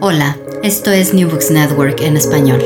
Hola, 0.00 0.36
esto 0.64 0.90
es 0.90 1.14
New 1.14 1.30
Books 1.30 1.52
Network 1.52 2.00
en 2.00 2.16
español. 2.16 2.60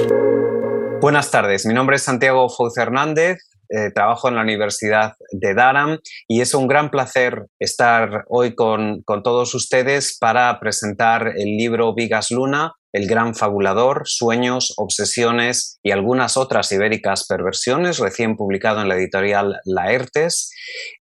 Buenas 1.02 1.30
tardes, 1.30 1.66
mi 1.66 1.74
nombre 1.74 1.96
es 1.96 2.02
Santiago 2.04 2.48
Fouz 2.48 2.78
Hernández, 2.78 3.36
eh, 3.68 3.90
trabajo 3.94 4.28
en 4.28 4.36
la 4.36 4.40
Universidad 4.40 5.12
de 5.30 5.52
Durham 5.52 5.98
y 6.26 6.40
es 6.40 6.54
un 6.54 6.68
gran 6.68 6.90
placer 6.90 7.48
estar 7.58 8.24
hoy 8.30 8.54
con, 8.54 9.04
todos 9.04 9.54
ustedes 9.54 10.16
para 10.18 10.58
presentar 10.58 11.34
el 11.36 11.58
libro 11.58 11.94
Vigas 11.94 12.30
Luna, 12.30 12.72
El 12.94 13.06
Gran 13.06 13.34
Fabulador, 13.34 14.04
Sueños, 14.06 14.72
Obsesiones 14.78 15.80
y 15.82 15.90
algunas 15.90 16.38
otras 16.38 16.72
ibéricas 16.72 17.26
perversiones, 17.26 17.98
recién 17.98 18.36
publicado 18.36 18.80
en 18.80 18.88
la 18.88 18.94
editorial 18.94 19.60
Laertes, 19.66 20.50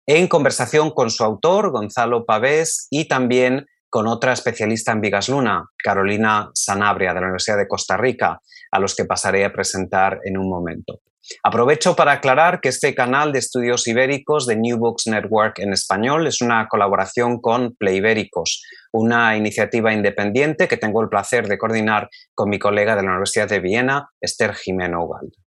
en 0.08 0.26
conversación 0.26 0.90
con 0.90 1.10
su 1.10 1.22
autor, 1.22 1.70
Gonzalo 1.70 2.24
Pavés, 2.24 2.88
y 2.90 3.06
también 3.06 3.66
con 3.90 4.06
otra 4.06 4.32
especialista 4.32 4.92
en 4.92 5.00
Vigas 5.00 5.28
Luna, 5.28 5.68
Carolina 5.76 6.50
Sanabria, 6.54 7.12
de 7.12 7.20
la 7.20 7.26
Universidad 7.26 7.58
de 7.58 7.68
Costa 7.68 7.96
Rica, 7.96 8.40
a 8.70 8.78
los 8.78 8.94
que 8.94 9.04
pasaré 9.04 9.44
a 9.44 9.52
presentar 9.52 10.20
en 10.24 10.38
un 10.38 10.48
momento. 10.48 11.00
Aprovecho 11.42 11.94
para 11.94 12.12
aclarar 12.12 12.60
que 12.60 12.70
este 12.70 12.94
canal 12.94 13.32
de 13.32 13.40
estudios 13.40 13.86
ibéricos 13.86 14.46
de 14.46 14.56
New 14.56 14.78
Books 14.78 15.06
Network 15.06 15.58
en 15.58 15.72
español 15.72 16.26
es 16.26 16.40
una 16.40 16.66
colaboración 16.68 17.40
con 17.40 17.74
Playbéricos, 17.76 18.64
una 18.92 19.36
iniciativa 19.36 19.92
independiente 19.92 20.66
que 20.66 20.76
tengo 20.76 21.02
el 21.02 21.08
placer 21.08 21.46
de 21.46 21.58
coordinar 21.58 22.08
con 22.34 22.48
mi 22.48 22.58
colega 22.58 22.96
de 22.96 23.02
la 23.02 23.10
Universidad 23.10 23.48
de 23.48 23.60
Viena, 23.60 24.08
Esther 24.20 24.54
Jimeno 24.54 25.04
Ugalde 25.04 25.39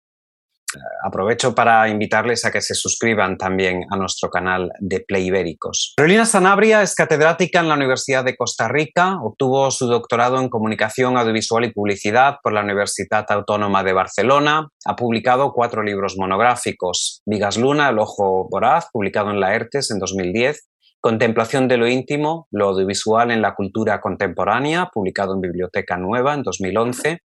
aprovecho 1.03 1.53
para 1.55 1.87
invitarles 1.89 2.45
a 2.45 2.51
que 2.51 2.61
se 2.61 2.75
suscriban 2.75 3.37
también 3.37 3.85
a 3.89 3.97
nuestro 3.97 4.29
canal 4.29 4.71
de 4.79 5.01
Play 5.01 5.27
Ibéricos. 5.27 5.93
Carolina 5.97 6.25
Sanabria 6.25 6.81
es 6.81 6.95
catedrática 6.95 7.59
en 7.59 7.69
la 7.69 7.75
Universidad 7.75 8.23
de 8.23 8.35
Costa 8.35 8.67
Rica, 8.67 9.17
obtuvo 9.21 9.71
su 9.71 9.87
doctorado 9.87 10.39
en 10.39 10.49
Comunicación 10.49 11.17
Audiovisual 11.17 11.65
y 11.65 11.71
Publicidad 11.71 12.37
por 12.43 12.53
la 12.53 12.61
Universidad 12.61 13.25
Autónoma 13.29 13.83
de 13.83 13.93
Barcelona, 13.93 14.67
ha 14.85 14.95
publicado 14.95 15.53
cuatro 15.53 15.83
libros 15.83 16.15
monográficos, 16.17 17.21
Vigas 17.25 17.57
Luna, 17.57 17.89
El 17.89 17.99
Ojo 17.99 18.47
Voraz, 18.49 18.87
publicado 18.91 19.31
en 19.31 19.39
la 19.39 19.55
ERTES 19.55 19.91
en 19.91 19.99
2010, 19.99 20.67
Contemplación 21.01 21.67
de 21.67 21.77
lo 21.77 21.87
íntimo, 21.87 22.47
lo 22.51 22.69
audiovisual 22.69 23.31
en 23.31 23.41
la 23.41 23.55
cultura 23.55 23.99
contemporánea, 23.99 24.91
publicado 24.93 25.33
en 25.33 25.41
Biblioteca 25.41 25.97
Nueva 25.97 26.35
en 26.35 26.43
2011. 26.43 27.21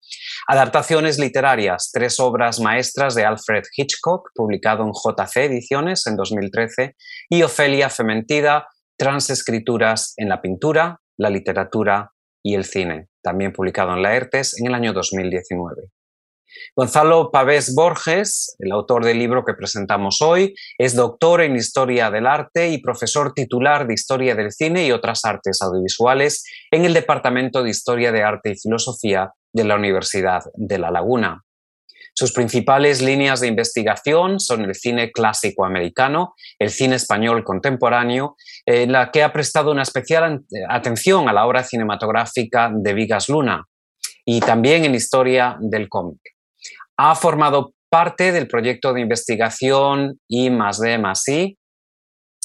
Adaptaciones 0.49 1.19
literarias, 1.19 1.91
tres 1.93 2.19
obras 2.19 2.59
maestras 2.59 3.15
de 3.15 3.27
Alfred 3.27 3.65
Hitchcock, 3.77 4.31
publicado 4.35 4.83
en 4.83 4.93
JC 4.93 5.37
Ediciones 5.45 6.07
en 6.07 6.17
2013. 6.17 6.97
Y 7.29 7.43
Ofelia 7.43 7.91
Fementida, 7.91 8.67
transescrituras 8.97 10.15
en 10.17 10.31
la 10.31 10.41
pintura, 10.41 11.01
la 11.19 11.29
literatura 11.29 12.13
y 12.43 12.55
el 12.55 12.65
cine, 12.65 13.09
también 13.23 13.53
publicado 13.53 13.93
en 13.93 14.01
la 14.01 14.17
ERTES 14.17 14.59
en 14.59 14.69
el 14.69 14.75
año 14.75 14.95
2019. 14.95 15.91
Gonzalo 16.75 17.31
Pavés 17.31 17.75
Borges, 17.75 18.55
el 18.59 18.73
autor 18.73 19.05
del 19.05 19.19
libro 19.19 19.45
que 19.45 19.55
presentamos 19.55 20.21
hoy, 20.21 20.55
es 20.79 20.95
doctor 20.95 21.41
en 21.41 21.57
Historia 21.57 22.11
del 22.11 22.27
Arte 22.27 22.69
y 22.69 22.79
profesor 22.79 23.33
titular 23.33 23.87
de 23.87 23.95
Historia 23.95 24.35
del 24.35 24.53
Cine 24.53 24.87
y 24.87 24.93
otras 24.93 25.25
artes 25.25 25.63
audiovisuales 25.63 26.45
en 26.71 26.85
el 26.85 26.95
Departamento 26.95 27.63
de 27.63 27.71
Historia 27.71 28.13
de 28.13 28.23
Arte 28.23 28.51
y 28.51 28.59
Filosofía 28.59 29.33
de 29.53 29.65
la 29.65 29.77
Universidad 29.77 30.43
de 30.55 30.79
La 30.79 30.91
Laguna. 30.91 31.43
Sus 32.15 32.33
principales 32.33 33.03
líneas 33.03 33.41
de 33.41 33.49
investigación 33.49 34.41
son 34.41 34.65
el 34.65 34.75
cine 34.75 35.13
clásico 35.13 35.67
americano, 35.67 36.35
el 36.59 36.71
cine 36.71 36.97
español 36.97 37.45
contemporáneo, 37.45 38.37
en 38.65 38.93
la 38.93 39.11
que 39.11 39.23
ha 39.23 39.35
prestado 39.35 39.71
una 39.71 39.83
especial 39.83 40.43
atención 40.69 41.29
a 41.29 41.35
la 41.35 41.47
obra 41.47 41.63
cinematográfica 41.63 42.71
de 42.73 42.95
Vigas 42.95 43.29
Luna 43.29 43.67
y 44.25 44.41
también 44.41 44.87
en 44.87 44.95
historia 44.95 45.59
del 45.61 45.91
cómic 45.91 46.36
ha 46.97 47.15
formado 47.15 47.75
parte 47.91 48.33
del 48.33 48.49
proyecto 48.49 48.93
de 48.93 49.03
investigación 49.03 50.19
I 50.29 50.51
más 50.51 50.81
D 50.81 50.99
más 50.99 51.29
I, 51.29 51.57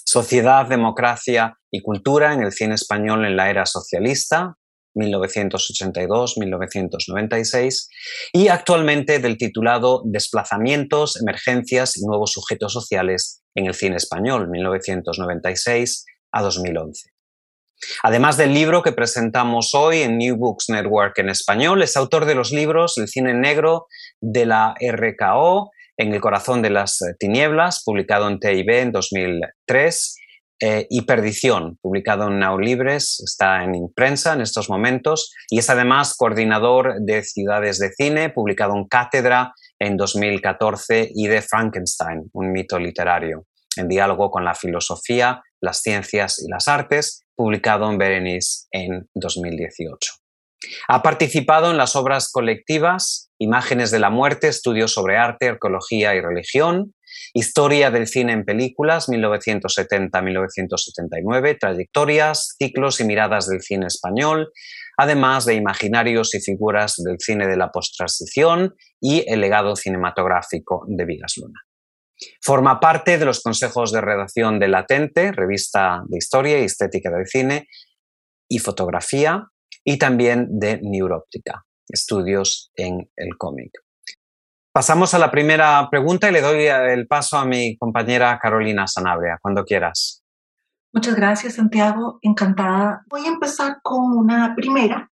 Sociedad, 0.05 0.67
Democracia 0.67 1.57
y 1.71 1.81
Cultura 1.81 2.33
en 2.33 2.43
el 2.43 2.51
cine 2.51 2.75
español 2.75 3.25
en 3.25 3.35
la 3.37 3.49
era 3.49 3.65
socialista, 3.65 4.55
1982-1996, 4.95 7.87
y 8.33 8.49
actualmente 8.49 9.19
del 9.19 9.37
titulado 9.37 10.01
Desplazamientos, 10.05 11.21
Emergencias 11.21 11.95
y 11.97 12.05
Nuevos 12.05 12.33
Sujetos 12.33 12.73
Sociales 12.73 13.41
en 13.55 13.67
el 13.67 13.73
cine 13.73 13.95
español, 13.95 14.49
1996 14.49 16.05
a 16.33 16.41
2011. 16.41 17.09
Además 18.03 18.37
del 18.37 18.53
libro 18.53 18.83
que 18.83 18.91
presentamos 18.91 19.73
hoy 19.73 20.01
en 20.01 20.17
New 20.17 20.35
Books 20.35 20.69
Network 20.69 21.17
en 21.17 21.29
español, 21.29 21.81
es 21.81 21.97
autor 21.97 22.25
de 22.25 22.35
los 22.35 22.51
libros 22.51 22.97
El 22.97 23.07
cine 23.07 23.33
negro 23.33 23.87
de 24.21 24.45
la 24.45 24.75
RKO, 24.79 25.71
En 25.97 26.13
el 26.13 26.21
corazón 26.21 26.61
de 26.61 26.69
las 26.69 26.99
tinieblas, 27.19 27.83
publicado 27.85 28.27
en 28.27 28.39
TIB 28.39 28.69
en 28.69 28.91
2003, 28.91 30.15
eh, 30.63 30.85
y 30.91 31.01
Perdición, 31.01 31.79
publicado 31.81 32.27
en 32.27 32.37
Now 32.37 32.59
Libres, 32.59 33.19
está 33.25 33.63
en 33.63 33.73
prensa 33.95 34.33
en 34.33 34.41
estos 34.41 34.69
momentos, 34.69 35.33
y 35.49 35.57
es 35.57 35.69
además 35.71 36.15
coordinador 36.15 37.01
de 37.01 37.23
Ciudades 37.23 37.79
de 37.79 37.89
Cine, 37.97 38.29
publicado 38.29 38.75
en 38.75 38.85
Cátedra 38.87 39.53
en 39.79 39.97
2014, 39.97 41.09
y 41.15 41.25
de 41.25 41.41
Frankenstein, 41.41 42.29
un 42.33 42.51
mito 42.51 42.77
literario, 42.77 43.47
en 43.75 43.87
diálogo 43.87 44.29
con 44.29 44.45
la 44.45 44.53
filosofía, 44.53 45.41
las 45.61 45.81
ciencias 45.81 46.37
y 46.39 46.47
las 46.47 46.67
artes, 46.67 47.23
publicado 47.35 47.89
en 47.89 47.97
Berenice 47.97 48.67
en 48.71 49.09
2018. 49.15 50.20
Ha 50.87 51.01
participado 51.01 51.71
en 51.71 51.77
las 51.77 51.95
obras 51.95 52.31
colectivas 52.31 53.29
Imágenes 53.39 53.89
de 53.89 53.97
la 53.97 54.11
muerte, 54.11 54.47
estudios 54.47 54.93
sobre 54.93 55.17
arte, 55.17 55.49
arqueología 55.49 56.13
y 56.13 56.21
religión, 56.21 56.93
Historia 57.33 57.91
del 57.91 58.07
cine 58.07 58.31
en 58.33 58.43
películas 58.45 59.07
1970-1979, 59.09 61.57
trayectorias, 61.59 62.55
ciclos 62.57 62.99
y 62.99 63.05
miradas 63.05 63.47
del 63.47 63.61
cine 63.61 63.85
español, 63.87 64.51
además 64.97 65.45
de 65.45 65.55
imaginarios 65.55 66.35
y 66.35 66.41
figuras 66.41 66.95
del 66.97 67.17
cine 67.19 67.47
de 67.47 67.55
la 67.57 67.71
posttransición 67.71 68.75
y 68.99 69.23
el 69.27 69.41
legado 69.41 69.75
cinematográfico 69.75 70.85
de 70.87 71.05
Vigas 71.05 71.33
Luna. 71.37 71.59
Forma 72.41 72.79
parte 72.79 73.17
de 73.17 73.25
los 73.25 73.41
consejos 73.41 73.91
de 73.91 74.01
redacción 74.01 74.59
de 74.59 74.67
Latente, 74.67 75.31
revista 75.31 76.03
de 76.07 76.17
historia 76.17 76.59
y 76.59 76.65
estética 76.65 77.09
del 77.09 77.25
cine 77.27 77.67
y 78.47 78.59
fotografía, 78.59 79.47
y 79.83 79.97
también 79.97 80.59
de 80.59 80.79
Neuróptica. 80.81 81.65
estudios 81.87 82.71
en 82.75 83.09
el 83.17 83.37
cómic. 83.37 83.71
Pasamos 84.71 85.13
a 85.13 85.19
la 85.19 85.29
primera 85.29 85.89
pregunta 85.89 86.29
y 86.29 86.33
le 86.33 86.39
doy 86.39 86.65
el 86.65 87.05
paso 87.05 87.37
a 87.37 87.45
mi 87.45 87.75
compañera 87.75 88.39
Carolina 88.39 88.87
Sanabria, 88.87 89.37
cuando 89.41 89.65
quieras. 89.65 90.23
Muchas 90.93 91.15
gracias, 91.15 91.55
Santiago. 91.55 92.19
Encantada. 92.21 93.03
Voy 93.09 93.25
a 93.25 93.29
empezar 93.29 93.79
con 93.83 94.17
una 94.17 94.55
primera 94.55 95.11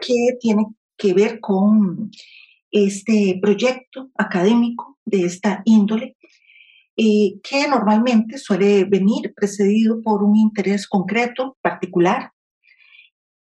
que 0.00 0.36
tiene 0.40 0.66
que 0.96 1.14
ver 1.14 1.40
con 1.40 2.10
este 2.70 3.38
proyecto 3.40 4.10
académico 4.16 4.98
de 5.04 5.24
esta 5.24 5.62
índole, 5.64 6.16
eh, 6.96 7.40
que 7.42 7.68
normalmente 7.68 8.38
suele 8.38 8.84
venir 8.84 9.32
precedido 9.34 10.00
por 10.02 10.22
un 10.22 10.36
interés 10.36 10.88
concreto, 10.88 11.56
particular. 11.60 12.32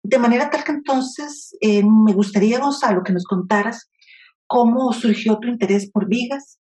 De 0.03 0.17
manera 0.17 0.49
tal 0.49 0.63
que 0.63 0.71
entonces 0.71 1.55
eh, 1.61 1.83
me 1.83 2.13
gustaría, 2.13 2.59
Gonzalo, 2.59 3.03
que 3.03 3.13
nos 3.13 3.25
contaras 3.25 3.89
cómo 4.47 4.91
surgió 4.93 5.37
tu 5.39 5.47
interés 5.47 5.91
por 5.91 6.07
Vigas, 6.07 6.59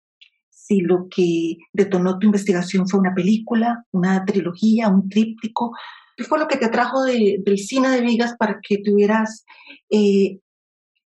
si 0.50 0.82
lo 0.82 1.08
que 1.10 1.58
detonó 1.74 2.18
tu 2.18 2.26
investigación 2.26 2.88
fue 2.88 3.00
una 3.00 3.14
película, 3.14 3.86
una 3.92 4.26
trilogía, 4.26 4.90
un 4.90 5.08
tríptico, 5.08 5.76
¿qué 6.18 6.24
fue 6.24 6.40
lo 6.40 6.48
que 6.48 6.58
te 6.58 6.66
atrajo 6.66 7.04
del 7.04 7.58
cine 7.58 7.90
de 7.90 8.02
Vigas 8.02 8.36
para 8.38 8.60
que 8.68 8.80
te 8.80 8.92
hubieras 8.92 9.46
eh, 9.92 10.40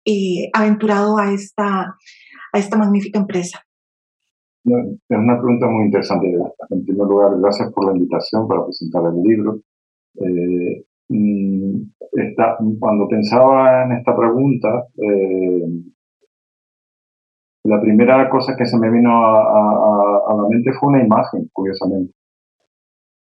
eh, 0.04 0.50
aventurado 0.52 1.18
a 1.18 1.32
esta, 1.32 1.96
a 2.52 2.58
esta 2.58 2.76
magnífica 2.76 3.18
empresa? 3.18 3.60
Es 4.64 5.18
una 5.18 5.38
pregunta 5.38 5.66
muy 5.66 5.86
interesante. 5.86 6.32
En 6.68 6.84
primer 6.84 7.06
lugar, 7.08 7.32
gracias 7.40 7.72
por 7.72 7.86
la 7.86 7.96
invitación 7.96 8.46
para 8.46 8.64
presentar 8.64 9.02
el 9.06 9.22
libro. 9.22 9.60
Mm, 11.10 12.78
cuando 12.78 13.08
pensaba 13.08 13.84
en 13.84 13.92
esta 13.92 14.16
pregunta, 14.16 14.86
la 17.64 17.80
primera 17.80 18.28
cosa 18.30 18.56
que 18.56 18.66
se 18.66 18.78
me 18.78 18.90
vino 18.90 19.10
a, 19.12 20.34
la 20.34 20.48
mente 20.48 20.72
fue 20.72 20.88
una 20.88 21.04
imagen, 21.04 21.48
curiosamente. 21.52 22.14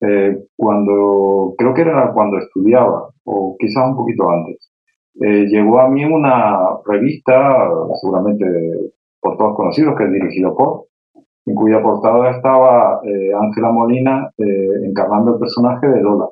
Eh, 0.00 0.38
cuando, 0.54 1.54
creo 1.56 1.75
que 1.75 1.82
era 1.82 2.12
cuando 2.12 2.38
estudiaba, 2.38 3.08
o 3.25 3.56
quizás 3.58 3.88
un 3.88 3.96
poquito 3.96 4.28
antes, 4.31 4.70
eh, 5.20 5.46
llegó 5.46 5.81
a 5.81 5.88
mí 5.88 6.04
una 6.04 6.58
revista, 6.86 7.69
seguramente 8.00 8.44
por 9.20 9.36
todos 9.36 9.56
conocidos, 9.56 9.96
que 9.96 10.04
es 10.04 10.12
dirigido 10.12 10.54
por, 10.54 10.84
en 11.46 11.54
cuya 11.54 11.82
portada 11.82 12.31
estaba 12.31 13.00
eh, 13.04 13.32
Ángela 13.34 13.72
Molina 13.72 14.31
encarnando 14.84 15.34
el 15.34 15.40
personaje 15.40 15.88
de 15.88 16.00
Lola. 16.02 16.28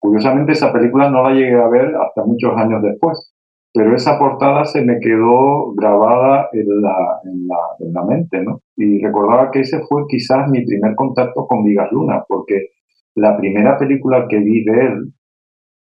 Curiosamente 0.00 0.52
esa 0.52 0.72
película 0.72 1.10
no 1.10 1.22
la 1.22 1.34
llegué 1.34 1.60
a 1.60 1.68
ver 1.68 1.94
hasta 1.94 2.24
muchos 2.24 2.56
años 2.56 2.82
después 2.82 3.32
pero 3.72 3.94
esa 3.94 4.18
portada 4.18 4.64
se 4.64 4.82
me 4.82 4.98
quedó 4.98 5.72
grabada 5.74 6.48
en 6.52 6.82
la, 6.82 7.20
en 7.24 7.46
la, 7.46 7.58
en 7.78 7.92
la 7.92 8.04
mente, 8.04 8.42
¿no? 8.42 8.62
Y 8.76 9.00
recordaba 9.00 9.50
que 9.50 9.60
ese 9.60 9.80
fue 9.88 10.02
quizás 10.08 10.48
mi 10.50 10.64
primer 10.64 10.94
contacto 10.96 11.46
con 11.46 11.62
Vigas 11.62 11.90
Luna, 11.92 12.24
porque 12.26 12.70
la 13.14 13.36
primera 13.36 13.78
película 13.78 14.26
que 14.28 14.38
vi 14.38 14.64
de 14.64 14.80
él 14.80 15.12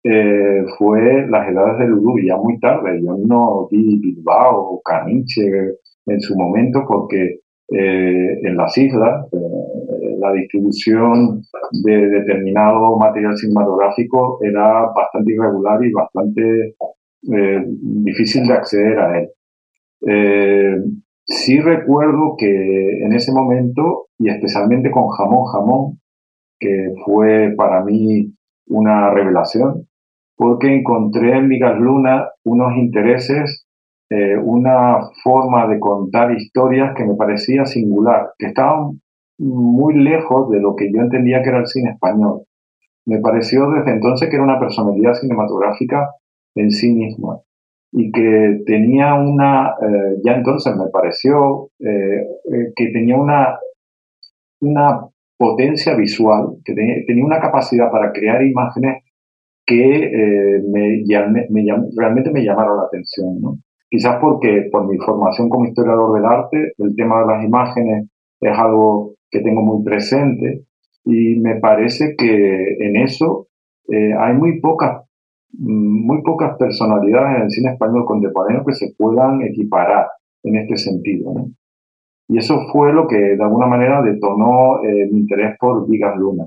eh, 0.04 0.64
fue 0.78 1.26
Las 1.28 1.48
Edades 1.48 1.78
de 1.78 1.86
Ludú, 1.86 2.18
ya 2.26 2.36
muy 2.36 2.58
tarde. 2.58 3.00
Yo 3.02 3.16
no 3.18 3.68
vi 3.70 3.98
Bilbao 3.98 4.60
o 4.60 4.80
Caniche 4.82 5.42
en 6.06 6.20
su 6.20 6.36
momento 6.36 6.84
porque 6.86 7.40
eh, 7.70 8.38
en 8.42 8.56
las 8.56 8.76
islas 8.78 9.26
eh, 9.32 10.13
la 10.24 10.32
distribución 10.32 11.42
de 11.84 12.08
determinado 12.08 12.96
material 12.96 13.36
cinematográfico 13.36 14.38
era 14.42 14.86
bastante 14.94 15.32
irregular 15.34 15.84
y 15.84 15.92
bastante 15.92 16.74
eh, 17.32 17.64
difícil 17.66 18.46
de 18.46 18.52
acceder 18.54 18.98
a 18.98 19.18
él. 19.18 19.28
Eh, 20.06 20.76
sí 21.26 21.60
recuerdo 21.60 22.36
que 22.38 23.04
en 23.04 23.12
ese 23.12 23.32
momento, 23.32 24.06
y 24.18 24.30
especialmente 24.30 24.90
con 24.90 25.08
Jamón 25.08 25.44
Jamón, 25.46 26.00
que 26.58 26.94
fue 27.04 27.54
para 27.56 27.84
mí 27.84 28.32
una 28.68 29.10
revelación, 29.10 29.86
porque 30.36 30.74
encontré 30.74 31.36
en 31.36 31.48
Vigas 31.48 31.78
Luna 31.78 32.28
unos 32.44 32.76
intereses, 32.76 33.66
eh, 34.10 34.36
una 34.36 34.98
forma 35.22 35.66
de 35.66 35.78
contar 35.78 36.32
historias 36.32 36.94
que 36.96 37.04
me 37.04 37.14
parecía 37.14 37.64
singular, 37.66 38.32
que 38.38 38.46
estaban 38.46 39.00
muy 39.38 39.94
lejos 39.94 40.50
de 40.50 40.60
lo 40.60 40.76
que 40.76 40.90
yo 40.92 41.00
entendía 41.00 41.42
que 41.42 41.48
era 41.50 41.60
el 41.60 41.66
cine 41.66 41.90
español. 41.90 42.42
Me 43.06 43.18
pareció 43.20 43.70
desde 43.70 43.92
entonces 43.92 44.28
que 44.28 44.36
era 44.36 44.44
una 44.44 44.60
personalidad 44.60 45.14
cinematográfica 45.14 46.10
en 46.54 46.70
sí 46.70 46.92
misma 46.92 47.40
y 47.96 48.10
que 48.10 48.62
tenía 48.66 49.14
una, 49.14 49.68
eh, 49.80 50.16
ya 50.24 50.32
entonces 50.32 50.74
me 50.76 50.88
pareció 50.90 51.68
eh, 51.78 52.22
eh, 52.52 52.72
que 52.74 52.86
tenía 52.88 53.16
una, 53.16 53.56
una 54.60 55.06
potencia 55.38 55.94
visual, 55.94 56.56
que 56.64 56.74
tenía, 56.74 57.24
una 57.24 57.40
capacidad 57.40 57.90
para 57.92 58.12
crear 58.12 58.42
imágenes 58.42 59.04
que 59.64 60.60
me, 60.70 61.04
realmente 61.96 62.30
me 62.32 62.44
llamaron 62.44 62.78
la 62.78 62.84
atención. 62.84 63.40
¿no? 63.40 63.58
Quizás 63.88 64.18
porque 64.20 64.68
por 64.72 64.88
mi 64.88 64.98
formación 64.98 65.48
como 65.48 65.66
historiador 65.66 66.14
del 66.14 66.26
arte, 66.26 66.72
el 66.76 66.96
tema 66.96 67.20
de 67.20 67.26
las 67.26 67.44
imágenes 67.44 68.08
es 68.40 68.58
algo 68.58 69.14
que 69.34 69.40
tengo 69.40 69.62
muy 69.62 69.84
presente 69.84 70.62
y 71.04 71.38
me 71.40 71.56
parece 71.56 72.14
que 72.16 72.76
en 72.80 72.96
eso 72.96 73.48
hay 74.18 74.34
muy 74.34 74.60
pocas 74.60 75.04
muy 75.58 76.22
pocas 76.22 76.56
personalidades 76.58 77.36
en 77.36 77.42
el 77.42 77.50
cine 77.50 77.72
español 77.72 78.04
contemporáneo 78.06 78.64
que 78.64 78.74
se 78.74 78.92
puedan 78.96 79.42
equiparar 79.42 80.06
en 80.42 80.56
este 80.56 80.76
sentido. 80.76 81.32
Y 82.28 82.38
eso 82.38 82.60
fue 82.72 82.92
lo 82.92 83.06
que 83.06 83.16
de 83.16 83.42
alguna 83.42 83.66
manera 83.66 84.02
detonó 84.02 84.82
eh, 84.82 85.08
mi 85.10 85.20
interés 85.20 85.56
por 85.58 85.88
Vigas 85.88 86.16
Luna. 86.16 86.46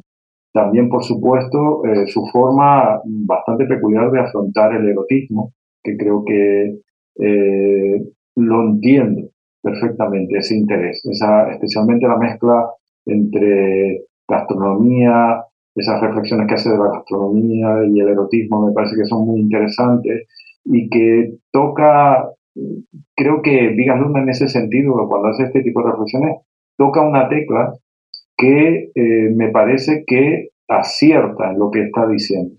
También, 0.51 0.89
por 0.89 1.03
supuesto, 1.03 1.85
eh, 1.85 2.07
su 2.07 2.25
forma 2.31 2.99
bastante 3.05 3.65
peculiar 3.65 4.09
de 4.11 4.21
afrontar 4.21 4.73
el 4.73 4.87
erotismo, 4.87 5.51
que 5.83 5.95
creo 5.95 6.23
que 6.25 6.79
eh, 7.19 8.01
lo 8.35 8.63
entiendo 8.63 9.29
perfectamente, 9.61 10.37
ese 10.37 10.55
interés, 10.55 11.05
esa, 11.05 11.51
especialmente 11.51 12.07
la 12.07 12.17
mezcla 12.17 12.69
entre 13.05 14.05
gastronomía, 14.27 15.43
esas 15.75 16.01
reflexiones 16.01 16.47
que 16.47 16.55
hace 16.55 16.71
de 16.71 16.77
la 16.77 16.91
gastronomía 16.91 17.85
y 17.87 17.99
el 17.99 18.09
erotismo 18.09 18.65
me 18.65 18.73
parece 18.73 18.95
que 18.95 19.05
son 19.05 19.25
muy 19.25 19.39
interesantes 19.39 20.27
y 20.65 20.89
que 20.89 21.35
toca, 21.51 22.29
creo 23.15 23.41
que 23.41 23.69
Vigas 23.69 23.99
Luna 23.99 24.21
en 24.21 24.29
ese 24.29 24.47
sentido, 24.47 25.07
cuando 25.07 25.29
hace 25.29 25.43
este 25.43 25.61
tipo 25.61 25.81
de 25.83 25.91
reflexiones, 25.91 26.37
toca 26.77 27.01
una 27.01 27.29
tecla 27.29 27.73
que 28.35 28.91
eh, 28.93 29.33
me 29.35 29.49
parece 29.49 30.03
que 30.05 30.49
acierta 30.67 31.51
en 31.51 31.59
lo 31.59 31.71
que 31.71 31.83
está 31.83 32.07
diciendo. 32.07 32.55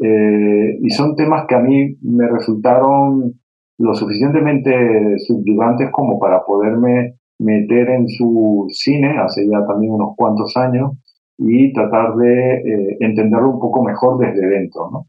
Eh, 0.00 0.78
y 0.80 0.90
son 0.90 1.16
temas 1.16 1.46
que 1.46 1.54
a 1.54 1.60
mí 1.60 1.96
me 2.02 2.28
resultaron 2.28 3.40
lo 3.82 3.94
suficientemente 3.94 5.18
subyugantes 5.26 5.90
como 5.90 6.20
para 6.20 6.44
poderme 6.44 7.16
meter 7.40 7.90
en 7.90 8.08
su 8.08 8.66
cine 8.70 9.18
hace 9.18 9.44
ya 9.50 9.66
también 9.66 9.92
unos 9.92 10.14
cuantos 10.16 10.56
años 10.56 10.92
y 11.36 11.72
tratar 11.72 12.14
de 12.14 12.54
eh, 12.58 12.96
entenderlo 13.00 13.50
un 13.50 13.60
poco 13.60 13.82
mejor 13.82 14.18
desde 14.18 14.46
dentro. 14.46 15.08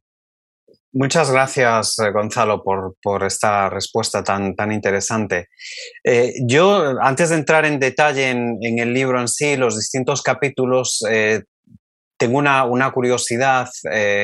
Muchas 0.91 1.31
gracias, 1.31 1.99
eh, 1.99 2.11
Gonzalo, 2.11 2.63
por, 2.63 2.95
por, 3.01 3.23
esta 3.23 3.69
respuesta 3.69 4.23
tan, 4.23 4.55
tan 4.55 4.71
interesante. 4.71 5.49
Eh, 6.03 6.33
yo, 6.47 6.95
antes 6.99 7.29
de 7.29 7.35
entrar 7.35 7.65
en 7.65 7.79
detalle 7.79 8.31
en, 8.31 8.79
el 8.79 8.91
libro 8.91 9.19
en 9.19 9.27
sí, 9.27 9.55
los 9.55 9.75
distintos 9.75 10.23
capítulos, 10.23 11.03
tengo 12.17 12.37
una, 12.37 12.63
una 12.65 12.91
curiosidad 12.91 13.67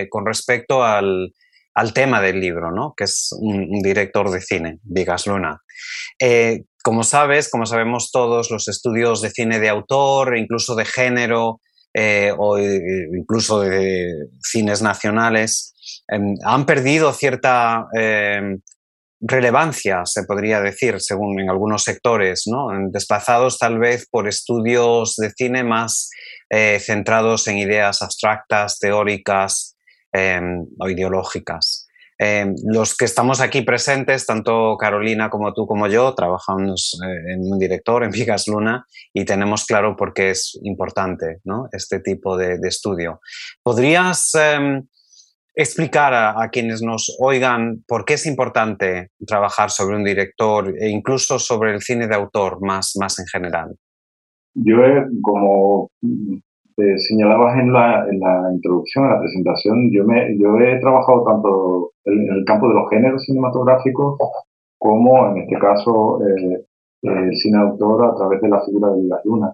con 0.09 0.25
respecto 0.25 0.83
al, 0.83 1.33
al, 1.79 1.93
tema 1.93 2.21
del 2.21 2.39
libro, 2.39 2.71
¿no? 2.71 2.93
que 2.95 3.05
es 3.05 3.29
un, 3.39 3.81
director 3.81 4.29
de 4.31 4.41
cine, 4.41 4.79
Vigas 4.83 5.27
Luna. 5.27 5.61
como 6.83 7.03
sabes, 7.03 7.49
como 7.49 7.65
sabemos 7.65 8.11
todos, 8.11 8.51
los 8.51 8.67
estudios 8.67 9.21
de 9.21 9.29
cine 9.29 9.59
de 9.59 9.69
autor, 9.69 10.37
incluso 10.37 10.75
de 10.75 10.85
género, 10.85 11.59
eh, 11.93 12.31
o 12.37 12.59
incluso 12.59 13.61
de 13.61 14.13
cines 14.43 14.83
nacionales, 14.83 15.73
em, 16.07 16.35
han 16.45 16.67
perdido 16.67 17.11
cierta 17.13 17.87
em, 17.97 18.61
relevancia, 19.19 20.05
se 20.05 20.23
podría 20.23 20.61
decir, 20.61 21.01
según 21.01 21.39
en 21.39 21.49
algunos 21.49 21.83
sectores, 21.83 22.43
desplazados 22.91 23.57
tal 23.57 23.79
vez 23.79 24.07
por 24.09 24.27
estudios 24.27 25.15
de 25.17 25.31
cine 25.31 25.63
más 25.63 26.09
eh, 26.51 26.79
centrados 26.79 27.47
en 27.47 27.57
ideas 27.57 28.01
abstractas, 28.01 28.79
teóricas 28.79 29.75
em, 30.11 30.65
o 30.79 30.89
ideológicas. 30.89 31.87
Eh, 32.21 32.53
los 32.65 32.97
que 32.97 33.05
estamos 33.05 33.39
aquí 33.39 33.61
presentes, 33.61 34.25
tanto 34.25 34.75
Carolina 34.77 35.29
como 35.29 35.53
tú 35.53 35.65
como 35.65 35.87
yo, 35.87 36.13
trabajamos 36.13 36.99
eh, 37.01 37.33
en 37.33 37.49
un 37.49 37.57
director, 37.57 38.03
en 38.03 38.11
Vigas 38.11 38.45
Luna, 38.47 38.85
y 39.13 39.23
tenemos 39.23 39.65
claro 39.65 39.95
por 39.95 40.13
qué 40.13 40.31
es 40.31 40.59
importante 40.63 41.39
¿no? 41.45 41.69
este 41.71 42.01
tipo 42.01 42.35
de, 42.35 42.59
estudio. 42.63 43.21
¿Podrías 43.63 44.35
em, 44.35 44.85
explicar 45.55 46.13
a, 46.13 46.49
quienes 46.49 46.81
nos 46.81 47.15
oigan 47.19 47.85
por 47.87 48.03
qué 48.03 48.15
es 48.15 48.25
importante 48.25 49.11
trabajar 49.25 49.71
sobre 49.71 49.95
un 49.95 50.03
director 50.03 50.73
e 50.77 50.89
incluso 50.89 51.39
sobre 51.39 51.73
el 51.73 51.81
cine 51.81 52.07
de 52.07 52.15
autor 52.15 52.57
más, 52.61 52.97
más 52.99 53.17
en 53.19 53.27
general? 53.27 53.75
Yo, 54.55 54.77
como 55.21 55.89
señalabas 56.97 57.59
en 57.59 57.73
la, 57.73 58.05
en 58.09 58.19
la, 58.19 58.49
introducción, 58.53 59.05
en 59.05 59.11
la 59.11 59.19
presentación, 59.19 59.91
yo, 59.91 60.03
me, 60.05 60.37
yo 60.37 60.57
he 60.59 60.79
trabajado 60.79 61.23
tanto 61.23 61.91
en 62.05 62.27
el 62.29 62.43
campo 62.45 62.67
de 62.67 62.75
los 62.75 62.89
géneros 62.89 63.23
cinematográficos 63.23 64.17
como, 64.77 65.27
en 65.29 65.39
este 65.39 65.57
caso, 65.59 66.19
eh, 66.25 66.65
el 67.01 67.35
cine 67.35 67.59
autor 67.59 68.05
a 68.05 68.15
través 68.15 68.41
de 68.41 68.49
la 68.49 68.61
figura 68.61 68.91
de 68.91 69.01
Vigas 69.01 69.21
Luna. 69.25 69.53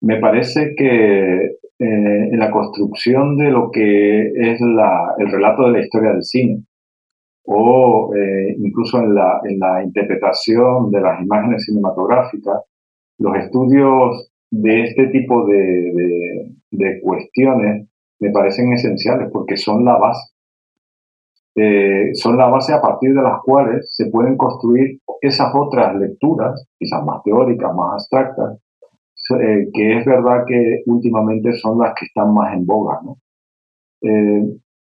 Me 0.00 0.18
parece 0.20 0.74
que 0.76 1.44
eh, 1.44 1.58
en 1.78 2.38
la 2.38 2.50
construcción 2.50 3.36
de 3.36 3.50
lo 3.50 3.70
que 3.70 4.28
es 4.28 4.60
la, 4.60 5.14
el 5.18 5.30
relato 5.30 5.64
de 5.64 5.72
la 5.72 5.80
historia 5.80 6.12
del 6.12 6.24
cine, 6.24 6.64
o 7.46 8.12
eh, 8.14 8.54
incluso 8.58 8.98
en 8.98 9.14
la, 9.14 9.40
en 9.44 9.58
la 9.58 9.82
interpretación 9.82 10.90
de 10.90 11.00
las 11.00 11.20
imágenes 11.22 11.64
cinematográficas, 11.64 12.62
los 13.18 13.36
estudios 13.36 14.30
de 14.50 14.84
este 14.84 15.08
tipo 15.08 15.46
de, 15.46 16.52
de, 16.70 17.00
cuestiones 17.00 17.88
me 18.20 18.30
parecen 18.30 18.72
esenciales 18.72 19.28
porque 19.32 19.56
son 19.56 19.84
la 19.84 19.96
base. 19.98 20.32
Eh, 21.54 22.14
son 22.14 22.36
la 22.36 22.46
base 22.46 22.72
a 22.72 22.80
partir 22.80 23.14
de 23.14 23.22
las 23.22 23.40
cuales 23.42 23.88
se 23.90 24.06
pueden 24.10 24.36
construir 24.36 25.00
esas 25.20 25.52
otras 25.54 25.96
lecturas, 25.96 26.64
quizás 26.78 27.04
más 27.04 27.22
teóricas, 27.24 27.74
más 27.74 27.94
abstractas, 27.94 28.58
eh, 29.40 29.68
que 29.72 29.98
es 29.98 30.06
verdad 30.06 30.44
que 30.46 30.82
últimamente 30.86 31.52
son 31.54 31.78
las 31.78 31.94
que 31.98 32.06
están 32.06 32.32
más 32.32 32.54
en 32.54 32.64
boga. 32.64 33.00
Eh, 34.02 34.42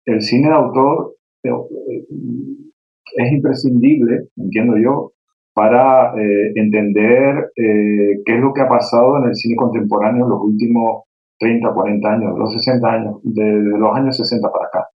el 0.06 0.22
cine 0.22 0.48
de 0.48 0.54
autor 0.54 1.14
es 1.42 3.32
imprescindible, 3.32 4.28
entiendo 4.36 4.76
yo, 4.76 5.12
para 5.56 6.12
entender 6.54 7.50
qué 7.54 8.34
es 8.34 8.40
lo 8.40 8.52
que 8.52 8.60
ha 8.60 8.68
pasado 8.68 9.16
en 9.16 9.30
el 9.30 9.34
cine 9.34 9.56
contemporáneo 9.56 10.24
en 10.24 10.30
los 10.30 10.42
últimos 10.42 11.04
30, 11.38 11.72
40 11.72 12.12
años, 12.12 12.38
los 12.38 12.52
60 12.52 12.86
años, 12.86 13.20
de, 13.22 13.42
los 13.42 13.96
años 13.96 14.18
60 14.18 14.52
para 14.52 14.66
acá. 14.66 14.88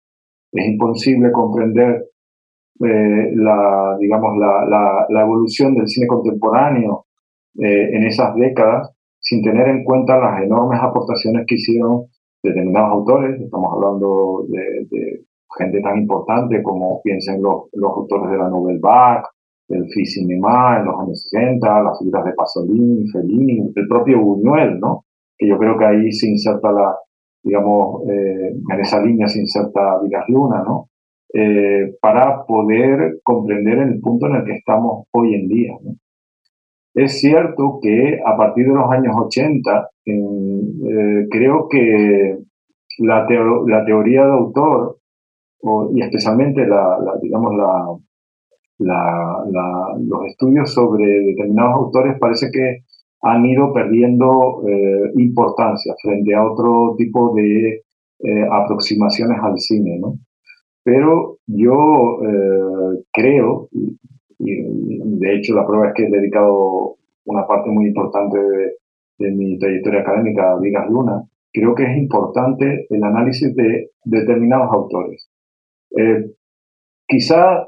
Es 0.53 0.67
imposible 0.67 1.33
comprender 1.33 2.05
la, 2.79 3.97
digamos, 3.99 4.37
la, 4.37 5.07
la, 5.09 5.23
evolución 5.23 5.75
del 5.75 5.89
cine 5.89 6.07
contemporáneo 6.07 7.07
en 7.55 8.03
esas 8.05 8.35
décadas 8.35 8.93
sin 9.19 9.43
tener 9.43 9.67
en 9.67 9.83
cuenta 9.83 10.19
las 10.19 10.43
enormes 10.43 10.79
aportaciones 10.83 11.47
que 11.47 11.55
hicieron 11.55 12.05
determinados 12.43 12.93
autores, 12.93 13.41
estamos 13.41 13.73
hablando 13.73 14.45
de, 14.49 15.25
gente 15.59 15.81
tan 15.81 15.99
importante 15.99 16.63
como 16.63 17.01
piensen 17.03 17.43
los, 17.43 17.65
los 17.73 17.93
autores 17.93 18.31
de 18.31 18.39
la 18.39 18.49
Nouvelle 18.49 18.79
Vague, 18.79 19.25
del 19.71 19.87
Cinema 19.89 20.79
en 20.79 20.87
los 20.87 21.01
años 21.01 21.23
60, 21.31 21.83
las 21.83 21.99
figuras 21.99 22.25
de 22.25 22.33
Pasolini, 22.33 23.09
Fellini, 23.09 23.73
el 23.75 23.89
propio 23.89 24.21
Buñuel, 24.21 24.79
¿no? 24.81 25.05
Que 25.39 25.49
yo 25.49 25.57
creo 25.59 25.79
que 25.79 25.87
ahí 25.87 26.13
se 26.13 26.29
inserta 26.29 26.73
la, 26.73 26.97
digamos, 27.43 28.03
eh, 28.11 28.53
en 28.73 28.81
esa 28.81 29.01
línea 29.01 29.29
se 29.29 29.41
inserta 29.41 30.01
Vigas 30.03 30.25
Luna, 30.29 30.63
¿no? 30.65 30.89
Eh, 31.33 31.95
para 32.01 32.45
poder 32.45 33.21
comprender 33.23 33.79
el 33.79 34.01
punto 34.01 34.27
en 34.27 34.35
el 34.35 34.45
que 34.45 34.55
estamos 34.55 35.07
hoy 35.13 35.35
en 35.35 35.47
día. 35.47 35.73
¿no? 35.81 35.95
Es 36.93 37.21
cierto 37.21 37.79
que 37.81 38.19
a 38.25 38.37
partir 38.37 38.67
de 38.67 38.75
los 38.75 38.91
años 38.91 39.15
80, 39.17 39.91
eh, 40.07 41.27
creo 41.31 41.69
que 41.69 42.37
la, 42.99 43.29
la, 43.67 43.85
teoría 43.85 44.27
de 44.27 44.33
autor, 44.33 44.99
y 45.95 46.03
especialmente 46.03 46.67
la, 46.67 46.99
digamos 47.23 47.55
los 48.81 50.27
estudios 50.27 50.73
sobre 50.73 51.05
determinados 51.05 51.75
autores, 51.75 52.17
parece 52.19 52.51
que 52.51 52.85
han 53.23 53.45
ido 53.45 53.73
perdiendo 53.73 54.63
eh, 54.67 55.13
importancia 55.17 55.95
frente 56.03 56.35
a 56.35 56.45
otro 56.45 56.95
tipo 56.97 57.35
de 57.35 57.83
eh, 58.21 58.49
aproximaciones 58.51 59.39
al 59.43 59.59
cine. 59.59 59.99
¿no? 60.01 60.19
Pero 60.83 61.37
yo 61.47 62.19
creo, 63.13 63.69
y 64.39 64.63
de 65.19 65.37
hecho 65.37 65.55
la 65.55 65.67
prueba 65.67 65.89
es 65.89 65.95
que 65.95 66.07
he 66.07 66.11
dedicado 66.11 66.97
una 67.25 67.47
parte 67.47 67.71
muy 67.71 67.87
importante 67.87 68.39
de, 69.19 69.31
mi 69.33 69.59
trayectoria 69.59 70.01
académica 70.01 70.53
a 70.53 70.59
Vigas 70.59 70.89
Luna, 70.89 71.23
creo 71.53 71.75
que 71.75 71.85
es 71.85 71.99
importante 71.99 72.87
el 72.89 73.05
análisis 73.05 73.55
de 73.55 73.91
determinados 74.03 74.73
autores. 74.73 75.29
Eh, 75.95 76.31
quizá, 77.07 77.67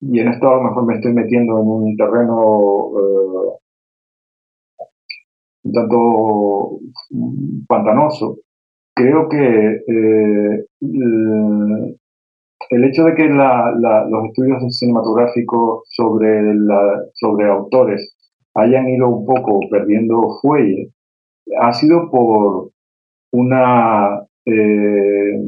y 0.00 0.20
en 0.20 0.28
esto 0.28 0.48
a 0.48 0.56
lo 0.56 0.62
mejor 0.62 0.86
me 0.86 0.94
estoy 0.96 1.12
metiendo 1.12 1.58
en 1.58 1.66
un 1.66 1.96
terreno 1.96 2.90
eh, 2.98 3.58
un 5.64 5.72
tanto 5.72 6.78
pantanoso, 7.66 8.38
creo 8.94 9.28
que 9.28 9.80
eh, 9.86 10.66
el 12.70 12.84
hecho 12.84 13.04
de 13.04 13.14
que 13.14 13.28
los 13.28 14.24
estudios 14.28 14.78
cinematográficos 14.78 15.82
sobre, 15.90 16.54
sobre 17.14 17.50
autores 17.50 18.16
hayan 18.54 18.88
ido 18.88 19.08
un 19.08 19.26
poco 19.26 19.60
perdiendo 19.70 20.38
fuelle 20.40 20.90
ha 21.60 21.72
sido 21.72 22.10
por 22.10 22.70
una 23.32 24.20
eh, 24.46 25.40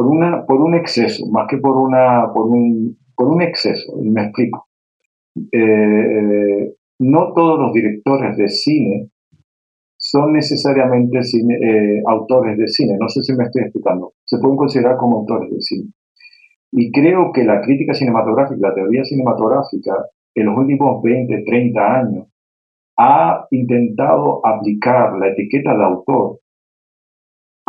por 0.00 0.06
una 0.06 0.46
por 0.46 0.62
un 0.62 0.74
exceso 0.74 1.26
más 1.26 1.46
que 1.46 1.58
por 1.58 1.76
una 1.76 2.32
por 2.32 2.46
un 2.46 2.96
por 3.14 3.28
un 3.28 3.42
exceso 3.42 3.92
y 4.02 4.08
me 4.08 4.22
explico 4.22 4.66
eh, 5.52 6.74
no 7.00 7.34
todos 7.34 7.60
los 7.60 7.72
directores 7.74 8.34
de 8.38 8.48
cine 8.48 9.10
son 9.98 10.32
necesariamente 10.32 11.18
eh, 11.18 12.02
autores 12.06 12.56
de 12.56 12.66
cine. 12.68 12.96
No 12.98 13.06
sé 13.08 13.22
si 13.22 13.34
me 13.34 13.44
estoy 13.44 13.62
explicando. 13.62 14.14
Se 14.24 14.38
pueden 14.38 14.56
considerar 14.56 14.96
como 14.96 15.18
autores 15.18 15.50
de 15.50 15.60
cine. 15.60 15.90
Y 16.72 16.90
creo 16.90 17.32
que 17.32 17.44
la 17.44 17.60
crítica 17.60 17.92
cinematográfica, 17.92 18.68
la 18.68 18.74
teoría 18.74 19.04
cinematográfica, 19.04 20.06
en 20.34 20.46
los 20.46 20.56
últimos 20.56 21.02
20, 21.02 21.44
30 21.44 22.00
años, 22.00 22.26
ha 22.96 23.46
intentado 23.50 24.40
aplicar 24.44 25.18
la 25.18 25.28
etiqueta 25.28 25.76
de 25.76 25.84
autor 25.84 26.39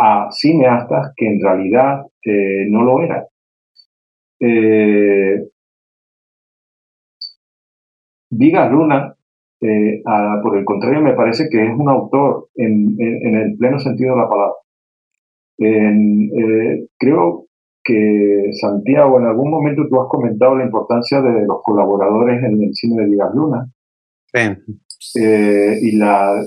a 0.01 0.31
cineastas 0.31 1.13
que 1.15 1.27
en 1.27 1.39
realidad 1.39 2.01
eh, 2.25 2.65
no 2.70 2.81
lo 2.84 3.03
eran. 3.03 3.24
Eh, 4.39 5.48
Vigas 8.31 8.72
Luna 8.72 9.15
eh, 9.62 10.01
por 10.41 10.58
el 10.58 10.65
contrario, 10.65 11.01
me 11.01 11.13
parece 11.13 11.48
que 11.48 11.63
es 11.63 11.72
un 11.77 11.88
autor 11.88 12.50
en, 12.55 12.96
el 13.00 13.55
pleno 13.58 13.77
sentido 13.77 14.15
de 14.15 14.22
la 14.22 14.29
palabra. 14.29 14.55
Eh, 15.60 16.88
creo 16.98 17.46
que 17.84 18.50
Santiago, 18.60 19.20
en 19.20 19.27
algún 19.27 19.51
momento 19.51 19.84
tú 19.88 20.01
has 20.01 20.08
comentado 20.10 20.55
la 20.55 20.65
importancia 20.65 21.22
de 21.22 21.46
los 21.46 21.62
colaboradores 21.63 22.43
en 22.43 22.63
el 22.63 22.74
cine 22.74 23.03
de 23.03 23.10
Vigas 23.10 23.36
Luna. 23.36 23.70
Eh, 24.34 25.79
y 25.81 25.98
la, 25.98 26.43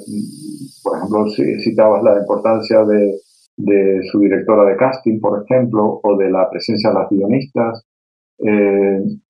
por 0.82 0.96
ejemplo, 0.96 1.26
citabas 1.62 2.02
la 2.02 2.18
importancia 2.18 2.84
de, 2.84 3.20
de, 3.56 4.00
su 4.10 4.20
directora 4.20 4.64
de 4.64 4.76
casting, 4.76 5.20
por 5.20 5.44
ejemplo, 5.44 6.00
o 6.02 6.16
de 6.16 6.30
la 6.30 6.48
presencia 6.50 6.90
de 6.90 6.96
las 6.96 7.08
guionistas. 7.10 7.86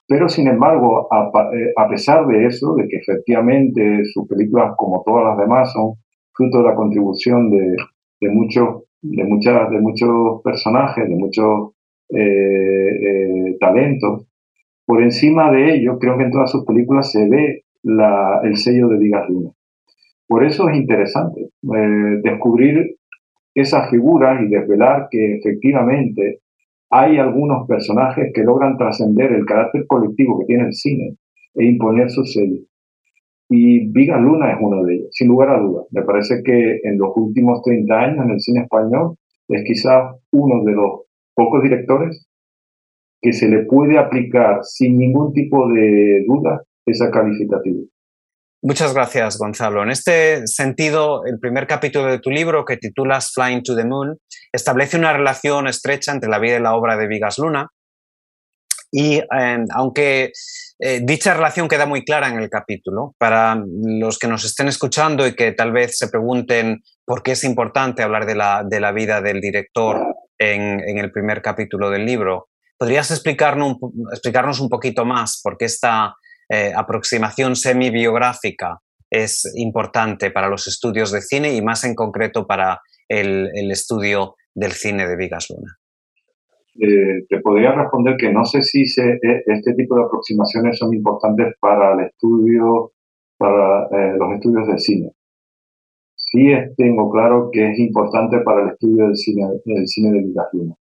Pero, 0.07 0.29
sin 0.29 0.49
embargo, 0.49 1.09
eh, 1.55 1.73
a, 1.77 1.89
pesar 1.89 2.27
de 2.27 2.47
eso, 2.47 2.75
de 2.75 2.87
que 2.89 2.97
efectivamente 2.97 4.05
sus 4.05 4.29
películas, 4.29 4.75
como 4.77 5.03
todas 5.05 5.25
las 5.25 5.39
demás, 5.39 5.73
son 5.73 5.95
fruto 6.33 6.59
de 6.59 6.65
la 6.65 6.75
contribución 6.75 7.51
de, 7.51 7.77
muchos, 8.29 8.85
de, 9.01 9.25
muchas, 9.25 9.71
de 9.71 9.81
muchos 9.81 10.43
personajes, 10.43 11.09
de 11.09 11.15
muchos 11.15 11.73
eh, 12.11 12.19
eh, 12.21 13.57
talentos, 13.59 14.27
por 14.85 15.03
encima 15.03 15.51
de 15.51 15.77
ello, 15.77 15.99
creo 15.99 16.19
que 16.19 16.25
en 16.25 16.31
todas 16.31 16.51
sus 16.51 16.67
películas 16.67 17.11
se 17.11 17.27
ve 17.27 17.65
el 18.43 18.57
sello 18.59 18.89
de 18.89 18.99
Digas 18.99 19.29
Luna. 19.31 19.51
Por 20.27 20.45
eso 20.45 20.69
es 20.69 20.77
interesante 20.77 21.49
descubrir 22.23 22.97
esas 23.55 23.91
figuras 23.91 24.41
y 24.43 24.49
desvelar 24.49 25.09
que 25.11 25.37
efectivamente 25.37 26.41
hay 26.91 27.19
algunos 27.19 27.67
personajes 27.67 28.31
que 28.35 28.43
logran 28.43 28.77
trascender 28.77 29.33
el 29.33 29.45
carácter 29.47 29.87
colectivo 29.87 30.39
que 30.39 30.47
tiene 30.47 30.67
el 30.67 30.73
cine 30.73 31.17
e 31.55 31.65
imponer 31.65 32.11
su 32.11 32.25
sello. 32.25 32.61
Y 33.49 33.91
Viga 33.93 34.19
Luna 34.19 34.53
es 34.53 34.59
uno 34.61 34.83
de 34.85 34.95
ellos, 34.95 35.09
sin 35.13 35.29
lugar 35.29 35.51
a 35.51 35.61
dudas. 35.61 35.87
Me 35.91 36.03
parece 36.03 36.43
que 36.43 36.81
en 36.83 36.99
los 36.99 37.11
últimos 37.17 37.63
30 37.63 37.95
años 37.95 38.25
en 38.25 38.31
el 38.31 38.41
cine 38.41 38.61
español 38.61 39.17
es 39.49 39.63
quizás 39.65 40.15
uno 40.33 40.65
de 40.65 40.73
los 40.73 41.03
pocos 41.35 41.63
directores 41.63 42.27
que 43.21 43.33
se 43.33 43.49
le 43.49 43.65
puede 43.65 43.99
aplicar 43.99 44.61
sin 44.63 44.99
ningún 44.99 45.33
tipo 45.33 45.69
de 45.69 46.25
duda 46.27 46.63
esa 46.87 47.11
calificativa. 47.11 47.81
Muchas 48.67 48.95
gracias, 48.95 49.37
Gonzalo. 49.37 49.83
En 49.83 49.91
este 49.91 50.47
sentido, 50.47 51.27
el 51.27 51.39
primer 51.39 51.67
capítulo 51.67 52.07
de 52.07 52.19
tu 52.19 52.31
libro, 52.31 52.65
que 52.65 52.79
titulas 52.79 53.31
Flying 53.35 53.63
to 53.63 53.77
the 53.77 53.85
Moon, 53.85 54.17
establece 54.51 54.97
una 54.97 55.13
relación 55.13 55.69
estrecha 55.69 56.13
entre 56.13 56.31
la 56.31 56.39
vida 56.39 56.57
y 56.57 56.63
la 56.63 56.75
obra 56.75 56.97
de 56.97 57.07
Vigas 57.07 57.37
Luna. 57.37 57.69
Y 58.91 59.17
eh, 59.17 59.65
aunque 59.75 60.33
eh, 60.79 61.01
dicha 61.03 61.35
relación 61.35 61.69
queda 61.69 61.85
muy 61.85 62.07
clara 62.07 62.31
en 62.31 62.39
el 62.39 62.49
capítulo, 62.49 63.15
para 63.19 63.63
los 63.67 64.19
que 64.19 64.29
nos 64.29 64.47
estén 64.47 64.69
escuchando 64.69 65.27
y 65.27 65.37
que 65.37 65.53
tal 65.53 65.71
vez 65.71 65.99
se 65.99 66.09
pregunten 66.09 66.81
por 67.05 67.23
qué 67.23 67.33
es 67.33 67.45
importante 67.45 68.03
hablar 68.03 68.25
de 68.25 68.35
la, 68.35 68.65
de 68.67 68.81
la 68.81 68.93
vida 68.93 69.21
del 69.21 69.43
director 69.43 70.01
en, 70.39 70.81
el 70.99 71.13
primer 71.13 71.43
capítulo 71.43 71.91
del 71.91 72.07
libro, 72.07 72.49
¿podrías 72.79 73.11
explicarnos, 73.11 73.77
explicarnos 74.11 74.59
un 74.59 74.71
poquito 74.71 75.05
más 75.05 75.43
por 75.43 75.59
qué 75.59 75.67
esta 75.67 76.15
eh, 76.55 76.73
aproximación 76.73 77.57
semi-biográfica 77.57 78.79
es 79.11 79.53
importante 79.57 80.31
para 80.31 80.49
los 80.49 80.69
estudios 80.69 81.11
de 81.11 81.21
cine 81.21 81.53
y 81.53 81.61
más 81.61 81.83
en 81.83 81.97
concreto 81.97 82.47
para 82.47 82.81
el, 83.09 83.51
estudio 83.73 84.37
del 84.55 84.71
cine 84.71 85.09
de 85.09 85.17
Vigas 85.17 85.49
Luna? 85.51 85.73
Eh, 86.81 87.25
te 87.29 87.41
podría 87.41 87.73
responder 87.73 88.17
que 88.17 88.33
no 88.33 88.45
sé 88.45 88.63
si 88.63 88.83
e, 88.83 89.43
este 89.47 89.75
tipo 89.75 89.97
de 89.97 90.05
aproximaciones 90.05 90.79
son 90.79 90.95
importantes 90.95 91.55
para 91.59 91.95
el 91.95 92.07
estudio, 92.07 92.93
para 93.37 93.87
eh, 93.87 94.17
los 94.17 94.35
estudios 94.35 94.69
de 94.69 94.79
cine. 94.79 95.11
Sí 96.15 96.53
tengo 96.77 97.11
claro 97.11 97.51
que 97.53 97.73
es 97.73 97.79
importante 97.81 98.39
para 98.41 98.63
el 98.63 98.69
estudio 98.71 99.07
del 99.07 99.17
cine, 99.17 99.43
del 99.65 99.89
cine 99.89 100.13
de 100.13 100.25
Vigas 100.25 100.47
Luna. 100.53 100.75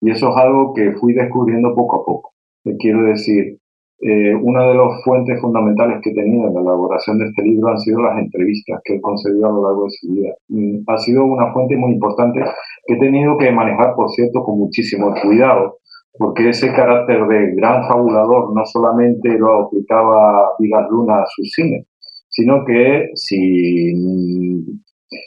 Y 0.00 0.10
eso 0.12 0.30
es 0.30 0.36
algo 0.36 0.72
que 0.72 0.92
fui 0.92 1.14
descubriendo 1.14 1.74
poco 1.74 1.96
a 1.96 2.04
poco. 2.04 2.34
Te 2.62 2.76
quiero 2.76 3.02
decir, 3.02 3.58
eh, 4.00 4.34
una 4.34 4.68
de 4.68 4.74
las 4.74 5.02
fuentes 5.04 5.40
fundamentales 5.40 6.00
que 6.02 6.12
tenido 6.12 6.48
en 6.48 6.54
la 6.54 6.60
elaboración 6.60 7.18
de 7.18 7.26
este 7.26 7.42
libro 7.42 7.68
han 7.68 7.78
sido 7.78 8.02
las 8.02 8.18
entrevistas 8.18 8.80
que 8.84 8.96
he 8.96 9.00
concedido 9.00 9.46
a 9.46 9.52
lo 9.52 9.62
largo 9.62 9.84
de 9.84 9.90
su 9.90 10.12
vida. 10.12 10.34
Mm, 10.48 10.78
ha 10.86 10.98
sido 10.98 11.24
una 11.24 11.52
fuente 11.52 11.76
muy 11.76 11.92
importante 11.92 12.40
que 12.86 12.94
he 12.94 12.98
tenido 12.98 13.38
que 13.38 13.52
manejar, 13.52 13.94
por 13.94 14.10
cierto, 14.10 14.42
con 14.42 14.58
muchísimo 14.58 15.14
cuidado, 15.22 15.78
porque 16.18 16.50
ese 16.50 16.72
carácter 16.72 17.26
de 17.26 17.54
gran 17.54 17.86
fabulador 17.88 18.54
no 18.54 18.64
solamente 18.66 19.38
lo 19.38 19.66
aplicaba 19.66 20.50
Vigas 20.58 20.86
Luna 20.90 21.22
a 21.22 21.26
su 21.26 21.44
cine, 21.44 21.86
sino 22.28 22.64
que 22.64 23.10
si, 23.14 23.94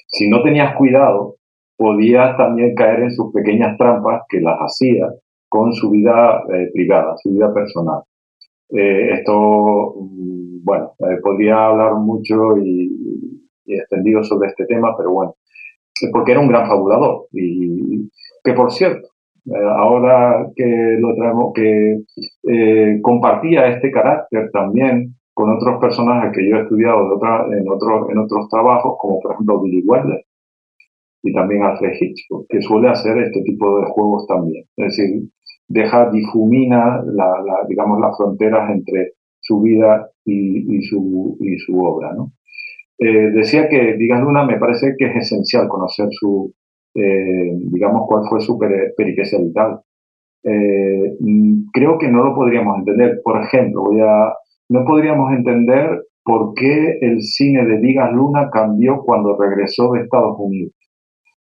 si 0.08 0.30
no 0.30 0.44
tenías 0.44 0.76
cuidado, 0.76 1.36
podías 1.78 2.36
también 2.38 2.76
caer 2.76 3.02
en 3.02 3.12
sus 3.12 3.32
pequeñas 3.34 3.78
trampas 3.78 4.24
que 4.28 4.42
las 4.42 4.58
hacía 4.60 5.08
con 5.50 5.74
su 5.74 5.90
vida 5.90 6.44
eh, 6.54 6.70
privada, 6.74 7.16
su 7.18 7.32
vida 7.32 7.54
personal. 7.54 8.02
Eh, 8.70 9.14
esto, 9.14 9.96
mm, 10.00 10.64
bueno, 10.64 10.94
eh, 11.00 11.18
podría 11.22 11.68
hablar 11.68 11.96
mucho 11.96 12.58
y, 12.58 12.92
extendido 13.66 14.24
sobre 14.24 14.50
este 14.50 14.66
tema, 14.66 14.96
pero 14.98 15.12
bueno, 15.12 15.36
porque 16.12 16.32
era 16.32 16.42
un 16.42 16.48
gran 16.48 16.68
fabulador 16.68 17.28
y 17.34 18.10
que 18.44 18.54
por 18.54 18.72
cierto, 18.72 19.10
eh, 19.46 19.52
ahora 19.78 20.48
que 20.56 20.98
lo 21.00 21.14
traemos, 21.16 21.54
que 21.54 21.98
compartía 23.02 23.68
este 23.68 23.92
carácter 23.92 24.50
también 24.52 25.16
con 25.34 25.52
otros 25.52 25.80
personajes 25.82 26.32
que 26.34 26.50
yo 26.50 26.58
he 26.58 26.62
estudiado 26.62 27.14
en, 27.52 27.70
otros 27.70 28.10
en 28.10 28.18
otros 28.18 28.50
trabajos, 28.50 28.96
como 29.00 29.20
por 29.20 29.34
ejemplo 29.34 29.62
Billy 29.62 29.84
Wilder 29.86 30.26
y 31.24 31.34
también 31.34 31.64
Alfred 31.64 31.94
Hitchcock, 32.00 32.46
que 32.50 32.62
suele 32.62 32.90
hacer 32.90 33.18
este 33.18 33.42
tipo 33.44 33.80
de 33.80 33.88
juegos 33.88 34.26
también. 34.28 34.64
Es 34.78 34.98
decir, 34.98 35.30
deja, 35.68 36.10
difumina, 36.10 37.04
la, 37.06 37.66
digamos, 37.68 38.00
las 38.00 38.16
fronteras 38.18 38.70
entre 38.70 39.14
su 39.40 39.62
vida 39.62 40.10
y, 40.26 40.82
su, 40.84 41.38
y 41.40 41.58
su 41.60 41.80
obra. 41.80 42.14
¿no? 42.14 42.32
Eh, 43.00 43.32
decía 43.32 43.70
que 43.70 43.94
Vigas 43.94 44.22
Luna 44.22 44.46
me 44.46 44.58
parece 44.58 44.96
que 44.98 45.06
es 45.06 45.16
esencial 45.16 45.68
conocer 45.68 46.08
su, 46.12 46.54
eh, 46.96 47.54
digamos, 47.72 48.08
cuál 48.08 48.24
fue 48.30 48.42
su 48.42 48.58
peripecia 48.58 49.40
vital. 49.40 49.82
Eh, 50.44 51.18
creo 51.74 51.98
que 51.98 52.10
no 52.10 52.24
lo 52.24 52.34
podríamos 52.34 52.80
entender. 52.80 53.22
Por 53.24 53.42
ejemplo, 53.42 53.84
voy 53.84 54.02
a, 54.02 54.34
no 54.70 54.86
podríamos 54.86 55.32
entender 55.34 56.04
por 56.24 56.54
qué 56.56 56.98
el 57.02 57.22
cine 57.22 57.66
de 57.66 57.78
Vigas 57.78 58.12
Luna 58.12 58.50
cambió 58.52 59.02
cuando 59.04 59.38
regresó 59.38 59.92
de 59.92 60.02
Estados 60.02 60.36
Unidos. 60.40 60.74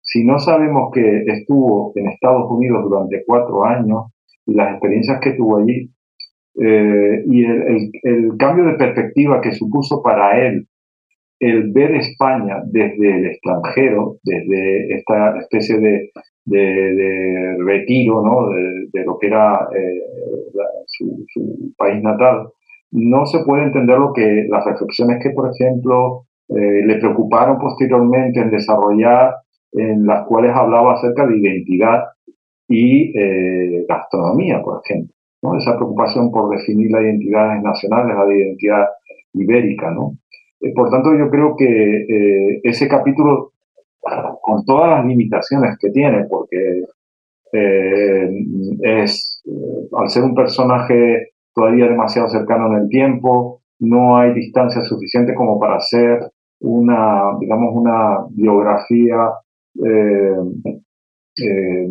Si 0.00 0.24
no 0.24 0.38
sabemos 0.38 0.90
que 0.92 1.24
estuvo 1.26 1.92
en 1.96 2.06
Estados 2.08 2.48
Unidos 2.50 2.84
durante 2.84 3.24
cuatro 3.26 3.64
años, 3.64 4.12
y 4.46 4.54
las 4.54 4.72
experiencias 4.72 5.20
que 5.20 5.32
tuvo 5.32 5.58
allí 5.58 5.90
eh, 6.58 7.22
y 7.26 7.44
el, 7.44 7.90
el, 8.02 8.36
cambio 8.38 8.64
de 8.64 8.74
perspectiva 8.74 9.42
que 9.42 9.52
supuso 9.52 10.02
para 10.02 10.46
él 10.46 10.66
el 11.38 11.70
ver 11.72 11.94
España 11.96 12.62
desde 12.64 13.14
el 13.14 13.26
extranjero, 13.26 14.16
desde 14.22 14.94
esta 14.94 15.38
especie 15.38 15.78
de, 15.78 16.10
de, 16.46 17.56
retiro 17.58 18.22
¿no? 18.22 18.48
de, 18.92 19.04
lo 19.04 19.18
que 19.18 19.26
era 19.26 19.68
eh, 19.76 20.00
su, 20.86 21.74
país 21.76 22.02
natal, 22.02 22.48
no 22.92 23.26
se 23.26 23.44
puede 23.44 23.64
entender 23.64 23.98
lo 23.98 24.14
que 24.14 24.46
las 24.48 24.64
reflexiones 24.64 25.22
que, 25.22 25.30
por 25.30 25.50
ejemplo, 25.52 26.22
eh, 26.48 26.86
le 26.86 26.96
preocuparon 26.96 27.58
posteriormente 27.58 28.40
en 28.40 28.50
desarrollar, 28.50 29.34
en 29.72 30.06
las 30.06 30.26
cuales 30.26 30.52
hablaba 30.54 30.94
acerca 30.94 31.26
de 31.26 31.36
identidad 31.36 32.04
y 32.68 33.18
eh, 33.18 33.84
gastronomía, 33.88 34.60
por 34.62 34.80
ejemplo. 34.84 35.14
Esa 35.58 35.76
preocupación 35.76 36.32
por 36.32 36.50
definir 36.50 36.90
las 36.90 37.02
identidades 37.02 37.62
nacionales, 37.62 38.16
la 38.16 38.34
identidad 38.34 38.86
ibérica. 39.34 39.90
¿no? 39.92 40.18
Eh, 40.60 40.72
por 40.74 40.90
tanto, 40.90 41.16
yo 41.16 41.30
creo 41.30 41.54
que 41.56 41.66
eh, 41.66 42.60
ese 42.64 42.88
capítulo, 42.88 43.52
con 44.40 44.64
todas 44.64 44.90
las 44.90 45.06
limitaciones 45.06 45.76
que 45.78 45.90
tiene, 45.90 46.24
porque 46.28 46.84
es, 48.82 49.42
al 49.92 50.10
ser 50.10 50.24
un 50.24 50.34
personaje 50.34 51.30
todavía 51.54 51.86
demasiado 51.86 52.28
cercano 52.28 52.66
en 52.72 52.82
el 52.82 52.88
tiempo, 52.88 53.62
no 53.78 54.16
hay 54.16 54.34
distancia 54.34 54.82
suficiente 54.82 55.34
como 55.34 55.58
para 55.58 55.76
hacer 55.76 56.20
una, 56.60 57.36
digamos, 57.40 57.74
una 57.74 58.26
biografía 58.30 59.30
eh, 59.84 60.36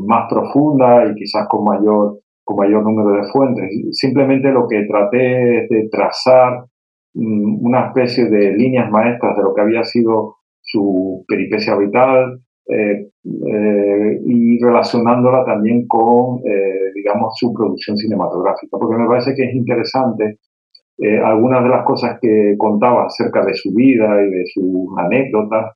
más 0.06 0.28
profunda 0.30 1.06
y 1.06 1.16
quizás 1.16 1.48
con 1.48 1.64
mayor, 1.64 2.20
con 2.44 2.58
mayor 2.58 2.84
número 2.84 3.22
de 3.22 3.30
fuentes. 3.32 3.70
Simplemente 3.92 4.52
lo 4.52 4.68
que 4.68 4.84
traté 4.86 5.64
es 5.64 5.70
de 5.70 5.90
trazar 5.90 6.66
mm, 7.14 7.66
una 7.66 7.88
especie 7.88 8.26
de 8.26 8.54
líneas 8.54 8.90
maestras 8.90 9.38
de 9.38 9.44
lo 9.44 9.54
que 9.54 9.62
había 9.62 9.84
sido 9.84 10.38
su 10.62 11.24
peripecia 11.28 11.76
vital 11.76 12.40
eh, 12.68 13.08
eh, 13.24 14.20
y 14.26 14.60
relacionándola 14.64 15.46
también 15.46 15.86
con, 15.88 16.42
digamos, 16.96 17.34
su 17.38 17.54
producción 17.54 17.98
cinematográfica, 17.98 18.78
porque 18.80 18.98
me 18.98 19.08
parece 19.08 19.36
que 19.36 19.44
es 19.44 19.54
interesante 19.54 20.40
algunas 21.24 21.62
de 21.62 21.70
las 21.70 21.86
cosas 21.86 22.18
que 22.22 22.56
contaba 22.58 23.06
acerca 23.06 23.46
de 23.46 23.54
su 23.54 23.74
vida 23.74 24.24
y 24.24 24.30
de 24.30 24.44
sus 24.48 24.88
anécdotas 24.98 25.76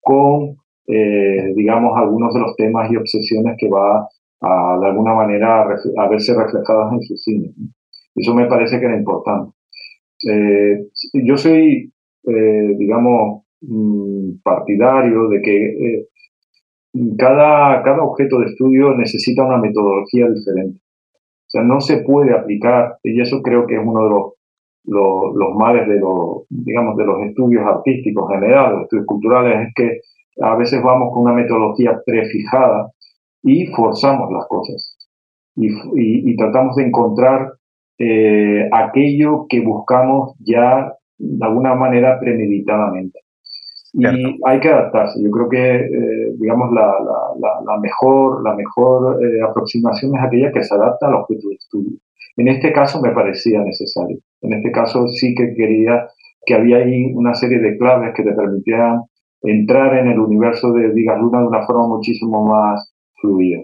con 0.00 0.56
eh, 0.86 1.52
digamos, 1.54 1.96
algunos 1.96 2.34
de 2.34 2.40
los 2.40 2.56
temas 2.56 2.90
y 2.90 2.96
obsesiones 2.96 3.56
que 3.58 3.68
va 3.68 4.08
a, 4.40 4.78
de 4.80 4.86
alguna 4.86 5.14
manera, 5.14 5.62
a, 5.62 6.08
verse 6.08 6.34
reflejadas 6.34 6.92
en 6.92 7.02
su 7.02 7.16
cine. 7.16 7.52
Eso 8.14 8.34
me 8.34 8.46
parece 8.46 8.78
que 8.78 8.86
era 8.86 8.96
importante. 8.96 9.52
Eh, 10.28 10.86
yo 11.24 11.36
soy, 11.36 11.92
eh, 12.24 12.74
digamos, 12.78 13.44
mm, 13.60 14.40
partidario 14.42 15.28
de 15.28 15.42
que 15.42 16.06
cada, 17.16 17.82
cada 17.82 18.02
objeto 18.02 18.38
de 18.40 18.46
estudio 18.46 18.94
necesita 18.94 19.44
una 19.44 19.58
metodología 19.58 20.28
diferente. 20.28 20.78
O 20.78 21.50
sea, 21.52 21.62
no 21.62 21.80
se 21.80 21.98
puede 21.98 22.34
aplicar, 22.34 22.96
y 23.02 23.20
eso 23.20 23.40
creo 23.42 23.66
que 23.66 23.74
es 23.74 23.80
uno 23.84 24.04
de 24.04 24.10
los, 24.10 24.32
los, 24.84 25.34
los 25.34 25.54
males 25.54 25.86
de 25.88 26.00
los, 26.00 26.46
digamos, 26.48 26.96
de 26.96 27.04
los 27.04 27.22
estudios 27.22 27.64
artísticos 27.64 28.28
generales, 28.30 28.72
los 28.72 28.82
estudios 28.84 29.06
culturales, 29.06 29.68
es 29.68 29.74
que 29.74 30.00
a 30.40 30.56
veces 30.56 30.82
vamos 30.82 31.10
con 31.12 31.22
una 31.24 31.34
metodología 31.34 32.00
prefijada 32.04 32.90
y 33.42 33.66
forzamos 33.66 34.30
las 34.32 34.46
cosas 34.46 34.96
y, 35.56 36.36
tratamos 36.36 36.76
de 36.76 36.84
encontrar 36.84 37.52
eh, 37.98 38.68
aquello 38.72 39.46
que 39.48 39.60
buscamos 39.60 40.34
ya 40.38 40.92
de 41.18 41.46
alguna 41.46 41.74
manera 41.74 42.18
premeditadamente. 42.18 43.20
Y 43.94 44.06
hay 44.46 44.60
que 44.60 44.68
adaptarse. 44.70 45.22
Yo 45.22 45.30
creo 45.30 45.48
que, 45.50 45.76
eh, 45.76 46.32
digamos, 46.40 46.72
la, 46.72 46.94
la, 47.66 47.78
mejor, 47.78 48.42
la 48.42 48.54
mejor 48.54 49.22
eh, 49.22 49.42
aproximación 49.42 50.16
es 50.16 50.22
aquella 50.22 50.50
que 50.50 50.62
se 50.62 50.74
adapta 50.74 51.08
al 51.08 51.16
objeto 51.16 51.48
de 51.48 51.54
estudio. 51.56 51.98
En 52.38 52.48
este 52.48 52.72
caso 52.72 53.02
me 53.02 53.10
parecía 53.10 53.60
necesario. 53.60 54.16
En 54.40 54.54
este 54.54 54.72
caso 54.72 55.06
sí 55.08 55.34
que 55.34 55.52
quería 55.54 56.08
que 56.46 56.54
había 56.54 56.78
ahí 56.78 57.12
una 57.14 57.34
serie 57.34 57.58
de 57.58 57.76
claves 57.76 58.14
que 58.16 58.22
te 58.22 58.32
permitieran 58.32 59.02
entrar 59.42 59.98
en 59.98 60.08
el 60.08 60.18
universo 60.18 60.72
de 60.72 60.92
Digas 60.92 61.18
Luna 61.20 61.40
de 61.40 61.46
una 61.46 61.66
forma 61.66 61.88
muchísimo 61.88 62.46
más 62.46 62.92
fluida. 63.20 63.62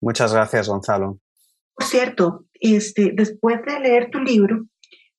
Muchas 0.00 0.32
gracias, 0.32 0.68
Gonzalo. 0.68 1.18
Por 1.74 1.86
cierto, 1.86 2.46
este, 2.54 3.12
después 3.14 3.60
de 3.66 3.80
leer 3.80 4.10
tu 4.10 4.18
libro, 4.20 4.66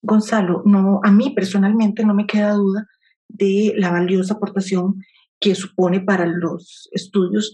Gonzalo, 0.02 0.63
no, 0.66 1.00
a 1.04 1.12
mí 1.12 1.32
personalmente 1.32 2.06
no 2.06 2.13
me 2.13 2.26
queda 2.26 2.54
duda 2.54 2.88
de 3.28 3.74
la 3.76 3.92
valiosa 3.92 4.36
aportación 4.36 4.96
que 5.40 5.54
supone 5.56 6.00
para 6.00 6.26
los 6.26 6.90
estudios 6.92 7.54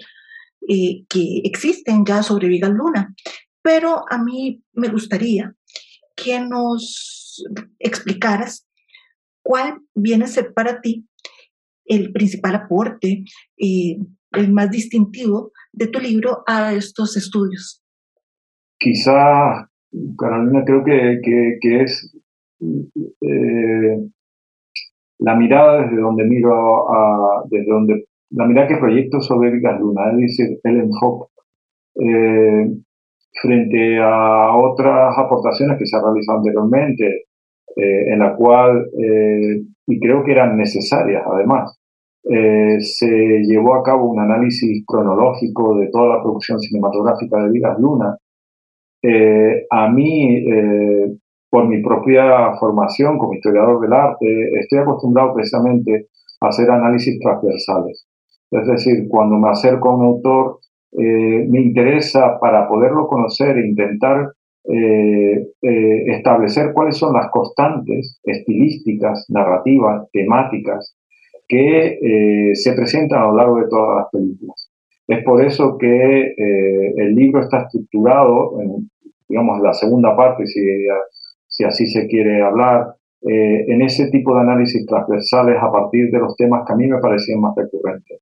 eh, 0.67 1.05
que 1.09 1.41
existen 1.43 2.05
ya 2.05 2.23
sobre 2.23 2.47
Vigas 2.47 2.71
Luna. 2.71 3.13
Pero 3.61 4.03
a 4.09 4.17
mí 4.17 4.61
me 4.73 4.89
gustaría 4.89 5.53
que 6.15 6.39
nos 6.39 7.43
explicaras 7.79 8.67
cuál 9.41 9.81
viene 9.93 10.25
a 10.25 10.27
ser 10.27 10.53
para 10.53 10.79
ti 10.81 11.05
el 11.85 12.11
principal 12.11 12.55
aporte, 12.55 13.23
eh, 13.57 13.97
el 14.31 14.51
más 14.51 14.71
distintivo 14.71 15.51
de 15.71 15.87
tu 15.87 15.99
libro 15.99 16.43
a 16.47 16.73
estos 16.73 17.17
estudios. 17.17 17.83
Quizá, 18.79 19.69
Carolina, 20.17 20.63
creo 20.65 20.83
que, 20.83 21.19
que, 21.61 21.81
es 21.81 22.15
eh, 23.21 23.97
la 25.19 25.35
mirada 25.35 25.83
desde 25.83 26.01
donde 26.01 26.23
miro, 26.25 26.89
a, 26.91 27.43
desde 27.49 27.71
donde 27.71 28.05
la 28.31 28.45
mirada 28.45 28.67
que 28.67 28.77
proyecto 28.77 29.21
sobre 29.21 29.51
Vigas 29.51 29.79
Luna, 29.79 30.11
es 30.11 30.17
decir, 30.17 30.59
el 30.63 30.79
enfoque 30.81 31.31
eh, 31.95 32.67
frente 33.41 33.99
a 34.01 34.55
otras 34.55 35.17
aportaciones 35.17 35.77
que 35.77 35.85
se 35.85 35.95
han 35.95 36.03
realizado 36.03 36.39
anteriormente, 36.39 37.25
eh, 37.75 38.13
en 38.13 38.19
la 38.19 38.35
cual, 38.35 38.87
eh, 38.97 39.61
y 39.87 39.99
creo 39.99 40.23
que 40.23 40.31
eran 40.31 40.57
necesarias 40.57 41.23
además, 41.25 41.77
se 42.25 43.41
llevó 43.43 43.75
a 43.75 43.83
cabo 43.83 44.09
un 44.09 44.17
análisis 44.21 44.85
cronológico 44.87 45.77
de 45.77 45.89
toda 45.91 46.15
la 46.15 46.23
producción 46.23 46.57
cinematográfica 46.57 47.43
de 47.43 47.49
Vigas 47.49 47.77
Luna. 47.77 48.17
a 49.69 49.89
mí, 49.89 50.41
por 51.49 51.67
mi 51.67 51.83
propia 51.83 52.53
formación 52.61 53.17
como 53.17 53.33
historiador 53.33 53.81
del 53.81 53.91
arte, 53.91 54.57
estoy 54.57 54.79
acostumbrado 54.79 55.33
precisamente 55.33 56.07
a 56.39 56.47
hacer 56.47 56.71
análisis 56.71 57.19
transversales. 57.19 58.07
Es 58.53 58.67
decir, 58.67 59.07
cuando 59.09 59.37
me 59.37 59.49
acerco 59.49 59.89
a 59.89 59.97
un 59.97 60.05
autor, 60.05 60.59
eh, 60.91 61.47
me 61.49 61.59
interesa 61.59 62.39
para 62.39 62.67
poderlo 62.67 63.07
conocer 63.07 63.57
e 63.57 63.67
intentar 63.67 64.31
eh, 64.65 65.47
eh, 65.61 66.03
establecer 66.07 66.73
cuáles 66.73 66.97
son 66.97 67.13
las 67.13 67.29
constantes 67.31 68.19
estilísticas, 68.23 69.25
narrativas, 69.29 70.09
temáticas 70.11 70.95
que 71.47 71.99
se 72.55 72.73
presentan 72.73 73.21
a 73.21 73.27
lo 73.27 73.35
largo 73.35 73.57
de 73.57 73.67
todas 73.67 73.97
las 73.97 74.07
películas. 74.11 74.71
Es 75.07 75.23
por 75.23 75.43
eso 75.43 75.77
que 75.77 76.33
el 76.97 77.13
libro 77.13 77.41
está 77.41 77.63
estructurado, 77.63 78.59
en, 78.61 78.89
digamos, 79.27 79.61
la 79.61 79.73
segunda 79.73 80.15
parte, 80.15 80.47
si, 80.47 80.61
si 81.47 81.63
así 81.65 81.85
se 81.85 82.07
quiere 82.07 82.41
hablar, 82.41 82.95
eh, 83.25 83.71
en 83.71 83.81
ese 83.81 84.09
tipo 84.09 84.35
de 84.35 84.41
análisis 84.41 84.85
transversales 84.85 85.55
a 85.61 85.71
partir 85.71 86.11
de 86.11 86.19
los 86.19 86.35
temas 86.35 86.63
que 86.67 86.73
a 86.73 86.75
mí 86.75 86.87
me 86.87 86.99
parecían 86.99 87.39
más 87.39 87.55
recurrentes. 87.55 88.19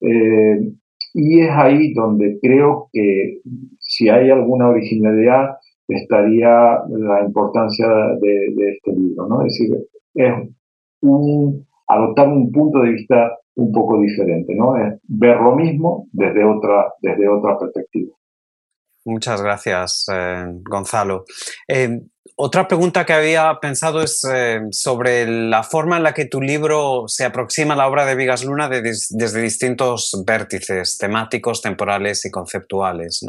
Eh, 0.00 0.72
y 1.12 1.40
es 1.40 1.50
ahí 1.50 1.92
donde 1.92 2.38
creo 2.40 2.88
que 2.90 3.40
si 3.78 4.08
hay 4.08 4.30
alguna 4.30 4.68
originalidad 4.68 5.56
estaría 5.88 6.78
la 6.88 7.24
importancia 7.24 7.88
de, 8.20 8.72
este 8.74 8.92
libro. 8.92 9.26
¿no? 9.28 9.40
Es 9.42 9.58
decir, 9.58 9.76
es 10.14 10.32
un, 11.02 11.66
adoptar 11.88 12.28
un 12.28 12.50
punto 12.52 12.80
de 12.80 12.90
vista 12.90 13.38
un 13.54 13.72
poco 13.72 14.00
diferente, 14.00 14.54
¿no? 14.54 14.76
es 14.76 14.98
ver 15.08 15.36
lo 15.40 15.54
mismo 15.54 16.06
desde 16.12 16.44
otra, 16.44 16.92
desde 17.00 17.28
otra 17.28 17.58
perspectiva. 17.58 18.14
Muchas 19.04 19.42
gracias, 19.42 20.06
eh, 20.12 20.44
Gonzalo. 20.62 21.24
Otra 22.36 22.66
pregunta 22.66 23.04
que 23.04 23.12
había 23.12 23.58
pensado 23.60 24.02
es 24.02 24.24
eh, 24.24 24.60
sobre 24.70 25.26
la 25.26 25.62
forma 25.62 25.98
en 25.98 26.02
la 26.02 26.14
que 26.14 26.24
tu 26.24 26.40
libro 26.40 27.04
se 27.06 27.24
aproxima 27.24 27.74
a 27.74 27.76
la 27.76 27.86
obra 27.86 28.06
de 28.06 28.14
Vigas 28.14 28.42
Luna 28.44 28.70
desde 28.70 29.42
distintos 29.42 30.10
vértices 30.26 30.96
temáticos, 30.96 31.60
temporales 31.60 32.24
y 32.24 32.30
conceptuales. 32.30 33.20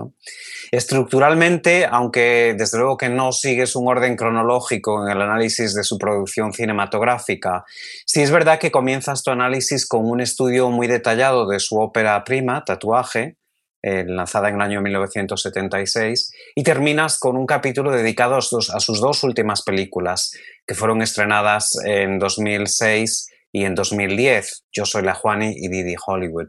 Estructuralmente, 0.71 1.85
aunque 1.85 2.55
desde 2.57 2.77
luego 2.77 2.95
que 2.95 3.09
no 3.09 3.33
sigues 3.33 3.75
un 3.75 3.89
orden 3.89 4.15
cronológico 4.15 5.05
en 5.05 5.11
el 5.11 5.21
análisis 5.21 5.75
de 5.75 5.83
su 5.83 5.97
producción 5.97 6.53
cinematográfica, 6.53 7.65
sí 8.05 8.21
es 8.21 8.31
verdad 8.31 8.57
que 8.57 8.71
comienzas 8.71 9.21
tu 9.21 9.31
análisis 9.31 9.85
con 9.85 10.09
un 10.09 10.21
estudio 10.21 10.69
muy 10.69 10.87
detallado 10.87 11.45
de 11.47 11.59
su 11.59 11.77
ópera 11.77 12.23
prima, 12.23 12.63
Tatuaje, 12.63 13.35
eh, 13.85 14.05
lanzada 14.07 14.47
en 14.47 14.55
el 14.55 14.61
año 14.61 14.81
1976, 14.81 16.31
y 16.55 16.63
terminas 16.63 17.19
con 17.19 17.35
un 17.35 17.45
capítulo 17.45 17.91
dedicado 17.91 18.37
a 18.37 18.41
sus, 18.41 19.01
dos 19.01 19.23
últimas 19.25 19.61
películas, 19.61 20.31
que 20.65 20.73
fueron 20.73 21.01
estrenadas 21.01 21.77
en 21.83 22.17
2006 22.17 23.27
y 23.51 23.65
en 23.65 23.75
2010, 23.75 24.63
Yo 24.71 24.85
soy 24.85 25.03
la 25.03 25.13
Juani 25.13 25.53
y 25.57 25.67
Didi 25.67 25.95
Hollywood. 26.03 26.47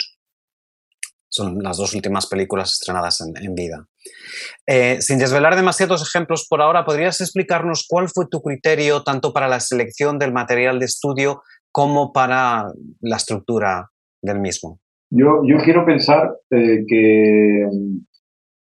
Son 1.29 1.61
las 1.61 1.77
dos 1.79 1.93
últimas 1.93 2.27
películas 2.29 2.75
estrenadas 2.75 3.21
en, 3.21 3.55
vida. 3.57 3.85
Eh, 4.65 5.03
sin 5.03 5.19
desvelar 5.19 5.57
demasiados 5.57 6.03
ejemplos 6.03 6.47
por 6.49 6.63
ahora, 6.63 6.85
¿podrías 6.85 7.21
explicarnos 7.21 7.85
cuál 7.89 8.09
fue 8.09 8.27
tu 8.31 8.43
criterio 8.43 9.03
tanto 9.03 9.33
para 9.33 9.49
la 9.49 9.59
selección 9.59 10.21
del 10.21 10.33
material 10.33 10.79
de 10.79 10.87
estudio 10.87 11.43
como 11.73 12.13
para 12.13 12.69
la 13.01 13.17
estructura 13.17 13.91
del 14.23 14.39
mismo? 14.39 14.79
Yo, 15.17 15.43
yo 15.45 15.59
quiero 15.59 15.85
pensar 15.85 16.35
eh, 16.51 16.85
que, 16.89 17.69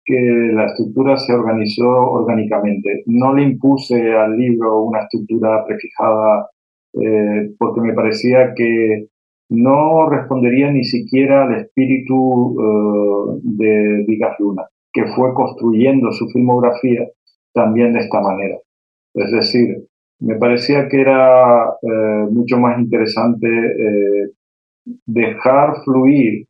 que 0.04 0.20
la 0.54 0.66
estructura 0.66 1.16
se 1.16 1.32
organizó 1.32 1.88
orgánicamente. 1.88 3.02
No 3.06 3.34
le 3.34 3.42
impuse 3.42 4.14
al 4.14 4.36
libro 4.36 4.82
una 4.82 5.00
estructura 5.00 5.64
prefijada 5.66 6.48
eh, 6.92 7.50
porque 7.58 7.80
me 7.80 7.92
parecía 7.92 8.54
que 8.54 9.08
no 9.48 10.08
respondería 10.08 10.70
ni 10.70 10.84
siquiera 10.84 11.42
al 11.44 11.56
espíritu 11.56 12.56
eh, 12.60 13.40
de 13.42 14.04
Vigas 14.06 14.36
Luna, 14.38 14.62
que 14.92 15.06
fue 15.06 15.34
construyendo 15.34 16.12
su 16.12 16.28
filmografía 16.28 17.04
también 17.52 17.94
de 17.94 18.00
esta 18.00 18.20
manera. 18.20 18.58
Es 19.12 19.32
decir, 19.32 19.88
me 20.20 20.36
parecía 20.36 20.86
que 20.88 21.00
era 21.00 21.72
mucho 22.30 22.58
más 22.58 22.78
interesante 22.78 23.48
dejar 25.06 25.82
fluir 25.84 26.46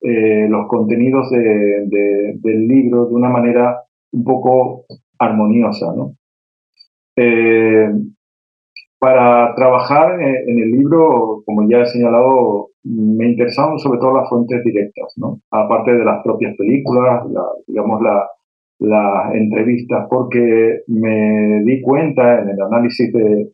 eh, 0.00 0.48
los 0.48 0.66
contenidos 0.66 1.30
del 1.30 2.66
libro 2.66 3.06
de 3.06 3.14
una 3.14 3.28
manera 3.28 3.82
un 4.12 4.24
poco 4.24 4.84
armoniosa. 5.18 5.94
Eh, 7.16 7.88
para 8.98 9.54
trabajar 9.54 10.20
en, 10.20 10.58
el 10.58 10.70
libro, 10.72 11.42
como 11.46 11.68
ya 11.68 11.82
he 11.82 11.86
señalado, 11.86 12.70
me 12.84 13.30
interesaban 13.30 13.78
sobre 13.78 14.00
todo 14.00 14.16
las 14.16 14.28
fuentes 14.28 14.62
directas, 14.64 15.14
aparte 15.50 15.92
de 15.92 16.04
las 16.04 16.22
propias 16.22 16.56
películas, 16.56 17.24
digamos 17.66 18.00
las 18.78 19.34
entrevistas, 19.34 20.06
porque 20.10 20.80
me 20.88 21.62
di 21.64 21.80
cuenta 21.80 22.42
en 22.42 22.50
el 22.50 22.60
análisis 22.60 23.12
de, 23.12 23.52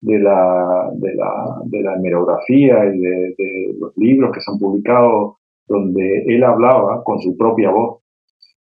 de 0.00 0.18
la, 0.18 0.90
de 0.94 1.14
la, 1.14 1.60
de 1.64 1.82
la 1.82 1.94
hemerografía 1.94 2.84
y 2.86 2.98
de, 2.98 3.34
los 3.78 3.96
libros 3.96 4.32
que 4.32 4.40
se 4.40 4.50
han 4.50 4.58
publicado 4.58 5.38
donde 5.66 6.24
él 6.26 6.42
hablaba 6.42 7.04
con 7.04 7.20
su 7.20 7.36
propia 7.36 7.70
voz, 7.70 8.00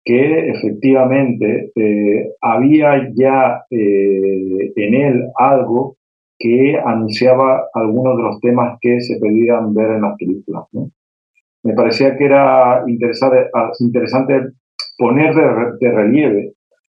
que 0.04 0.50
efectivamente 0.50 1.72
eh, 1.76 2.30
había 2.40 3.10
ya 3.14 3.64
eh, 3.70 4.72
en 4.76 4.94
él 4.94 5.24
algo 5.36 5.98
que 6.38 6.78
anunciaba 6.78 7.66
algunos 7.74 8.18
de 8.18 8.24
los 8.24 8.40
temas 8.40 8.78
que 8.80 9.02
se 9.02 9.20
pedían 9.20 9.74
ver 9.74 9.92
en 9.92 10.02
las 10.04 10.16
películas. 10.18 10.66
Me 11.64 11.74
parecía 11.74 12.16
que 12.16 12.26
era 12.26 12.84
interesante, 12.88 13.50
interesante 13.80 14.42
poner 14.98 15.34
de 15.80 15.92
relieve 15.92 16.54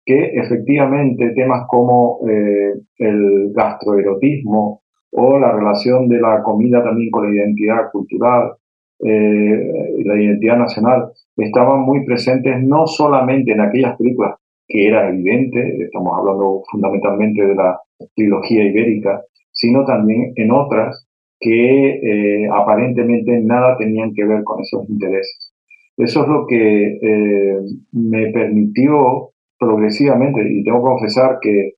que 0.06 0.32
efectivamente 0.36 1.32
temas 1.32 1.66
como 1.68 2.20
eh, 2.30 2.74
el 2.98 3.52
gastroerotismo 3.54 4.82
o 5.12 5.40
la 5.40 5.52
relación 5.52 6.08
de 6.08 6.20
la 6.20 6.44
comida 6.44 6.84
también 6.84 7.10
con 7.10 7.28
la 7.28 7.36
identidad 7.36 7.90
cultural, 7.92 8.52
eh, 9.00 9.72
la 10.04 10.22
identidad 10.22 10.58
nacional, 10.58 11.12
estaban 11.38 11.82
muy 11.82 12.06
presentes 12.06 12.62
no 12.62 12.86
solamente 12.86 13.52
en 13.52 13.62
aquellas 13.62 13.98
películas 13.98 14.36
que 14.68 14.88
era 14.88 15.10
evidente, 15.10 15.78
estamos 15.84 16.18
hablando 16.18 16.64
fundamentalmente 16.72 17.46
de 17.46 17.56
la 17.56 17.80
trilogía 18.16 18.64
ibérica, 18.64 19.22
sino 19.52 19.86
también 19.86 20.34
en 20.36 20.52
otras 20.52 21.08
que 21.40 21.90
eh, 21.90 22.48
aparentemente 22.52 23.40
nada 23.42 23.78
tenían 23.78 24.14
que 24.14 24.26
ver 24.26 24.44
con 24.44 24.62
esos 24.62 24.90
intereses. 24.90 25.54
Eso 25.98 26.24
es 26.24 26.28
lo 26.28 26.46
que 26.48 26.98
eh, 27.02 27.60
me 27.92 28.32
permitió 28.32 29.30
progresivamente, 29.58 30.42
y 30.50 30.64
tengo 30.64 30.80
que 30.80 30.90
confesar 30.90 31.40
que 31.42 31.74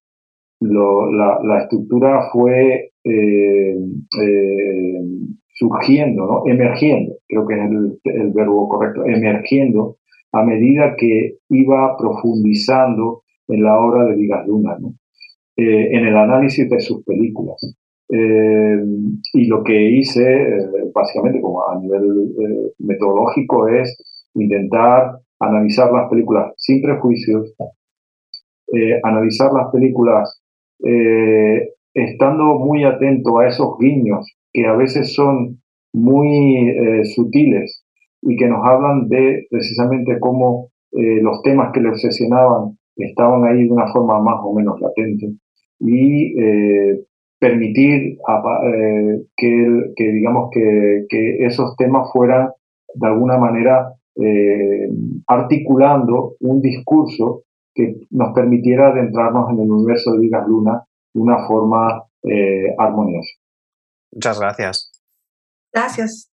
la, 0.59 1.59
estructura 1.61 2.29
fue 2.31 2.91
eh, 3.03 3.77
eh, 4.21 5.01
surgiendo, 5.53 6.25
¿no? 6.25 6.51
emergiendo, 6.51 7.15
creo 7.27 7.47
que 7.47 7.55
es 7.55 7.61
el, 8.03 8.31
verbo 8.33 8.67
correcto, 8.67 9.05
emergiendo 9.05 9.97
a 10.31 10.43
medida 10.43 10.95
que 10.97 11.37
iba 11.49 11.95
profundizando 11.97 13.23
en 13.47 13.63
la 13.63 13.79
obra 13.79 14.05
de 14.05 14.15
Vigas 14.15 14.45
Luna. 14.47 14.77
eh, 15.55 15.89
en 15.91 16.05
el 16.05 16.15
análisis 16.15 16.69
de 16.69 16.79
sus 16.79 17.03
películas. 17.03 17.57
Y 18.09 19.47
lo 19.47 19.63
que 19.63 19.91
hice, 19.91 20.47
básicamente, 20.93 21.41
como 21.41 21.67
a 21.67 21.77
nivel 21.77 22.31
metodológico, 22.79 23.67
es 23.67 23.97
intentar 24.33 25.19
analizar 25.39 25.91
las 25.91 26.10
películas 26.10 26.54
sin 26.58 26.82
prejuicios, 26.82 27.54
analizar 29.04 29.52
las 29.54 29.71
películas 29.71 30.41
estando 31.93 32.60
muy 32.60 32.84
atento 32.84 33.39
a 33.39 33.47
esos 33.47 33.78
guiños 33.80 34.36
que 34.52 34.65
a 34.65 34.76
veces 34.76 35.13
son 35.13 35.62
muy 35.93 36.76
sutiles 37.15 37.84
y 38.21 38.36
que 38.36 38.47
nos 38.47 38.65
hablan 38.65 39.08
de 39.08 39.47
precisamente 39.50 40.19
cómo 40.19 40.69
eh, 40.91 41.21
los 41.21 41.41
temas 41.43 41.71
que 41.73 41.82
le 41.82 41.89
obsesionaban 41.89 42.78
estaban 42.95 43.43
ahí 43.45 43.65
de 43.65 43.71
una 43.71 43.88
forma 43.88 44.19
más 44.21 44.39
o 44.41 44.54
menos 44.54 44.80
latente 44.80 45.32
y 45.80 46.41
eh, 46.41 47.02
permitir 47.39 48.17
eh, 48.17 49.21
que, 49.36 49.93
digamos 50.12 50.50
que, 50.52 51.06
esos 51.45 51.76
temas 51.76 52.12
fueran 52.12 52.50
de 52.95 53.08
alguna 53.08 53.38
manera 53.38 53.93
articulando 55.27 56.35
un 56.39 56.61
discurso 56.61 57.43
que 57.73 58.07
nos 58.09 58.33
permitiera 58.33 58.89
adentrarnos 58.89 59.51
en 59.51 59.59
el 59.59 59.71
universo 59.71 60.13
de 60.13 60.19
Vigas 60.19 60.47
Luna 60.47 60.83
de 61.13 61.21
una 61.21 61.45
forma 61.47 62.03
eh, 62.23 62.73
armoniosa. 62.77 63.29
Muchas 64.13 64.39
gracias. 64.39 64.91
Gracias. 65.73 66.29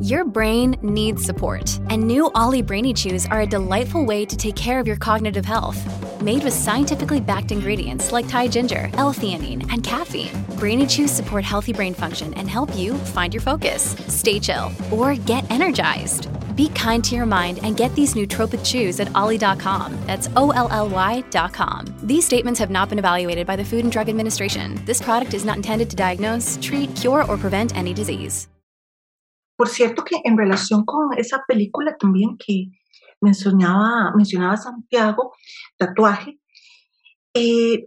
Your 0.00 0.24
brain 0.26 0.76
needs 0.82 1.24
support, 1.24 1.80
and 1.88 2.06
new 2.06 2.30
Ollie 2.34 2.60
Brainy 2.60 2.92
Chews 2.92 3.26
are 3.26 3.40
a 3.40 3.46
delightful 3.46 4.04
way 4.04 4.26
to 4.26 4.36
take 4.36 4.54
care 4.54 4.78
of 4.78 4.86
your 4.86 4.96
cognitive 4.96 5.46
health. 5.46 5.80
Made 6.20 6.44
with 6.44 6.52
scientifically 6.52 7.20
backed 7.20 7.52
ingredients 7.52 8.12
like 8.12 8.28
Thai 8.28 8.48
ginger, 8.48 8.90
L-theanine, 8.94 9.66
and 9.72 9.82
caffeine, 9.82 10.28
Brainy 10.58 10.86
Chews 10.86 11.10
support 11.10 11.42
healthy 11.42 11.72
brain 11.72 11.94
function 11.94 12.34
and 12.34 12.50
help 12.50 12.76
you 12.76 12.94
find 13.14 13.32
your 13.32 13.40
focus, 13.40 13.96
stay 14.08 14.38
chill, 14.38 14.70
or 14.90 15.14
get 15.14 15.50
energized. 15.50 16.28
Be 16.54 16.68
kind 16.70 17.02
to 17.04 17.14
your 17.14 17.26
mind 17.26 17.58
and 17.62 17.76
get 17.76 17.94
these 17.94 18.14
nootropic 18.14 18.64
chews 18.64 19.00
at 19.00 19.14
ollie.com. 19.14 19.96
That's 20.06 20.28
O 20.36 20.50
L 20.50 20.68
L 20.70 20.88
Y.com. 20.88 21.86
These 22.02 22.24
statements 22.24 22.60
have 22.60 22.70
not 22.70 22.88
been 22.88 22.98
evaluated 22.98 23.46
by 23.46 23.56
the 23.56 23.64
Food 23.64 23.84
and 23.84 23.92
Drug 23.92 24.08
Administration. 24.08 24.80
This 24.84 25.02
product 25.02 25.34
is 25.34 25.44
not 25.44 25.56
intended 25.56 25.90
to 25.90 25.96
diagnose, 25.96 26.58
treat, 26.62 26.94
cure, 26.96 27.24
or 27.24 27.36
prevent 27.36 27.76
any 27.76 27.92
disease. 27.92 28.48
Por 29.56 29.68
cierto 29.68 30.04
que 30.04 30.20
en 30.24 30.36
relación 30.36 30.84
con 30.84 31.16
esa 31.16 31.44
película 31.46 31.96
también 31.96 32.36
que 32.36 32.70
mencionaba, 33.20 34.12
mencionaba 34.16 34.56
Santiago, 34.56 35.32
Tatuaje, 35.78 36.38
eh, 37.34 37.86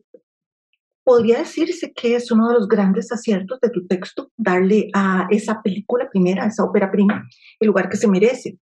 podría 1.08 1.38
decirse 1.38 1.94
que 1.94 2.16
es 2.16 2.32
uno 2.32 2.50
de 2.50 2.56
los 2.56 2.68
grandes 2.68 3.14
aciertos 3.14 3.62
de 3.62 3.70
tu 3.70 3.88
texto, 3.88 4.30
darle 4.36 4.90
a 4.94 5.26
esa 5.32 5.62
película 5.62 6.10
primera, 6.10 6.44
a 6.44 6.48
esa 6.48 6.66
ópera 6.66 6.92
prima, 6.92 7.26
el 7.62 7.68
lugar 7.68 7.88
que 7.88 7.96
se 7.96 8.10
merece. 8.10 8.60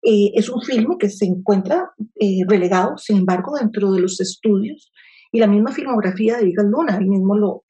Eh, 0.00 0.30
es 0.32 0.48
un 0.48 0.62
filme 0.62 0.96
que 0.98 1.10
se 1.10 1.26
encuentra 1.26 1.90
eh, 2.18 2.40
relegado, 2.48 2.96
sin 2.96 3.18
embargo, 3.18 3.58
dentro 3.58 3.92
de 3.92 4.00
los 4.00 4.18
estudios 4.18 4.90
y 5.30 5.40
la 5.40 5.46
misma 5.46 5.70
filmografía 5.70 6.38
de 6.38 6.46
Vigas 6.46 6.64
Luna, 6.64 6.96
él 6.96 7.06
mismo 7.06 7.36
lo, 7.36 7.64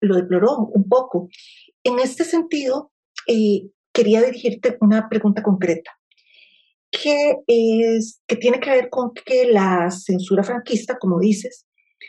lo 0.00 0.16
deploró 0.16 0.56
un 0.56 0.88
poco. 0.88 1.28
En 1.84 1.98
este 1.98 2.24
sentido, 2.24 2.90
quería 3.92 4.22
dirigirte 4.22 4.78
una 4.80 5.10
pregunta 5.10 5.42
concreta, 5.42 5.90
que, 6.90 7.36
es, 7.46 8.22
que 8.26 8.36
tiene 8.36 8.60
que 8.60 8.70
ver 8.70 8.88
con 8.88 9.12
que 9.12 9.52
la 9.52 9.90
censura 9.90 10.42
franquista, 10.42 10.96
como 10.98 11.20
dices, 11.20 11.66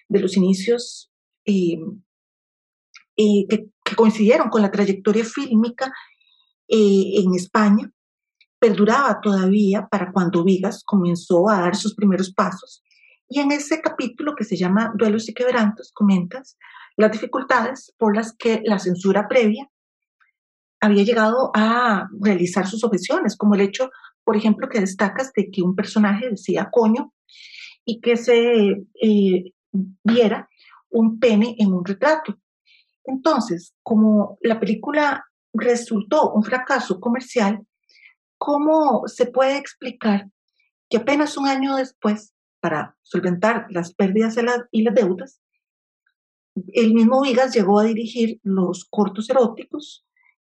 de 0.07 0.21
los 0.21 0.37
inicios 0.37 1.06
eh, 1.47 1.79
eh, 3.15 3.47
que, 3.47 3.95
coincidieron 3.95 4.49
con 4.49 4.61
la 4.61 4.69
trayectoria 4.69 5.23
fílmica 5.23 5.91
eh, 6.67 7.21
en 7.23 7.33
España, 7.33 7.89
perduraba 8.59 9.21
todavía 9.21 9.87
para 9.89 10.11
cuando 10.11 10.43
Vigas 10.43 10.83
comenzó 10.83 11.49
a 11.49 11.61
dar 11.61 11.75
sus 11.75 11.95
primeros 11.95 12.33
pasos. 12.33 12.83
Y 13.29 13.39
en 13.39 13.51
ese 13.51 13.81
capítulo 13.81 14.35
que 14.35 14.43
se 14.43 14.57
llama 14.57 14.91
Duelos 14.95 15.29
y 15.29 15.33
Quebrantos, 15.33 15.91
comentas 15.93 16.57
las 16.97 17.11
dificultades 17.11 17.93
por 17.97 18.15
las 18.15 18.33
que 18.33 18.61
la 18.65 18.79
censura 18.79 19.27
previa 19.27 19.69
había 20.81 21.03
llegado 21.03 21.51
a 21.55 22.09
realizar 22.19 22.67
sus 22.67 22.83
objeciones, 22.83 23.37
como 23.37 23.55
el 23.55 23.61
hecho, 23.61 23.89
por 24.23 24.35
ejemplo, 24.35 24.67
que 24.67 24.81
destacas 24.81 25.31
de 25.33 25.49
que 25.49 25.61
un 25.61 25.75
personaje 25.75 26.29
decía 26.29 26.69
coño 26.71 27.13
y 27.85 28.01
que 28.01 28.17
se 28.17 28.85
eh, 29.01 29.53
viera 30.03 30.49
un 30.89 31.19
pene 31.19 31.55
en 31.59 31.73
un 31.73 31.85
retrato. 31.85 32.37
Entonces, 33.03 33.73
como 33.83 34.37
la 34.41 34.59
película 34.59 35.25
resultó 35.53 36.31
un 36.31 36.43
fracaso 36.43 36.99
comercial, 36.99 37.65
¿cómo 38.37 39.07
se 39.07 39.27
puede 39.27 39.57
explicar 39.57 40.27
que 40.89 40.97
apenas 40.97 41.37
un 41.37 41.47
año 41.47 41.75
después, 41.75 42.33
para 42.59 42.95
solventar 43.01 43.67
las 43.69 43.93
pérdidas 43.93 44.37
y 44.71 44.81
las 44.81 44.95
deudas, 44.95 45.41
el 46.73 46.93
mismo 46.93 47.21
Vigas 47.21 47.53
llegó 47.53 47.79
a 47.79 47.83
dirigir 47.83 48.39
los 48.43 48.85
cortos 48.85 49.29
eróticos 49.29 50.05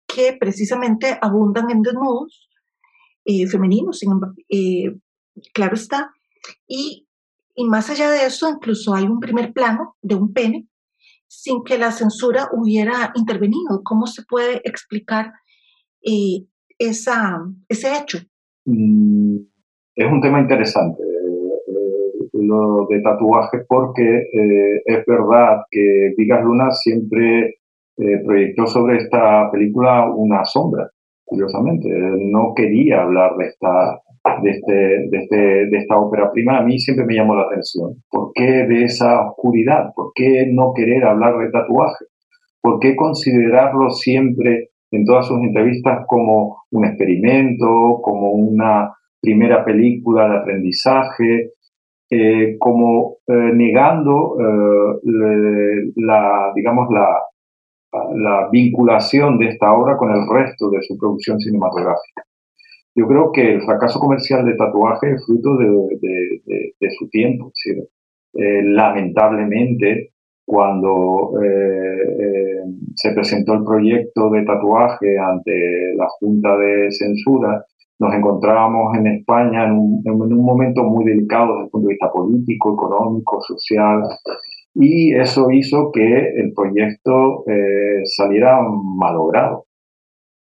que 0.07 0.37
precisamente 0.39 1.19
abundan 1.21 1.71
en 1.71 1.83
desnudos 1.83 2.49
eh, 3.25 3.47
femeninos, 3.47 4.01
eh, 4.51 4.95
claro 5.55 5.75
está. 5.75 6.13
Y, 6.69 7.09
y, 7.55 7.67
más 7.67 7.91
allá 7.91 8.11
de 8.11 8.27
eso, 8.27 8.49
incluso 8.51 8.95
hay 8.95 9.05
un 9.05 9.21
primer 9.21 9.53
plano 9.53 9.97
de 10.03 10.15
un 10.15 10.33
pene 10.33 10.67
sin 11.27 11.65
que 11.65 11.79
la 11.79 11.91
censura 11.91 12.49
hubiera 12.53 13.13
intervenido. 13.15 13.83
¿Cómo 13.83 14.07
se 14.07 14.23
puede 14.29 14.61
explicar 14.65 15.33
eh, 16.03 16.45
ese 16.79 17.97
hecho? 17.97 18.19
Mm, 18.65 19.37
es 19.97 20.13
un 20.13 20.21
tema 20.21 20.41
interesante 20.41 21.03
lo 22.33 22.87
de 22.89 23.01
tatuajes 23.01 23.65
porque 23.69 24.29
es 24.85 25.07
verdad 25.07 25.63
que 25.71 26.15
Vigas 26.17 26.45
Luna 26.45 26.71
siempre 26.73 27.55
eh, 27.97 28.23
proyectó 28.25 28.67
sobre 28.67 28.99
esta 28.99 29.51
película 29.53 30.11
una 30.13 30.45
sombra, 30.45 30.91
curiosamente. 31.35 31.89
No 32.33 32.53
quería 32.55 33.03
hablar 33.03 33.37
de 33.37 33.47
esta, 33.47 34.01
de, 34.43 34.51
este, 34.51 34.73
de, 34.73 35.19
este, 35.19 35.37
de 35.37 35.79
esta 35.79 35.97
ópera 35.97 36.31
prima. 36.33 36.59
A 36.59 36.63
mí 36.63 36.79
siempre 36.79 37.05
me 37.05 37.15
llamó 37.15 37.35
la 37.35 37.43
atención. 37.43 37.95
¿Por 38.11 38.33
qué 38.35 38.67
de 38.67 38.85
esa 38.85 39.29
oscuridad? 39.29 39.91
¿Por 39.95 40.13
qué 40.15 40.47
no 40.53 40.73
querer 40.75 41.05
hablar 41.05 41.39
de 41.39 41.51
tatuaje? 41.51 42.05
¿Por 42.61 42.79
qué 42.79 42.97
considerarlo 42.97 43.91
siempre 43.91 44.71
en 44.91 45.05
todas 45.05 45.27
sus 45.27 45.41
entrevistas 45.41 46.05
como 46.07 46.63
un 46.71 46.85
experimento, 46.87 48.01
como 48.01 48.31
una 48.31 48.93
primera 49.21 49.65
película 49.65 50.29
de 50.29 50.37
aprendizaje, 50.37 51.51
eh, 52.11 52.57
como 52.59 53.17
eh, 53.27 53.51
negando 53.55 54.37
la, 55.97 56.53
digamos, 56.55 56.89
la, 56.91 57.09
la 58.15 58.49
vinculación 58.51 59.39
de 59.39 59.49
esta 59.49 59.73
obra 59.73 59.97
con 59.97 60.11
el 60.11 60.27
resto 60.29 60.71
de 60.71 60.83
su 60.83 60.97
producción 60.99 61.39
cinematográfica. 61.39 62.25
Yo 62.97 63.09
creo 63.09 63.33
que 63.33 63.55
el 63.55 63.63
fracaso 63.63 63.99
comercial 63.99 64.47
de 64.47 64.55
tatuaje 64.55 65.15
es 65.15 65.27
fruto 65.27 65.57
de, 65.57 66.91
su 66.97 67.09
tiempo. 67.09 67.53
Eh, 68.35 68.63
lamentablemente, 68.63 70.11
cuando 70.45 71.33
eh, 71.43 72.03
eh, 72.21 72.63
se 72.95 73.13
presentó 73.13 73.55
el 73.55 73.65
proyecto 73.65 74.31
de 74.31 74.45
tatuaje 74.45 75.19
ante 75.19 75.95
la 75.97 76.07
Junta 76.21 76.57
de 76.57 76.91
Censura, 76.93 77.65
nos 77.99 78.15
encontrábamos 78.15 78.97
en 78.97 79.07
España 79.07 79.65
en 79.65 79.73
un, 79.73 80.03
en 80.05 80.13
un 80.13 80.45
momento 80.45 80.85
muy 80.85 81.05
delicado 81.05 81.55
desde 81.55 81.65
el 81.65 81.71
punto 81.71 81.89
de 81.89 81.95
vista 81.95 82.13
político, 82.13 82.75
económico, 82.75 83.41
social, 83.43 84.03
y 84.75 85.15
eso 85.15 85.51
hizo 85.53 85.91
que 85.93 86.19
el 86.37 86.53
proyecto 86.53 87.45
eh, 87.47 88.03
saliera 88.05 88.59
malogrado. 88.61 89.67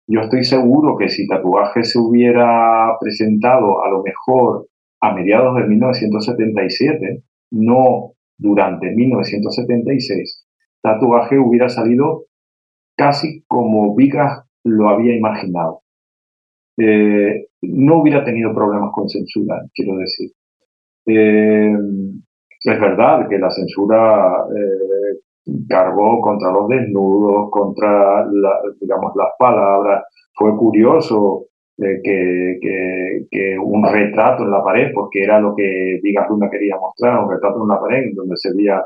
Yo 0.06 0.20
estoy 0.20 0.44
seguro 0.44 0.96
que 0.96 1.08
si 1.08 1.26
Tatuaje 1.26 1.84
se 1.84 1.98
hubiera 1.98 2.96
presentado 3.00 3.84
a 3.84 3.90
lo 3.90 4.02
mejor 4.02 4.66
a 5.00 5.14
mediados 5.14 5.56
de 5.56 5.66
1977, 5.66 7.22
no 7.52 8.12
durante 8.38 8.90
1976, 8.90 10.46
Tatuaje 10.82 11.38
hubiera 11.38 11.68
salido 11.68 12.24
casi 12.96 13.42
como 13.46 13.94
Vigas 13.96 14.44
lo 14.64 14.88
había 14.88 15.16
imaginado. 15.16 15.80
Eh, 16.78 17.46
no 17.62 18.00
hubiera 18.00 18.24
tenido 18.24 18.54
problemas 18.54 18.90
con 18.92 19.08
censura, 19.08 19.62
quiero 19.74 19.96
decir. 19.96 20.30
Eh, 21.06 21.76
es 22.62 22.80
verdad 22.80 23.28
que 23.28 23.38
la 23.38 23.50
censura 23.50 24.44
eh, 24.54 25.20
cargó 25.68 26.20
contra 26.20 26.52
los 26.52 26.68
desnudos, 26.68 27.50
contra 27.50 28.26
digamos, 28.80 29.12
las 29.16 29.28
palabras. 29.38 30.04
Fue 30.34 30.56
curioso 30.56 31.46
eh, 31.78 32.00
que, 32.02 33.58
un 33.58 33.84
retrato 33.84 34.42
en 34.44 34.50
la 34.50 34.62
pared, 34.62 34.90
porque 34.94 35.22
era 35.22 35.40
lo 35.40 35.54
que 35.54 35.98
Vigas 36.02 36.28
Luna 36.28 36.50
quería 36.50 36.76
mostrar, 36.76 37.24
un 37.24 37.30
retrato 37.30 37.62
en 37.62 37.68
la 37.68 37.80
pared 37.80 38.10
donde 38.14 38.36
se 38.36 38.54
veía 38.54 38.82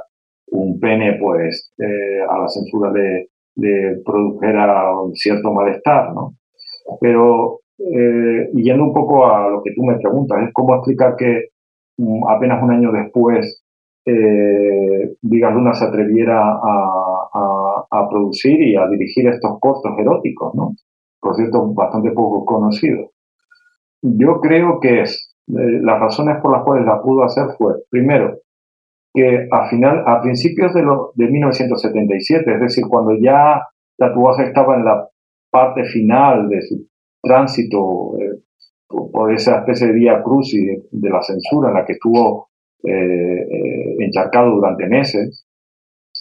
un 0.48 0.78
pene, 0.78 1.18
pues 1.20 1.72
eh, 1.78 2.20
a 2.28 2.38
la 2.38 2.48
censura 2.48 2.92
le, 2.92 3.28
produjera 4.04 5.00
un 5.00 5.14
cierto 5.14 5.52
malestar, 5.52 6.12
¿no? 6.12 6.34
Pero, 7.00 7.60
eh, 7.78 8.50
yendo 8.54 8.84
un 8.84 8.94
poco 8.94 9.26
a 9.26 9.48
lo 9.48 9.62
que 9.62 9.72
tú 9.74 9.82
me 9.84 9.96
preguntas, 9.96 10.42
es 10.42 10.50
cómo 10.52 10.74
explicar 10.76 11.16
que 11.16 11.48
mm, 11.98 12.26
apenas 12.28 12.62
un 12.62 12.70
año 12.72 12.92
después 12.92 13.63
eh, 14.06 15.16
Vigas 15.22 15.54
Luna 15.54 15.74
se 15.74 15.84
atreviera 15.86 16.40
a, 16.40 18.08
producir 18.10 18.60
y 18.60 18.76
a 18.76 18.86
dirigir 18.86 19.26
estos 19.28 19.58
cortos 19.60 19.92
eróticos, 19.98 20.54
¿no? 20.54 20.74
Por 21.20 21.34
cierto, 21.34 21.72
bastante 21.72 22.10
poco 22.10 22.44
conocidos. 22.44 23.10
Yo 24.02 24.40
creo 24.40 24.78
que 24.78 25.02
es, 25.02 25.34
eh, 25.48 25.80
las 25.80 25.98
razones 25.98 26.36
por 26.42 26.52
las 26.52 26.62
cuales 26.62 26.84
la 26.86 27.00
pudo 27.00 27.24
hacer 27.24 27.46
fue, 27.56 27.74
primero, 27.90 28.38
que 29.12 29.48
a, 29.50 29.68
final, 29.68 30.04
a 30.06 30.20
principios 30.20 30.74
de 30.74 30.84
1977, 31.16 32.54
es 32.54 32.60
decir, 32.60 32.84
cuando 32.88 33.16
ya 33.16 33.66
Tatuaje 33.96 34.44
estaba 34.44 34.76
en 34.76 34.84
la 34.84 35.08
parte 35.50 35.84
final 35.84 36.48
de 36.48 36.62
su 36.62 36.86
tránsito 37.22 38.18
eh, 38.18 38.40
por 38.88 39.32
esa 39.32 39.58
especie 39.58 39.86
de 39.86 39.92
vía 39.92 40.22
crucis 40.22 40.66
de, 40.66 40.82
de, 40.90 41.10
la 41.10 41.22
censura 41.22 41.68
en 41.68 41.74
la 41.74 41.84
que 41.84 41.92
estuvo 41.92 42.48
eh, 42.86 43.46
eh, 43.50 43.96
encharcado 44.00 44.56
durante 44.56 44.86
meses, 44.86 45.46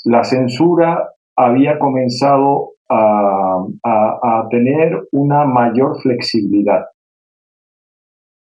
la 0.06 0.24
censura 0.24 1.10
había 1.36 1.78
comenzado 1.78 2.72
a, 2.90 4.48
tener 4.52 5.08
una 5.12 5.46
mayor 5.46 6.00
flexibilidad. 6.02 6.86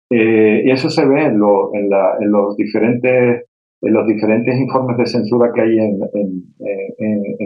Eh, 0.10 0.64
y 0.66 0.72
eso 0.72 0.90
se 0.90 1.06
ve 1.06 1.24
en, 1.24 1.40
los 1.40 2.58
diferentes, 2.58 3.46
informes 3.82 4.98
de 4.98 5.06
censura 5.06 5.52
que 5.54 5.62
hay 5.62 5.80
en, 5.80 6.00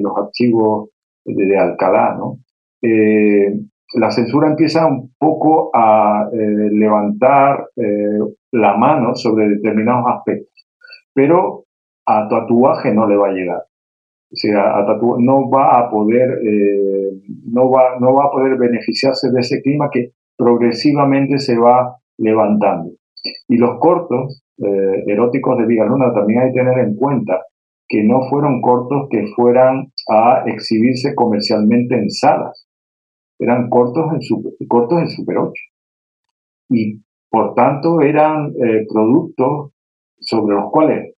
los 0.01 0.17
archivos 0.17 0.89
de, 1.25 1.57
Alcalá. 1.57 2.15
¿no? 2.17 2.39
Eh, 2.81 3.53
la 3.93 4.09
censura 4.09 4.49
empieza 4.49 4.87
un 4.87 5.13
poco 5.19 5.69
a 5.73 6.27
levantar 6.33 7.67
la 8.51 8.77
mano 8.77 9.15
sobre 9.15 9.49
determinados 9.49 10.05
aspectos, 10.07 10.54
pero 11.15 11.63
a 12.05 12.27
tatuaje 12.27 12.93
no 12.93 13.07
le 13.07 13.15
va 13.17 13.29
a 13.29 13.31
llegar. 13.31 13.63
O 14.31 14.35
sea, 14.35 14.77
a 14.77 14.85
tatu 14.85 15.17
no 15.19 15.49
va 15.49 15.79
a 15.79 15.89
poder, 15.89 16.29
eh, 16.43 17.11
no, 17.45 17.71
va, 17.71 17.97
no 17.99 18.13
va 18.13 18.25
a 18.25 18.31
poder 18.31 18.57
beneficiarse 18.57 19.31
de 19.31 19.39
ese 19.39 19.61
clima 19.61 19.89
que 19.89 20.11
progresivamente 20.37 21.39
se 21.39 21.57
va 21.57 21.97
levantando. 22.17 22.91
Y 23.47 23.57
los 23.57 23.79
cortos 23.79 24.43
eh, 24.57 25.03
eróticos 25.07 25.57
de 25.57 25.65
Vigaluna 25.65 26.13
también 26.13 26.41
hay 26.41 26.51
que 26.51 26.59
tener 26.59 26.79
en 26.79 26.95
cuenta 26.95 27.43
que 27.87 28.03
no 28.03 28.23
fueron 28.29 28.61
cortos 28.61 29.07
que 29.09 29.25
fueran 29.35 29.91
a 30.09 30.43
exhibirse 30.47 31.15
comercialmente 31.15 31.95
en 31.95 32.09
salas, 32.09 32.67
eran 33.39 33.69
cortos 33.69 34.11
en, 34.13 34.21
super, 34.21 34.53
cortos 34.67 35.01
en 35.01 35.09
Super 35.09 35.37
8. 35.37 35.53
Y 36.69 37.01
por 37.29 37.53
tanto 37.53 38.01
eran 38.01 38.53
eh, 38.61 38.85
productos 38.91 39.71
sobre 40.19 40.55
los 40.55 40.71
cuales 40.71 41.13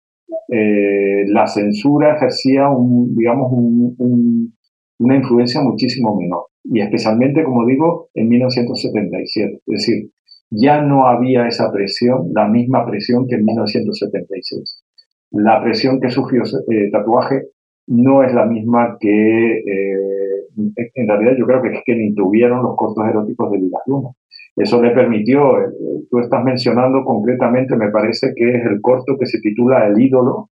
eh, 0.48 1.24
la 1.28 1.46
censura 1.46 2.16
ejercía 2.16 2.68
un, 2.68 3.14
digamos, 3.14 3.52
un, 3.52 3.94
un, 3.98 4.54
una 4.98 5.16
influencia 5.16 5.60
muchísimo 5.60 6.16
menor. 6.16 6.46
Y 6.64 6.80
especialmente, 6.80 7.44
como 7.44 7.66
digo, 7.66 8.08
en 8.14 8.28
1977. 8.28 9.54
Es 9.54 9.62
decir, 9.66 10.10
ya 10.50 10.80
no 10.80 11.06
había 11.06 11.46
esa 11.46 11.72
presión, 11.72 12.30
la 12.34 12.48
misma 12.48 12.86
presión 12.86 13.26
que 13.28 13.36
en 13.36 13.44
1976. 13.44 14.84
La 15.32 15.62
presión 15.62 16.00
que 16.00 16.08
sufrió 16.08 16.42
eh, 16.44 16.90
tatuaje 16.90 17.42
no 17.88 18.22
es 18.22 18.32
la 18.32 18.46
misma 18.46 18.96
que, 18.98 19.58
eh, 19.58 20.46
en 20.94 21.08
realidad 21.08 21.32
yo 21.38 21.46
creo 21.46 21.62
que 21.62 21.68
es 21.68 21.82
que 21.84 21.94
ni 21.94 22.14
tuvieron 22.14 22.62
los 22.62 22.76
cortos 22.76 23.04
eróticos 23.08 23.50
de 23.52 23.58
Luna. 23.86 24.08
Eso 24.56 24.82
le 24.82 24.90
permitió, 24.90 25.60
eh, 25.60 25.66
tú 26.10 26.18
estás 26.18 26.42
mencionando 26.42 27.04
concretamente, 27.04 27.76
me 27.76 27.90
parece 27.90 28.32
que 28.34 28.48
es 28.48 28.64
el 28.64 28.80
corto 28.80 29.16
que 29.18 29.26
se 29.26 29.38
titula 29.40 29.86
El 29.86 30.00
ídolo, 30.00 30.48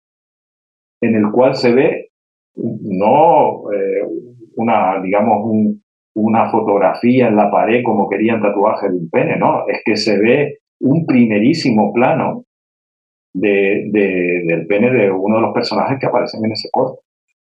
en 1.00 1.14
el 1.14 1.32
cual 1.32 1.54
se 1.54 1.72
ve 1.72 2.10
no 2.56 3.72
eh, 3.72 4.06
una, 4.56 5.00
digamos, 5.02 5.44
un, 5.44 5.82
una 6.14 6.50
fotografía 6.50 7.28
en 7.28 7.36
la 7.36 7.50
pared 7.50 7.82
como 7.82 8.08
querían 8.08 8.42
tatuaje 8.42 8.88
de 8.88 8.96
un 8.96 9.10
pene, 9.10 9.36
no, 9.36 9.66
es 9.66 9.80
que 9.84 9.96
se 9.96 10.18
ve 10.18 10.58
un 10.80 11.06
primerísimo 11.06 11.92
plano 11.92 12.44
de, 13.32 13.88
del 13.90 14.66
pene 14.66 14.90
de 14.90 15.10
uno 15.10 15.36
de 15.36 15.42
los 15.42 15.54
personajes 15.54 15.98
que 15.98 16.06
aparecen 16.06 16.44
en 16.44 16.52
ese 16.52 16.68
corto 16.70 17.00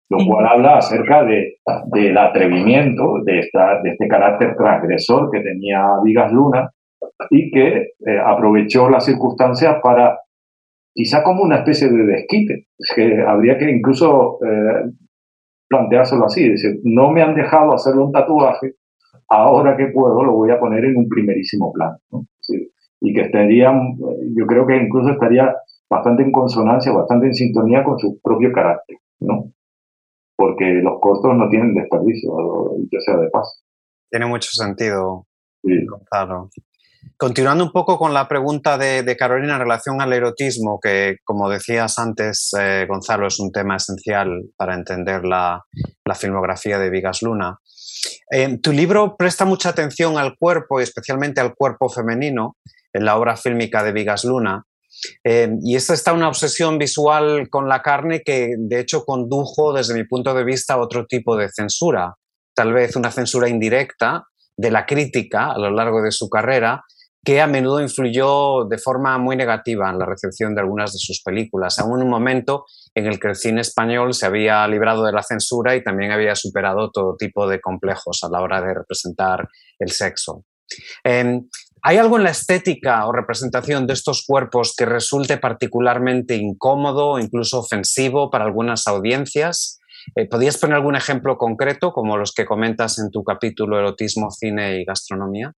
lo 0.08 0.18
cual 0.24 0.46
habla 0.46 0.78
acerca 0.78 1.24
de, 1.24 1.56
del 1.86 2.16
atrevimiento, 2.16 3.22
de, 3.24 3.40
esta, 3.40 3.82
de 3.82 3.90
este 3.90 4.06
carácter 4.06 4.54
transgresor 4.56 5.30
que 5.30 5.40
tenía 5.40 5.84
Vigas 6.04 6.32
Luna 6.32 6.70
y 7.30 7.50
que 7.50 7.76
eh, 7.76 8.18
aprovechó 8.24 8.88
las 8.88 9.04
circunstancias 9.04 9.76
para, 9.82 10.18
quizá 10.94 11.22
como 11.22 11.42
una 11.42 11.56
especie 11.56 11.88
de 11.88 12.04
desquite, 12.04 12.66
es 12.78 12.92
que 12.94 13.20
habría 13.20 13.58
que 13.58 13.70
incluso 13.70 14.38
eh, 14.46 14.90
planteárselo 15.68 16.26
así, 16.26 16.44
es 16.44 16.62
decir, 16.62 16.80
no 16.84 17.10
me 17.10 17.22
han 17.22 17.34
dejado 17.34 17.74
hacerle 17.74 18.02
un 18.02 18.12
tatuaje, 18.12 18.74
ahora 19.28 19.76
que 19.76 19.86
puedo 19.86 20.22
lo 20.22 20.34
voy 20.34 20.50
a 20.52 20.60
poner 20.60 20.84
en 20.84 20.96
un 20.96 21.08
primerísimo 21.08 21.72
plano. 21.72 21.96
¿no? 22.12 22.26
Sí, 22.40 22.70
y 23.00 23.12
que 23.12 23.22
estaría, 23.22 23.72
yo 24.36 24.46
creo 24.46 24.66
que 24.66 24.76
incluso 24.76 25.10
estaría 25.10 25.52
bastante 25.90 26.22
en 26.22 26.32
consonancia, 26.32 26.92
bastante 26.92 27.26
en 27.26 27.34
sintonía 27.34 27.82
con 27.82 27.98
su 27.98 28.20
propio 28.22 28.52
carácter, 28.52 28.96
¿no? 29.20 29.52
Porque 30.36 30.64
los 30.82 31.00
cortos 31.00 31.34
no 31.36 31.48
tienen 31.48 31.74
desperdicio, 31.74 32.30
ya 32.92 33.00
sea 33.00 33.16
de 33.16 33.30
paso. 33.30 33.62
Tiene 34.10 34.26
mucho 34.26 34.50
sentido, 34.52 35.26
sí. 35.64 35.84
Gonzalo. 35.86 36.50
Continuando 37.16 37.64
un 37.64 37.72
poco 37.72 37.98
con 37.98 38.12
la 38.12 38.28
pregunta 38.28 38.76
de, 38.76 39.02
de, 39.02 39.16
Carolina 39.16 39.54
en 39.54 39.60
relación 39.60 40.00
al 40.00 40.12
erotismo, 40.12 40.78
que 40.80 41.16
como 41.24 41.48
decías 41.48 41.98
antes, 41.98 42.50
eh, 42.58 42.84
Gonzalo, 42.88 43.26
es 43.26 43.38
un 43.40 43.52
tema 43.52 43.76
esencial 43.76 44.50
para 44.56 44.74
entender 44.74 45.24
la, 45.24 45.64
la 46.04 46.14
filmografía 46.14 46.78
de 46.78 46.90
Vigas 46.90 47.22
Luna. 47.22 47.58
Eh, 48.30 48.58
tu 48.58 48.72
libro 48.72 49.16
presta 49.16 49.44
mucha 49.44 49.70
atención 49.70 50.18
al 50.18 50.36
cuerpo 50.36 50.80
y 50.80 50.82
especialmente 50.82 51.40
al 51.40 51.54
cuerpo 51.54 51.88
femenino 51.88 52.56
en 52.92 53.04
la 53.04 53.16
obra 53.16 53.36
fílmica 53.36 53.82
de 53.82 53.92
Vigas 53.92 54.24
Luna. 54.24 54.64
Eh, 55.24 55.50
y 55.62 55.76
esta 55.76 55.94
está 55.94 56.12
una 56.12 56.28
obsesión 56.28 56.78
visual 56.78 57.48
con 57.50 57.68
la 57.68 57.82
carne 57.82 58.22
que 58.24 58.54
de 58.56 58.80
hecho 58.80 59.04
condujo 59.04 59.72
desde 59.72 59.94
mi 59.94 60.04
punto 60.04 60.34
de 60.34 60.44
vista 60.44 60.74
a 60.74 60.80
otro 60.80 61.06
tipo 61.06 61.36
de 61.36 61.48
censura, 61.48 62.14
tal 62.54 62.72
vez 62.72 62.96
una 62.96 63.10
censura 63.10 63.48
indirecta 63.48 64.24
de 64.56 64.70
la 64.70 64.86
crítica 64.86 65.52
a 65.52 65.58
lo 65.58 65.70
largo 65.70 66.02
de 66.02 66.10
su 66.10 66.28
carrera, 66.28 66.82
que 67.26 67.40
a 67.40 67.48
menudo 67.48 67.80
influyó 67.80 68.66
de 68.66 68.78
forma 68.78 69.18
muy 69.18 69.34
negativa 69.34 69.90
en 69.90 69.98
la 69.98 70.06
recepción 70.06 70.54
de 70.54 70.60
algunas 70.60 70.92
de 70.92 71.00
sus 71.00 71.22
películas, 71.22 71.78
aún 71.80 71.98
en 71.98 72.04
un 72.04 72.10
momento 72.10 72.66
en 72.94 73.06
el 73.06 73.18
que 73.18 73.26
el 73.26 73.34
cine 73.34 73.62
español 73.62 74.14
se 74.14 74.26
había 74.26 74.66
librado 74.68 75.04
de 75.04 75.10
la 75.10 75.24
censura 75.24 75.74
y 75.74 75.82
también 75.82 76.12
había 76.12 76.36
superado 76.36 76.90
todo 76.92 77.16
tipo 77.16 77.48
de 77.48 77.60
complejos 77.60 78.22
a 78.22 78.30
la 78.30 78.40
hora 78.40 78.60
de 78.62 78.74
representar 78.74 79.48
el 79.80 79.90
sexo. 79.90 80.44
Eh, 81.02 81.40
¿Hay 81.88 81.98
algo 81.98 82.16
en 82.16 82.24
la 82.24 82.30
estética 82.30 83.06
o 83.06 83.12
representación 83.12 83.86
de 83.86 83.92
estos 83.92 84.24
cuerpos 84.26 84.74
que 84.76 84.84
resulte 84.84 85.36
particularmente 85.36 86.34
incómodo 86.34 87.10
o 87.10 87.18
incluso 87.20 87.60
ofensivo 87.60 88.28
para 88.28 88.44
algunas 88.44 88.88
audiencias? 88.88 89.78
Eh, 90.16 90.26
¿Podrías 90.28 90.58
poner 90.58 90.74
algún 90.74 90.96
ejemplo 90.96 91.38
concreto, 91.38 91.92
como 91.92 92.16
los 92.16 92.32
que 92.34 92.44
comentas 92.44 92.98
en 92.98 93.12
tu 93.12 93.22
capítulo 93.22 93.78
Erotismo, 93.78 94.32
Cine 94.32 94.80
y 94.80 94.84
Gastronomía? 94.84 95.52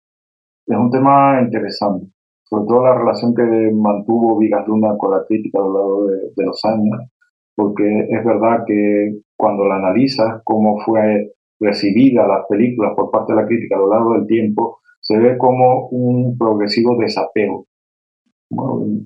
Es 0.66 0.78
un 0.78 0.92
tema 0.92 1.40
interesante, 1.42 2.08
sobre 2.44 2.66
todo 2.68 2.84
la 2.84 3.00
relación 3.00 3.34
que 3.34 3.72
mantuvo 3.74 4.38
Vigas 4.38 4.68
Luna 4.68 4.98
con 4.98 5.12
la 5.12 5.24
crítica 5.26 5.60
a 5.60 5.62
lo 5.62 5.74
largo 5.74 6.08
de, 6.08 6.18
de 6.36 6.46
los 6.46 6.60
años, 6.66 7.10
porque 7.56 8.02
es 8.10 8.26
verdad 8.26 8.66
que 8.68 9.22
cuando 9.38 9.64
la 9.64 9.78
analizas, 9.78 10.42
cómo 10.44 10.78
fue 10.82 11.32
recibida 11.62 12.28
las 12.28 12.46
películas 12.50 12.92
por 12.98 13.12
parte 13.12 13.32
de 13.32 13.42
la 13.42 13.48
crítica 13.48 13.78
a 13.78 13.80
lo 13.80 13.90
largo 13.90 14.16
del 14.16 14.28
tiempo, 14.28 14.82
se 15.08 15.18
ve 15.18 15.38
como 15.38 15.88
un 15.88 16.38
progresivo 16.38 16.98
desapego. 16.98 17.66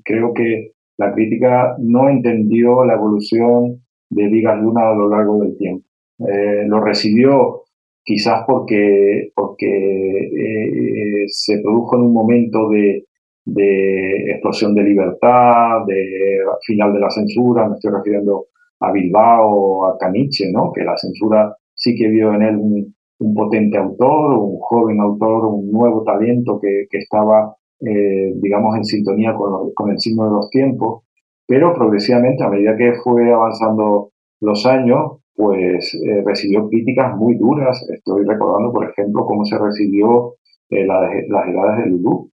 Creo 0.04 0.34
que 0.34 0.72
la 0.98 1.14
crítica 1.14 1.76
no 1.78 2.10
entendió 2.10 2.84
la 2.84 2.96
evolución 2.96 3.84
de 4.10 4.28
Vigas 4.28 4.60
Luna 4.60 4.90
a 4.90 4.96
lo 4.96 5.10
largo 5.10 5.44
del 5.44 5.56
tiempo. 5.58 5.86
Eh, 6.28 6.66
lo 6.66 6.82
recibió 6.82 7.62
quizás 8.04 8.44
porque, 8.48 9.30
porque 9.36 9.68
eh, 9.68 11.26
se 11.28 11.60
produjo 11.62 11.98
en 11.98 12.02
un 12.02 12.14
momento 12.14 12.68
de, 12.70 13.06
de, 13.46 14.32
explosión 14.32 14.74
de 14.74 14.84
libertad, 14.84 15.86
de 15.86 16.40
final 16.66 16.94
de 16.94 17.00
la 17.00 17.12
censura, 17.12 17.68
me 17.68 17.76
estoy 17.76 17.92
refiriendo 17.92 18.48
a 18.80 18.92
Bilbao, 18.92 19.86
a 19.86 20.00
Caniche, 20.00 20.52
¿no? 20.52 20.72
que 20.74 20.84
la 20.84 20.98
censura 20.98 21.56
sí 21.76 21.96
que 21.96 22.08
vio 22.08 22.34
en 22.34 22.42
él 22.42 22.56
un, 22.58 22.96
un 23.22 23.36
potente 23.36 23.78
autor, 23.78 24.34
un 24.34 24.58
joven 24.60 25.00
autor, 25.00 25.46
un 25.46 25.72
nuevo 25.72 26.04
talento 26.04 26.60
que, 26.60 26.86
que 26.90 26.98
estaba, 26.98 27.56
eh, 27.80 28.34
digamos, 28.42 28.76
en 28.76 28.84
sintonía 28.84 29.36
con, 29.36 29.92
el 29.92 30.00
signo 30.00 30.26
de 30.26 30.32
los 30.32 30.50
tiempos, 30.50 31.04
pero 31.48 31.74
progresivamente, 31.74 32.44
a 32.44 32.50
medida 32.50 32.76
que 32.76 32.94
fue 33.04 33.32
avanzando 33.32 34.12
los 34.42 34.66
años, 34.66 35.20
pues 35.36 35.94
eh, 35.94 36.24
recibió 36.26 36.68
críticas 36.68 37.16
muy 37.16 37.36
duras. 37.38 37.88
Estoy 37.94 38.26
recordando, 38.26 38.74
por 38.74 38.90
ejemplo, 38.90 39.26
cómo 39.26 39.46
se 39.46 39.58
recibió 39.58 40.36
eh, 40.70 40.86
las 40.86 41.48
edades 41.48 41.86
de 41.86 41.92
Lulú. 41.92 42.32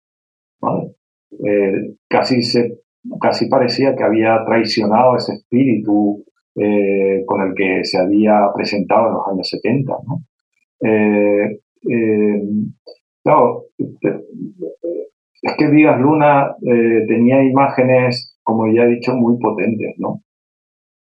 casi, 2.08 2.42
se, 2.42 2.78
casi 3.20 3.48
parecía 3.48 3.94
que 3.94 4.04
había 4.04 4.42
traicionado 4.46 5.16
ese 5.16 5.34
espíritu 5.34 6.24
con 7.26 7.40
el 7.42 7.54
que 7.54 7.84
se 7.84 7.98
había 7.98 8.50
presentado 8.52 9.06
en 9.08 9.14
los 9.14 9.28
años 9.28 9.48
70. 9.48 9.92
¿no? 10.06 10.22
Claro, 13.22 13.64
es 13.78 15.52
que 15.56 15.70
Díaz 15.70 16.00
Luna 16.00 16.54
tenía 16.60 17.42
imágenes, 17.42 18.38
como 18.42 18.66
ya 18.72 18.82
he 18.82 18.88
dicho, 18.88 19.14
muy 19.14 19.38
potentes, 19.38 19.94
¿no? 19.98 20.22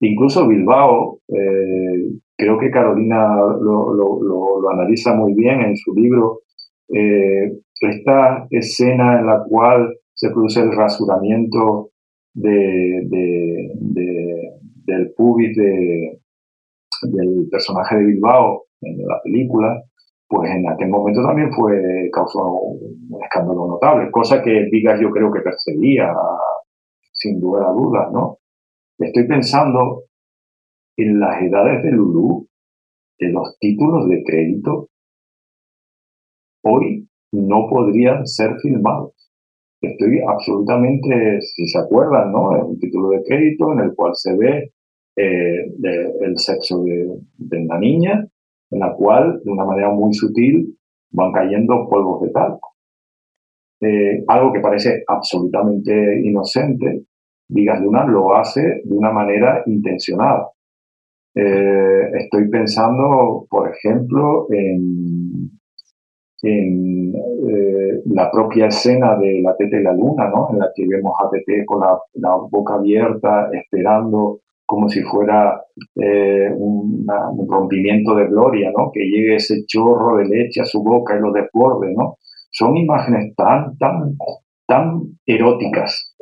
Incluso 0.00 0.46
Bilbao, 0.46 1.20
eh, 1.28 2.10
creo 2.36 2.58
que 2.58 2.70
Carolina 2.70 3.34
lo, 3.60 4.70
analiza 4.70 5.14
muy 5.14 5.32
bien 5.34 5.62
en 5.62 5.76
su 5.76 5.94
libro, 5.94 6.40
eh, 6.92 7.52
esta 7.80 8.46
escena 8.50 9.20
en 9.20 9.26
la 9.26 9.44
cual 9.48 9.96
se 10.12 10.30
produce 10.30 10.60
el 10.60 10.72
rasuramiento 10.72 11.90
de, 12.34 13.06
del 14.84 15.12
pubis 15.16 15.56
del 17.02 17.48
personaje 17.50 17.96
de 17.96 18.04
Bilbao 18.04 18.64
en 18.80 18.98
la 19.06 19.20
película, 19.22 19.82
pues 20.28 20.50
en 20.50 20.68
aquel 20.68 20.88
momento 20.88 21.22
también 21.22 21.52
fue 21.52 22.08
causó 22.12 22.44
un 22.44 23.22
escándalo 23.22 23.66
notable, 23.66 24.10
cosa 24.10 24.42
que 24.42 24.68
Vigas 24.70 25.00
yo 25.00 25.10
creo 25.10 25.32
que 25.32 25.40
perseguía 25.40 26.12
sin 27.12 27.40
duda 27.40 27.68
a 27.68 27.72
dudas, 27.72 28.12
¿no? 28.12 28.38
Estoy 28.98 29.26
pensando 29.26 30.04
en 30.96 31.20
las 31.20 31.42
edades 31.42 31.82
de 31.82 31.90
Lulú, 31.90 32.48
de 33.18 33.28
los 33.28 33.56
títulos 33.58 34.08
de 34.08 34.22
crédito, 34.24 34.88
hoy 36.62 37.08
no 37.32 37.68
podrían 37.68 38.26
ser 38.26 38.56
filmados. 38.60 39.12
Estoy 39.80 40.20
absolutamente, 40.26 41.40
si 41.42 41.66
se 41.66 41.78
acuerdan, 41.78 42.32
¿no? 42.32 42.48
un 42.66 42.78
título 42.78 43.10
de 43.10 43.22
crédito 43.22 43.72
en 43.72 43.80
el 43.80 43.94
cual 43.94 44.12
se 44.14 44.36
ve 44.36 44.72
eh, 45.16 45.72
el 46.20 46.38
sexo 46.38 46.82
de, 46.84 47.58
una 47.58 47.78
niña, 47.78 48.26
en 48.70 48.78
la 48.78 48.92
cual, 48.94 49.40
de 49.42 49.50
una 49.50 49.64
manera 49.64 49.90
muy 49.90 50.12
sutil, 50.12 50.76
van 51.10 51.32
cayendo 51.32 51.88
polvos 51.88 52.22
de 52.22 52.30
talco. 52.30 52.74
Eh, 53.80 54.24
algo 54.28 54.52
que 54.52 54.60
parece 54.60 55.04
absolutamente 55.06 56.20
inocente, 56.22 57.04
Vigas 57.48 57.80
Luna 57.80 58.04
lo 58.06 58.34
hace 58.34 58.82
de 58.84 58.94
una 58.94 59.12
manera 59.12 59.62
intencionada. 59.66 60.50
Eh, 61.34 62.10
estoy 62.14 62.48
pensando, 62.48 63.46
por 63.48 63.70
ejemplo, 63.70 64.46
en, 64.50 65.50
en 66.42 67.14
eh, 67.14 68.02
la 68.06 68.30
propia 68.30 68.66
escena 68.66 69.16
de 69.16 69.40
La 69.42 69.54
Tete 69.56 69.80
y 69.80 69.82
la 69.82 69.92
Luna, 69.92 70.28
¿no? 70.28 70.48
en 70.50 70.58
la 70.58 70.70
que 70.74 70.86
vemos 70.86 71.12
a 71.22 71.28
Tete 71.30 71.64
con 71.66 71.80
la, 71.80 72.36
boca 72.50 72.74
abierta, 72.74 73.50
esperando 73.52 74.40
como 74.66 74.88
si 74.88 75.00
fuera 75.02 75.62
eh, 75.94 76.50
un 76.52 77.06
rompimiento 77.48 78.14
de 78.16 78.26
gloria, 78.26 78.70
¿no? 78.76 78.90
que 78.92 79.00
llegue 79.00 79.36
ese 79.36 79.64
chorro 79.66 80.16
de 80.16 80.26
leche 80.26 80.60
a 80.60 80.64
su 80.64 80.82
boca 80.82 81.16
y 81.16 81.20
lo 81.20 81.32
desborde. 81.32 81.94
¿no? 81.96 82.16
Son 82.50 82.76
imágenes 82.76 83.34
tan, 83.36 83.78
tan, 83.78 84.16
tan 84.66 85.02
eróticas, 85.24 86.14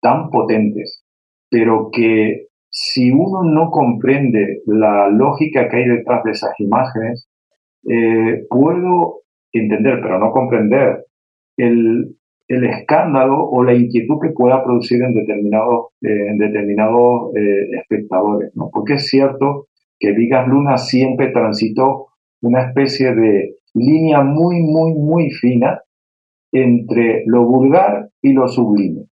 tan 0.00 0.30
potentes, 0.30 1.02
pero 1.50 1.90
que 1.92 2.46
si 2.70 3.10
uno 3.10 3.42
no 3.42 3.70
comprende 3.70 4.62
la 4.66 5.08
lógica 5.08 5.68
que 5.68 5.78
hay 5.78 5.88
detrás 5.88 6.22
de 6.22 6.30
esas 6.30 6.52
imágenes, 6.60 7.28
eh, 7.88 8.44
puedo 8.48 9.22
entender, 9.52 10.00
pero 10.00 10.20
no 10.20 10.30
comprender, 10.30 11.04
el, 11.56 12.16
escándalo 12.50 13.48
o 13.48 13.62
la 13.62 13.74
inquietud 13.74 14.18
que 14.20 14.30
pueda 14.30 14.62
producir 14.64 15.02
en 15.02 15.14
determinados, 15.14 15.88
eh, 16.02 16.28
en 16.28 16.42
eh, 16.42 17.78
espectadores. 17.80 18.50
¿no? 18.54 18.70
Porque 18.72 18.94
es 18.94 19.06
cierto 19.06 19.68
que 19.98 20.12
Vigas 20.12 20.48
Luna 20.48 20.76
siempre 20.76 21.28
transitó 21.28 22.08
una 22.42 22.66
especie 22.68 23.14
de 23.14 23.56
línea 23.74 24.22
muy, 24.22 24.60
muy, 24.62 24.94
muy 24.94 25.30
fina 25.30 25.80
entre 26.52 27.22
lo 27.26 27.44
vulgar 27.44 28.08
y 28.22 28.32
lo 28.32 28.48
sublime 28.48 29.10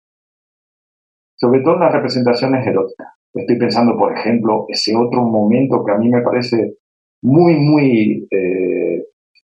sobre 1.36 1.60
todo 1.60 1.74
en 1.74 1.80
las 1.80 1.92
representaciones 1.92 2.66
eróticas. 2.66 3.08
Estoy 3.34 3.58
pensando, 3.58 3.96
por 3.98 4.16
ejemplo, 4.16 4.66
ese 4.68 4.94
otro 4.96 5.24
momento 5.24 5.84
que 5.84 5.92
a 5.92 5.98
mí 5.98 6.08
me 6.08 6.22
parece 6.22 6.76
muy, 7.22 7.56
muy 7.56 8.26
eh, 8.30 9.04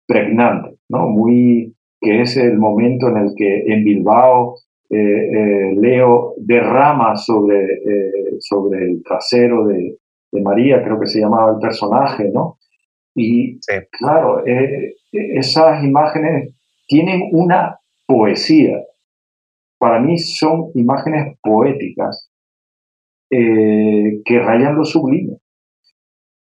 pregnante, 0.06 0.76
¿no? 0.88 1.08
Muy, 1.08 1.74
que 2.00 2.22
es 2.22 2.36
el 2.36 2.58
momento 2.58 3.08
en 3.08 3.16
el 3.18 3.34
que 3.36 3.64
en 3.66 3.84
Bilbao 3.84 4.56
eh, 4.90 4.96
eh, 4.96 5.74
Leo 5.80 6.34
derrama 6.38 7.16
sobre, 7.16 7.66
sobre 8.38 8.84
el 8.84 9.02
trasero 9.02 9.66
de, 9.66 9.98
María, 10.42 10.82
creo 10.82 11.00
que 11.00 11.06
se 11.06 11.20
llamaba 11.20 11.52
el 11.52 11.58
personaje, 11.58 12.30
¿no? 12.30 12.58
Y 13.14 13.58
claro, 13.90 14.44
esas 15.12 15.82
imágenes 15.82 16.54
tienen 16.86 17.30
una 17.32 17.78
poesía 18.06 18.76
para 19.78 20.00
mí 20.00 20.18
son 20.18 20.70
imágenes 20.74 21.38
poéticas 21.42 22.30
eh, 23.30 24.22
que 24.24 24.38
rayan 24.38 24.76
lo 24.76 24.84
sublime. 24.84 25.38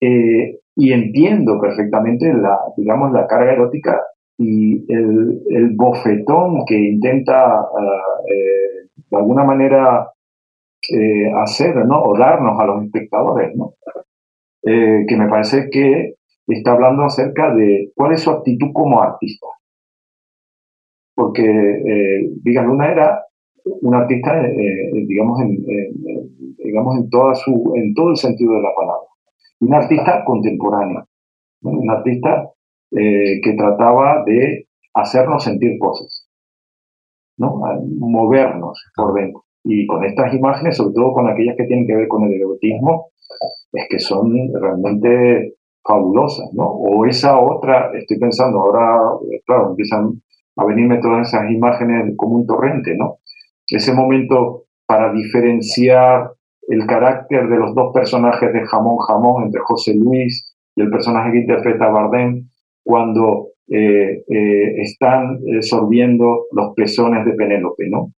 Eh, 0.00 0.60
y 0.76 0.92
entiendo 0.92 1.60
perfectamente 1.60 2.32
la, 2.32 2.58
digamos, 2.76 3.12
la 3.12 3.26
carga 3.26 3.52
erótica 3.52 4.00
y 4.38 4.92
el, 4.92 5.74
bofetón 5.76 6.64
que 6.66 6.76
intenta 6.76 7.66
eh, 7.80 8.88
de 9.10 9.16
alguna 9.16 9.44
manera 9.44 10.10
hacer, 11.42 11.76
¿no? 11.86 12.02
O 12.02 12.18
darnos 12.18 12.60
a 12.60 12.66
los 12.66 12.84
espectadores, 12.84 13.56
¿no? 13.56 13.74
que 14.62 15.16
me 15.18 15.28
parece 15.28 15.68
que 15.70 16.14
está 16.46 16.72
hablando 16.72 17.04
acerca 17.04 17.54
de 17.54 17.90
cuál 17.94 18.12
es 18.12 18.20
su 18.22 18.30
actitud 18.30 18.70
como 18.72 19.00
artista 19.00 19.46
porque 21.14 21.42
eh, 21.42 22.62
Luna 22.62 22.90
era 22.90 23.24
un 23.64 23.94
artista, 23.94 24.46
eh, 24.46 24.54
eh, 24.58 25.06
digamos, 25.06 25.40
en, 25.40 25.64
digamos 26.58 26.96
en, 26.98 27.08
toda 27.08 27.34
su, 27.34 27.72
en 27.76 27.94
todo 27.94 28.10
el 28.10 28.16
sentido 28.16 28.54
de 28.54 28.62
la 28.62 28.74
palabra. 28.74 29.08
Un 29.60 29.74
artista 29.74 30.24
contemporáneo, 30.24 31.06
un 31.62 31.90
artista 31.90 32.50
eh, 32.90 33.40
que 33.42 33.54
trataba 33.54 34.24
de 34.24 34.68
hacernos 34.94 35.44
sentir 35.44 35.78
cosas, 35.78 36.28
¿no? 37.36 37.60
movernos 37.98 38.84
por 38.94 39.14
dentro. 39.14 39.44
Y 39.64 39.86
con 39.86 40.04
estas 40.04 40.34
imágenes, 40.34 40.76
sobre 40.76 40.94
todo 40.94 41.12
con 41.12 41.28
aquellas 41.28 41.56
que 41.56 41.64
tienen 41.64 41.86
que 41.86 41.96
ver 41.96 42.08
con 42.08 42.24
el 42.24 42.34
erotismo, 42.34 43.08
es 43.72 43.86
que 43.88 43.98
son 43.98 44.32
realmente 44.60 45.54
fabulosas, 45.82 46.50
¿no? 46.54 46.64
O 46.66 47.06
esa 47.06 47.38
otra, 47.38 47.90
estoy 47.94 48.18
pensando, 48.18 48.60
ahora, 48.60 49.00
claro, 49.46 49.70
empiezan 49.70 50.22
a 50.56 50.64
venirme 50.64 51.00
todas 51.00 51.28
esas 51.28 51.50
imágenes 51.50 52.14
como 52.16 52.36
un 52.36 52.46
torrente, 52.46 52.94
¿no? 52.96 53.18
Ese 53.66 53.92
momento 53.92 54.64
para 54.86 55.12
diferenciar 55.12 56.30
el 56.68 56.86
carácter 56.86 57.48
de 57.48 57.56
los 57.56 57.74
dos 57.74 57.92
personajes 57.92 58.52
de 58.52 58.64
Jamón 58.66 58.98
Jamón 58.98 59.44
entre 59.44 59.60
José 59.60 59.94
Luis 59.94 60.54
y 60.76 60.82
el 60.82 60.90
personaje 60.90 61.32
que 61.32 61.40
interpreta 61.40 61.88
Bardem 61.88 62.48
cuando 62.84 63.48
eh, 63.68 64.22
eh, 64.28 64.82
están 64.82 65.40
sorbiendo 65.62 66.46
los 66.52 66.74
pezones 66.76 67.24
de 67.24 67.32
Penélope, 67.32 67.88
¿no? 67.88 68.12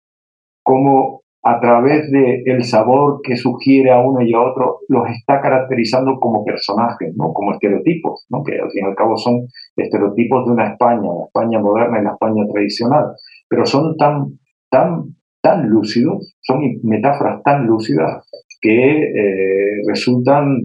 Cómo 0.64 1.22
a 1.46 1.60
través 1.60 2.10
del 2.10 2.42
el 2.44 2.64
sabor 2.64 3.22
que 3.22 3.36
sugiere 3.36 3.92
a 3.92 4.00
uno 4.00 4.26
y 4.26 4.34
a 4.34 4.42
otro, 4.42 4.80
los 4.88 5.08
está 5.12 5.40
caracterizando 5.42 6.20
como 6.20 6.44
personajes, 6.44 7.14
¿no? 7.16 7.34
como 7.34 7.54
estereotipos, 7.54 8.26
¿no? 8.30 8.44
que 8.44 8.54
al 8.54 8.72
fin 8.72 8.84
y 8.84 8.88
al 8.88 8.96
cabo 8.96 9.16
son 9.16 9.46
estereotipos 9.76 10.48
de 10.48 10.52
una 10.54 10.72
España, 10.72 11.04
la 11.04 11.26
España 11.26 11.60
moderna 11.60 12.00
y 12.00 12.04
la 12.04 12.14
España 12.14 12.44
tradicional, 12.52 13.06
pero 13.48 13.64
son 13.68 13.96
tan, 13.96 14.40
tan, 14.72 15.16
tan 15.44 15.70
lúcidos, 15.70 16.36
son 16.42 16.62
metáforas 16.82 17.44
tan 17.44 17.68
lúcidas 17.68 18.28
que 18.60 19.04
eh, 19.04 19.82
resultan 19.88 20.64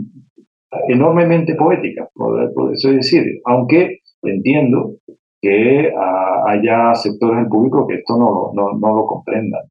enormemente 0.88 1.54
poéticas, 1.54 2.08
por 2.14 2.72
eso 2.72 2.90
decir, 2.90 3.24
aunque 3.44 3.98
entiendo 4.22 4.96
que 5.40 5.92
haya 6.46 6.94
sectores 6.94 7.38
del 7.38 7.48
público 7.48 7.86
que 7.86 7.96
esto 7.96 8.16
no, 8.16 8.52
no, 8.54 8.78
no 8.78 8.96
lo 8.96 9.06
comprendan. 9.06 9.62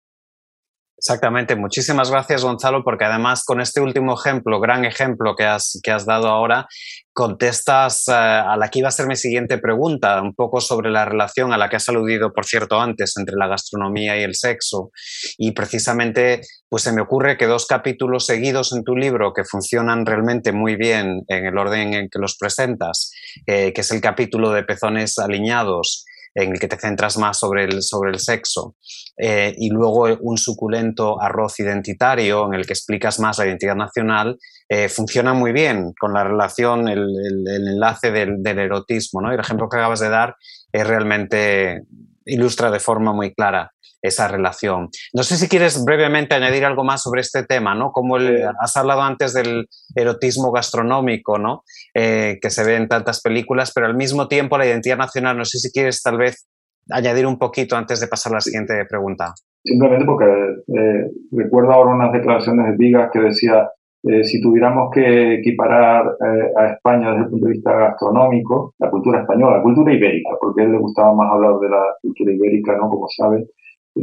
Exactamente, 0.99 1.55
muchísimas 1.55 2.11
gracias 2.11 2.43
Gonzalo, 2.43 2.83
porque 2.83 3.05
además 3.05 3.45
con 3.45 3.61
este 3.61 3.79
último 3.79 4.19
ejemplo, 4.19 4.59
gran 4.59 4.83
ejemplo 4.83 5.33
que 5.37 5.45
has, 5.45 5.79
que 5.81 5.91
has 5.91 6.05
dado 6.05 6.27
ahora, 6.27 6.67
contestas 7.13 8.09
eh, 8.09 8.11
a 8.11 8.57
la 8.57 8.67
que 8.67 8.79
iba 8.79 8.89
a 8.89 8.91
ser 8.91 9.07
mi 9.07 9.15
siguiente 9.15 9.59
pregunta, 9.59 10.21
un 10.21 10.35
poco 10.35 10.59
sobre 10.59 10.91
la 10.91 11.05
relación 11.05 11.53
a 11.53 11.57
la 11.57 11.69
que 11.69 11.77
has 11.77 11.87
aludido, 11.87 12.33
por 12.33 12.45
cierto, 12.45 12.81
antes 12.81 13.15
entre 13.15 13.37
la 13.37 13.47
gastronomía 13.47 14.19
y 14.19 14.23
el 14.23 14.35
sexo. 14.35 14.91
Y 15.37 15.53
precisamente, 15.53 16.41
pues 16.67 16.83
se 16.83 16.91
me 16.91 17.01
ocurre 17.01 17.37
que 17.37 17.45
dos 17.45 17.65
capítulos 17.65 18.25
seguidos 18.25 18.73
en 18.73 18.83
tu 18.83 18.97
libro 18.97 19.31
que 19.33 19.45
funcionan 19.45 20.05
realmente 20.05 20.51
muy 20.51 20.75
bien 20.75 21.23
en 21.29 21.45
el 21.45 21.57
orden 21.57 21.93
en 21.93 22.09
que 22.09 22.19
los 22.19 22.35
presentas, 22.37 23.13
eh, 23.45 23.71
que 23.71 23.81
es 23.81 23.91
el 23.91 24.01
capítulo 24.01 24.51
de 24.51 24.63
pezones 24.63 25.17
alineados 25.17 26.03
en 26.35 26.51
el 26.51 26.59
que 26.59 26.67
te 26.67 26.77
centras 26.77 27.17
más 27.17 27.39
sobre 27.39 27.65
el, 27.65 27.81
sobre 27.81 28.11
el 28.11 28.19
sexo, 28.19 28.75
eh, 29.17 29.53
y 29.57 29.69
luego 29.69 30.17
un 30.21 30.37
suculento 30.37 31.21
arroz 31.21 31.59
identitario 31.59 32.45
en 32.47 32.53
el 32.53 32.65
que 32.65 32.73
explicas 32.73 33.19
más 33.19 33.37
la 33.37 33.47
identidad 33.47 33.75
nacional, 33.75 34.37
eh, 34.67 34.89
funciona 34.89 35.33
muy 35.33 35.51
bien 35.51 35.93
con 35.99 36.13
la 36.13 36.23
relación, 36.23 36.87
el, 36.87 37.05
enlace 37.47 38.11
del, 38.11 38.43
del, 38.43 38.59
erotismo. 38.59 39.21
¿no? 39.21 39.31
Y 39.31 39.33
el 39.33 39.39
ejemplo 39.39 39.67
que 39.67 39.77
acabas 39.77 39.99
de 39.99 40.09
dar 40.09 40.35
es 40.71 40.85
realmente 40.85 41.83
ilustra 42.25 42.69
de 42.69 42.79
forma 42.79 43.13
muy 43.13 43.33
clara 43.33 43.71
esa 44.01 44.27
relación. 44.27 44.89
No 45.13 45.23
sé 45.23 45.37
si 45.37 45.47
quieres 45.47 45.83
brevemente 45.83 46.35
añadir 46.35 46.65
algo 46.65 46.83
más 46.83 47.01
sobre 47.01 47.21
este 47.21 47.43
tema, 47.43 47.75
¿no? 47.75 47.91
Como 47.91 48.17
has 48.17 48.77
hablado 48.77 49.01
antes 49.01 49.33
del 49.33 49.67
erotismo 49.95 50.51
gastronómico, 50.51 51.37
¿no? 51.37 51.63
Eh, 51.93 52.37
que 52.41 52.49
se 52.49 52.63
ve 52.63 52.75
en 52.75 52.87
tantas 52.87 53.21
películas, 53.21 53.71
pero 53.73 53.87
al 53.87 53.95
mismo 53.95 54.27
tiempo 54.27 54.57
la 54.57 54.65
identidad 54.65 54.97
nacional, 54.97 55.37
no 55.37 55.45
sé 55.45 55.59
si 55.59 55.71
quieres 55.71 56.01
tal 56.01 56.17
vez 56.17 56.47
añadir 56.91 57.27
un 57.27 57.37
poquito 57.37 57.75
antes 57.75 57.99
de 57.99 58.07
pasar 58.07 58.33
a 58.33 58.35
la 58.35 58.41
siguiente 58.41 58.73
pregunta. 58.89 59.33
Simplemente 59.63 60.05
porque 60.05 60.25
eh, 60.25 61.11
recuerdo 61.31 61.73
ahora 61.73 61.93
unas 61.93 62.13
declaraciones 62.13 62.65
de 62.67 62.77
Vigas 62.77 63.09
que 63.11 63.19
decía, 63.19 63.69
eh, 64.03 64.23
si 64.23 64.41
tuviéramos 64.41 64.89
que 64.91 65.35
equiparar 65.35 66.05
a 66.55 66.67
España 66.67 67.11
desde 67.11 67.23
el 67.25 67.29
punto 67.29 67.45
de 67.47 67.51
vista 67.51 67.77
gastronómico, 67.77 68.73
la 68.79 68.89
cultura 68.89 69.19
española, 69.19 69.57
la 69.57 69.63
cultura 69.63 69.93
ibérica, 69.93 70.29
porque 70.39 70.61
a 70.61 70.65
él 70.65 70.71
le 70.71 70.77
gustaba 70.77 71.13
más 71.13 71.29
hablar 71.33 71.59
de 71.59 71.69
la 71.69 71.83
cultura 72.01 72.31
ibérica, 72.31 72.77
¿no? 72.77 72.89
Como 72.89 73.07
sabe, 73.09 73.45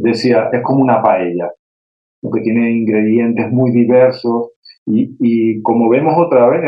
decía, 0.03 0.49
es 0.53 0.62
como 0.62 0.82
una 0.82 1.03
paella, 1.03 1.51
que 2.32 2.40
tiene 2.40 2.70
ingredientes 2.70 3.51
muy 3.51 3.70
diversos 3.70 4.53
y, 4.86 5.61
como 5.62 5.88
vemos 5.88 6.14
otra 6.16 6.49
vez, 6.49 6.62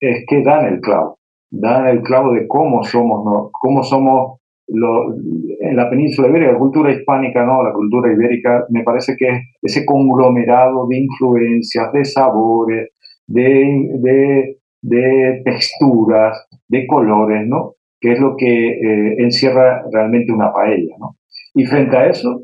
es 0.00 0.24
que 0.26 0.42
dan 0.42 0.66
el 0.66 0.80
clavo, 0.80 1.18
dan 1.50 1.86
el 1.86 2.02
clavo 2.02 2.32
de 2.32 2.46
cómo 2.46 2.82
somos, 2.82 3.24
¿no? 3.24 3.50
cómo 3.52 3.82
somos 3.82 4.38
en 4.70 5.76
la 5.76 5.88
península 5.88 6.28
ibérica, 6.28 6.52
la 6.52 6.58
cultura 6.58 6.92
hispánica, 6.92 7.44
no, 7.44 7.62
la 7.62 7.72
cultura 7.72 8.12
ibérica, 8.12 8.66
me 8.68 8.82
parece 8.82 9.16
que 9.16 9.28
es 9.28 9.42
ese 9.62 9.86
conglomerado 9.86 10.86
de 10.88 10.98
influencias, 10.98 11.90
de 11.92 12.04
sabores, 12.04 12.90
de, 13.26 14.56
de, 14.82 15.42
texturas, 15.44 16.46
de 16.68 16.86
colores, 16.86 17.46
¿no? 17.46 17.74
Que 18.00 18.12
es 18.12 18.20
lo 18.20 18.36
que 18.36 18.68
eh, 18.68 19.14
encierra 19.18 19.82
realmente 19.90 20.32
una 20.32 20.52
paella, 20.52 20.94
¿no? 20.98 21.16
Y 21.54 21.64
frente 21.64 21.96
a 21.96 22.06
eso, 22.06 22.42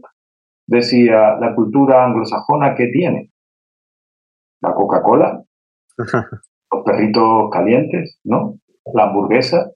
decía 0.67 1.37
la 1.41 1.55
cultura 1.55 2.05
anglosajona 2.05 2.75
que 2.75 2.89
tiene 2.89 3.31
la 4.65 4.75
Coca-Cola, 4.75 5.43
los 5.99 6.85
perritos 6.85 7.51
calientes, 7.51 8.19
¿no? 8.25 8.59
La 8.93 9.05
hamburguesa. 9.05 9.71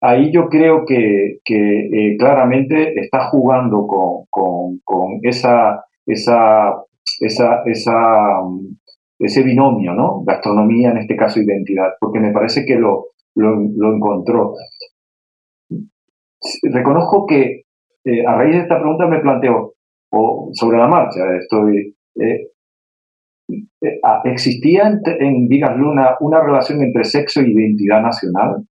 ahí 0.00 0.32
yo 0.32 0.48
creo 0.48 0.84
que, 0.86 1.38
que 1.44 1.56
eh, 1.56 2.16
claramente 2.18 2.98
está 3.00 3.28
jugando 3.28 3.86
con, 3.86 4.80
con, 4.84 5.20
esa, 5.22 5.84
esa, 6.06 6.74
esa, 7.20 7.62
esa, 7.66 8.42
mm, 8.42 8.76
ese 9.18 9.42
binomio, 9.42 9.92
¿no? 9.92 10.22
Gastronomía, 10.24 10.90
en 10.90 10.98
este 10.98 11.16
caso 11.16 11.40
identidad, 11.40 11.92
porque 12.00 12.20
me 12.20 12.32
parece 12.32 12.64
que 12.64 12.76
lo, 12.76 13.08
lo, 13.34 13.56
lo 13.56 13.94
encontró. 13.94 14.54
Reconozco 16.62 17.26
que 17.26 17.64
eh, 18.04 18.24
a 18.26 18.34
raíz 18.34 18.54
de 18.54 18.62
esta 18.62 18.78
pregunta 18.78 19.06
me 19.06 19.20
planteo, 19.20 19.74
o 20.12 20.50
sobre 20.52 20.78
la 20.78 20.88
marcha, 20.88 21.20
estoy... 21.38 21.94
Eh, 22.16 22.48
eh, 23.82 24.00
ah, 24.04 24.22
¿Existía 24.24 24.88
en, 24.88 25.48
en 25.50 25.78
Luna 25.78 26.16
una 26.20 26.40
relación 26.40 26.82
entre 26.82 27.04
sexo 27.04 27.42
y 27.42 27.52
identidad 27.52 28.00
nacional? 28.02 28.64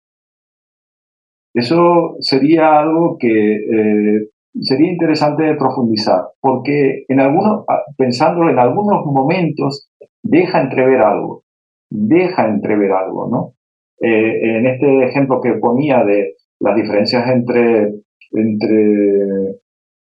Eso 1.54 2.16
sería 2.20 2.78
algo 2.78 3.16
que 3.18 4.28
sería 4.60 4.90
interesante 4.90 5.54
profundizar, 5.54 6.20
porque 6.40 7.04
en 7.08 7.20
algunos, 7.20 7.64
ah, 7.68 7.82
pensándolo 7.96 8.50
en 8.50 8.58
algunos 8.58 9.06
momentos, 9.06 9.90
deja 10.22 10.60
entrever 10.60 11.00
algo, 11.00 11.44
deja 11.90 12.46
entrever 12.48 12.92
algo, 12.92 13.28
¿no? 13.30 13.52
en 13.98 14.66
este 14.66 15.04
ejemplo 15.04 15.40
que 15.40 15.54
ponía 15.54 16.04
de 16.04 16.34
las 16.60 16.76
diferencias 16.76 17.26
entre 17.30 17.94
entre 18.32 19.56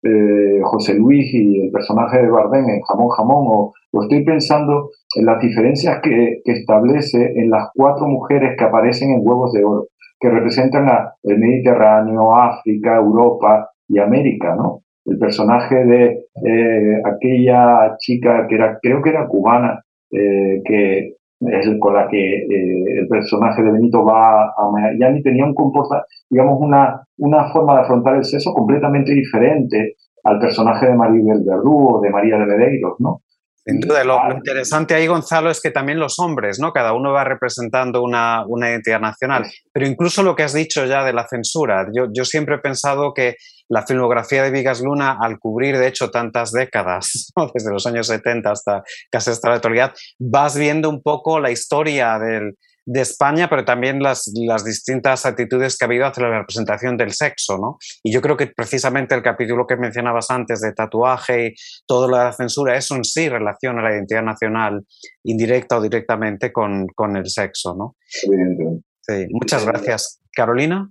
eh, 0.04 0.60
José 0.62 0.94
Luis 0.94 1.32
y 1.32 1.62
el 1.62 1.70
personaje 1.70 2.22
de 2.22 2.30
Bardem 2.30 2.68
en 2.68 2.82
Jamón 2.82 3.08
Jamón, 3.08 3.46
o, 3.48 3.72
estoy 4.02 4.24
pensando 4.24 4.90
en 5.16 5.24
las 5.24 5.40
diferencias 5.40 6.00
que, 6.02 6.42
establece 6.44 7.32
en 7.36 7.50
las 7.50 7.70
cuatro 7.74 8.06
mujeres 8.06 8.54
que 8.58 8.64
aparecen 8.64 9.12
en 9.12 9.20
Huevos 9.22 9.52
de 9.52 9.64
Oro, 9.64 9.86
que 10.20 10.28
representan 10.28 10.88
a 10.88 11.14
el 11.22 11.38
Mediterráneo, 11.38 12.34
África, 12.34 12.96
Europa 12.96 13.70
y 13.88 13.98
América, 13.98 14.54
¿no? 14.54 14.80
El 15.06 15.18
personaje 15.18 15.84
de 15.84 16.26
eh, 16.44 17.02
aquella 17.04 17.96
chica 17.98 18.46
que 18.48 18.56
era, 18.56 18.78
creo 18.82 19.02
que 19.02 19.10
era 19.10 19.26
cubana, 19.26 19.82
eh, 20.10 20.60
que 20.64 21.14
es 21.40 21.68
con 21.80 21.94
la 21.94 22.08
que 22.08 22.36
eh, 22.36 23.00
el 23.00 23.08
personaje 23.08 23.62
de 23.62 23.72
Benito 23.72 24.04
va 24.04 24.44
a 24.44 24.70
Miami, 24.70 25.22
tenía 25.22 25.44
un 25.44 25.54
comporta, 25.54 26.04
digamos, 26.30 26.58
una, 26.60 27.02
una 27.18 27.52
forma 27.52 27.74
de 27.74 27.80
afrontar 27.80 28.16
el 28.16 28.24
sexo 28.24 28.52
completamente 28.52 29.12
diferente 29.12 29.96
al 30.24 30.38
personaje 30.38 30.86
de 30.86 30.94
Maribel 30.94 31.42
Verdú 31.44 31.96
o 31.96 32.00
de 32.00 32.10
María 32.10 32.38
de 32.38 32.46
Medeiros, 32.46 32.94
¿no? 32.98 33.20
Sin 33.66 33.80
duda, 33.80 34.04
lo, 34.04 34.18
interesante 34.30 34.94
ahí, 34.94 35.06
Gonzalo, 35.06 35.50
es 35.50 35.62
que 35.62 35.70
también 35.70 35.98
los 35.98 36.18
hombres, 36.18 36.58
¿no? 36.60 36.72
Cada 36.72 36.92
uno 36.92 37.12
va 37.12 37.24
representando 37.24 38.02
una, 38.02 38.44
una, 38.46 38.68
identidad 38.68 39.00
nacional. 39.00 39.46
Pero 39.72 39.86
incluso 39.86 40.22
lo 40.22 40.36
que 40.36 40.42
has 40.42 40.52
dicho 40.52 40.84
ya 40.84 41.02
de 41.02 41.14
la 41.14 41.26
censura, 41.26 41.86
yo, 41.94 42.08
yo 42.12 42.26
siempre 42.26 42.56
he 42.56 42.58
pensado 42.58 43.14
que 43.14 43.36
la 43.68 43.86
filmografía 43.86 44.42
de 44.42 44.50
Vigas 44.50 44.80
Luna, 44.80 45.18
al 45.20 45.38
cubrir, 45.38 45.78
de 45.78 45.88
hecho, 45.88 46.10
tantas 46.10 46.52
décadas, 46.52 47.32
desde 47.54 47.72
los 47.72 47.86
años 47.86 48.06
70 48.06 48.50
hasta 48.50 48.82
casi 49.10 49.30
hasta 49.30 49.48
la 49.48 49.56
actualidad, 49.56 49.94
vas 50.18 50.56
viendo 50.56 50.88
un 50.88 51.02
poco 51.02 51.40
la 51.40 51.50
historia 51.50 52.18
del, 52.18 52.56
de 52.86 53.00
España, 53.00 53.48
pero 53.48 53.64
también 53.64 54.02
las, 54.02 54.30
las, 54.34 54.64
distintas 54.64 55.24
actitudes 55.24 55.76
que 55.76 55.84
ha 55.84 55.88
habido 55.88 56.06
hacia 56.06 56.24
la 56.24 56.38
representación 56.38 56.96
del 56.96 57.12
sexo, 57.12 57.56
¿no? 57.56 57.78
Y 58.02 58.12
yo 58.12 58.20
creo 58.20 58.36
que 58.36 58.48
precisamente 58.48 59.14
el 59.14 59.22
capítulo 59.22 59.66
que 59.66 59.76
mencionabas 59.76 60.30
antes 60.30 60.60
de 60.60 60.72
tatuaje 60.72 61.46
y 61.46 61.54
todo 61.86 62.08
lo 62.08 62.18
de 62.18 62.24
la 62.24 62.32
censura, 62.32 62.76
eso 62.76 62.94
en 62.94 63.04
sí 63.04 63.28
relaciona 63.28 63.82
la 63.82 63.94
identidad 63.94 64.22
nacional 64.22 64.84
indirecta 65.24 65.78
o 65.78 65.82
directamente 65.82 66.52
con, 66.52 66.86
con 66.88 67.16
el 67.16 67.28
sexo, 67.28 67.74
¿no? 67.74 67.96
Sí, 68.02 69.26
muchas 69.30 69.64
gracias. 69.64 70.20
Carolina. 70.34 70.90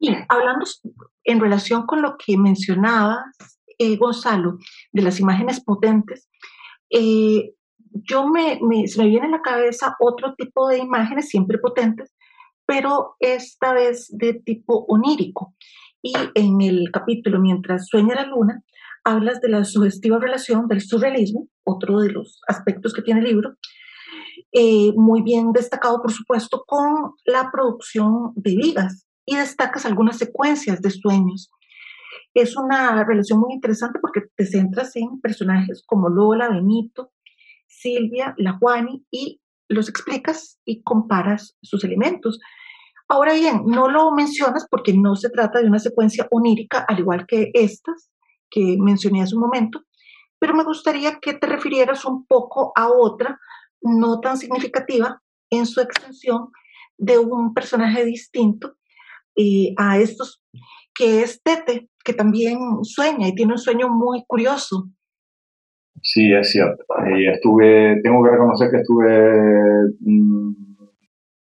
Sí, 0.00 0.14
hablando 0.28 0.64
en 1.24 1.40
relación 1.40 1.86
con 1.86 2.02
lo 2.02 2.16
que 2.18 2.36
mencionabas, 2.36 3.24
eh, 3.78 3.96
Gonzalo, 3.96 4.58
de 4.92 5.02
las 5.02 5.20
imágenes 5.20 5.62
potentes, 5.64 6.28
eh, 6.90 7.52
yo 7.90 8.26
me, 8.26 8.58
se 8.86 9.02
me 9.02 9.08
viene 9.08 9.26
a 9.26 9.30
la 9.30 9.42
cabeza 9.42 9.96
otro 10.00 10.34
tipo 10.34 10.68
de 10.68 10.78
imágenes, 10.78 11.28
siempre 11.28 11.58
potentes, 11.58 12.12
pero 12.66 13.16
esta 13.20 13.72
vez 13.72 14.08
de 14.10 14.34
tipo 14.34 14.84
onírico. 14.88 15.54
Y 16.02 16.12
en 16.34 16.60
el 16.60 16.90
capítulo 16.92 17.40
Mientras 17.40 17.86
sueña 17.86 18.16
la 18.16 18.26
luna, 18.26 18.62
hablas 19.04 19.40
de 19.40 19.48
la 19.48 19.64
sugestiva 19.64 20.18
relación 20.18 20.66
del 20.66 20.80
surrealismo, 20.80 21.48
otro 21.64 22.00
de 22.00 22.10
los 22.10 22.40
aspectos 22.48 22.92
que 22.92 23.02
tiene 23.02 23.20
el 23.20 23.26
libro, 23.26 23.54
eh, 24.52 24.92
muy 24.96 25.22
bien 25.22 25.52
destacado, 25.52 26.00
por 26.02 26.12
supuesto, 26.12 26.64
con 26.66 27.12
la 27.24 27.50
producción 27.50 28.32
de 28.34 28.56
vigas 28.56 29.06
y 29.26 29.36
destacas 29.36 29.86
algunas 29.86 30.18
secuencias 30.18 30.80
de 30.80 30.90
sueños. 30.90 31.50
Es 32.34 32.56
una 32.56 33.04
relación 33.04 33.40
muy 33.40 33.54
interesante 33.54 33.98
porque 34.00 34.22
te 34.36 34.46
centras 34.46 34.96
en 34.96 35.20
personajes 35.20 35.84
como 35.86 36.08
Lola, 36.08 36.48
Benito, 36.48 37.12
Silvia, 37.66 38.34
la 38.38 38.58
Juani, 38.58 39.04
y 39.10 39.40
los 39.68 39.88
explicas 39.88 40.58
y 40.64 40.82
comparas 40.82 41.56
sus 41.62 41.84
elementos. 41.84 42.40
Ahora 43.08 43.34
bien, 43.34 43.62
no 43.66 43.88
lo 43.88 44.10
mencionas 44.12 44.66
porque 44.70 44.92
no 44.92 45.16
se 45.16 45.30
trata 45.30 45.60
de 45.60 45.68
una 45.68 45.78
secuencia 45.78 46.26
onírica, 46.30 46.84
al 46.88 46.98
igual 46.98 47.26
que 47.26 47.50
estas 47.54 48.10
que 48.50 48.76
mencioné 48.78 49.22
hace 49.22 49.34
un 49.34 49.42
momento, 49.42 49.82
pero 50.38 50.54
me 50.54 50.64
gustaría 50.64 51.18
que 51.18 51.34
te 51.34 51.46
refirieras 51.46 52.04
un 52.04 52.24
poco 52.26 52.72
a 52.76 52.88
otra, 52.88 53.38
no 53.80 54.20
tan 54.20 54.38
significativa 54.38 55.20
en 55.50 55.66
su 55.66 55.80
extensión, 55.80 56.50
de 56.96 57.18
un 57.18 57.52
personaje 57.52 58.04
distinto 58.04 58.76
eh, 59.36 59.74
a 59.76 59.98
estos, 59.98 60.42
que 60.94 61.22
es 61.22 61.42
Tete, 61.42 61.88
que 62.04 62.12
también 62.12 62.58
sueña 62.82 63.28
y 63.28 63.34
tiene 63.34 63.52
un 63.52 63.58
sueño 63.58 63.88
muy 63.88 64.24
curioso 64.26 64.88
Sí, 66.04 66.32
es 66.34 66.50
cierto. 66.50 66.84
Y 67.16 67.26
estuve, 67.28 68.00
tengo 68.02 68.22
que 68.22 68.30
reconocer 68.30 68.70
que 68.70 68.76
estuve 68.76 69.88
mm, 70.00 70.52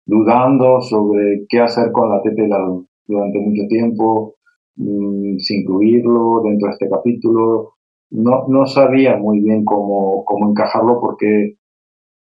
dudando 0.05 0.79
sobre 0.81 1.45
qué 1.49 1.59
hacer 1.59 1.91
con 1.91 2.09
la 2.09 2.21
teta 2.21 2.41
y 2.41 2.47
la 2.47 2.59
durante 3.07 3.39
mucho 3.39 3.67
tiempo, 3.67 4.36
mm, 4.77 5.38
sin 5.39 5.61
incluirlo 5.61 6.41
dentro 6.43 6.67
de 6.69 6.73
este 6.73 6.89
capítulo. 6.89 7.73
No, 8.11 8.47
no 8.47 8.65
sabía 8.65 9.17
muy 9.17 9.41
bien 9.41 9.65
cómo, 9.65 10.23
cómo 10.25 10.49
encajarlo 10.51 11.01
porque 11.01 11.57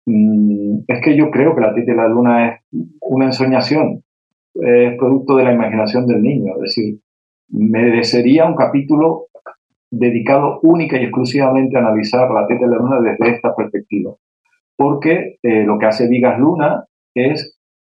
mm, 0.05 0.83
es 0.87 1.01
que 1.03 1.17
yo 1.17 1.29
creo 1.31 1.55
que 1.55 1.61
la 1.61 1.73
teta 1.75 1.91
y 1.91 1.95
la 1.95 2.07
luna 2.07 2.49
es 2.49 2.61
una 3.01 3.25
ensoñación, 3.27 4.02
es 4.55 4.97
producto 4.97 5.35
de 5.35 5.43
la 5.43 5.53
imaginación 5.53 6.05
del 6.07 6.21
niño. 6.21 6.53
Es 6.55 6.61
decir, 6.61 6.99
merecería 7.49 8.45
un 8.45 8.55
capítulo 8.55 9.27
dedicado 9.91 10.59
única 10.63 10.99
y 10.99 11.03
exclusivamente 11.03 11.77
a 11.77 11.81
analizar 11.81 12.29
la 12.31 12.47
teta 12.47 12.65
de 12.65 12.71
la 12.71 12.77
luna 12.77 12.99
desde 13.01 13.35
esta 13.35 13.55
perspectiva. 13.55 14.13
Porque 14.75 15.37
eh, 15.43 15.63
lo 15.63 15.77
que 15.77 15.85
hace 15.85 16.07
Vigas 16.07 16.39
Luna 16.39 16.85
es 17.13 17.59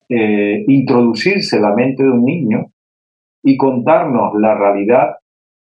eh, 0.09 0.63
introducirse 0.67 1.59
la 1.59 1.73
mente 1.73 2.03
de 2.03 2.09
un 2.09 2.25
niño 2.25 2.65
y 3.43 3.57
contarnos 3.57 4.33
la 4.39 4.55
realidad 4.55 5.17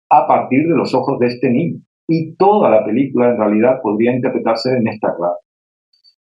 a 0.08 0.26
partir 0.26 0.68
de 0.68 0.76
los 0.76 0.94
ojos 0.94 1.18
de 1.18 1.26
este 1.26 1.50
niño. 1.50 1.80
Y 2.06 2.34
toda 2.36 2.70
la 2.70 2.84
película 2.84 3.30
en 3.30 3.38
realidad 3.38 3.80
podría 3.82 4.14
interpretarse 4.14 4.76
en 4.76 4.86
esta 4.88 5.14
clave. 5.16 5.36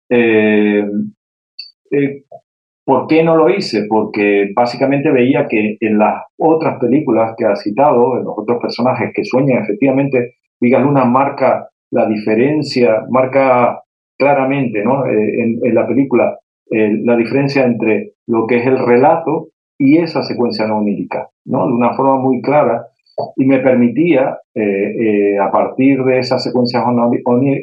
Eh, 0.08 0.86
¿Por 2.86 3.08
qué 3.08 3.24
no 3.24 3.36
lo 3.36 3.50
hice? 3.50 3.86
Porque 3.88 4.52
básicamente 4.54 5.10
veía 5.10 5.48
que 5.48 5.76
en 5.80 5.98
las 5.98 6.22
otras 6.38 6.78
películas 6.78 7.34
que 7.36 7.44
ha 7.44 7.56
citado, 7.56 8.16
en 8.16 8.22
los 8.22 8.34
otros 8.38 8.62
personajes 8.62 9.10
que 9.12 9.24
sueñan, 9.24 9.64
efectivamente, 9.64 10.36
Vigas 10.60 10.84
Luna 10.84 11.04
marca 11.04 11.68
la 11.90 12.06
diferencia, 12.06 13.04
marca 13.10 13.82
claramente 14.16 14.84
¿no? 14.84 15.04
Eh, 15.04 15.58
en, 15.64 15.74
la 15.74 15.84
película 15.84 16.38
eh, 16.70 17.00
la 17.02 17.16
diferencia 17.16 17.64
entre 17.64 18.12
lo 18.28 18.46
que 18.46 18.58
es 18.58 18.66
el 18.66 18.78
relato 18.78 19.48
y 19.76 19.98
esa 19.98 20.22
secuencia 20.22 20.68
no 20.68 20.78
onírica, 20.78 21.28
¿no? 21.44 21.66
de 21.66 21.72
una 21.72 21.92
forma 21.94 22.16
muy 22.18 22.40
clara, 22.40 22.86
y 23.34 23.46
me 23.46 23.58
permitía, 23.58 24.38
eh, 24.54 25.36
a 25.40 25.50
partir 25.50 26.04
de 26.04 26.18
esas 26.18 26.42
secuencias 26.44 26.84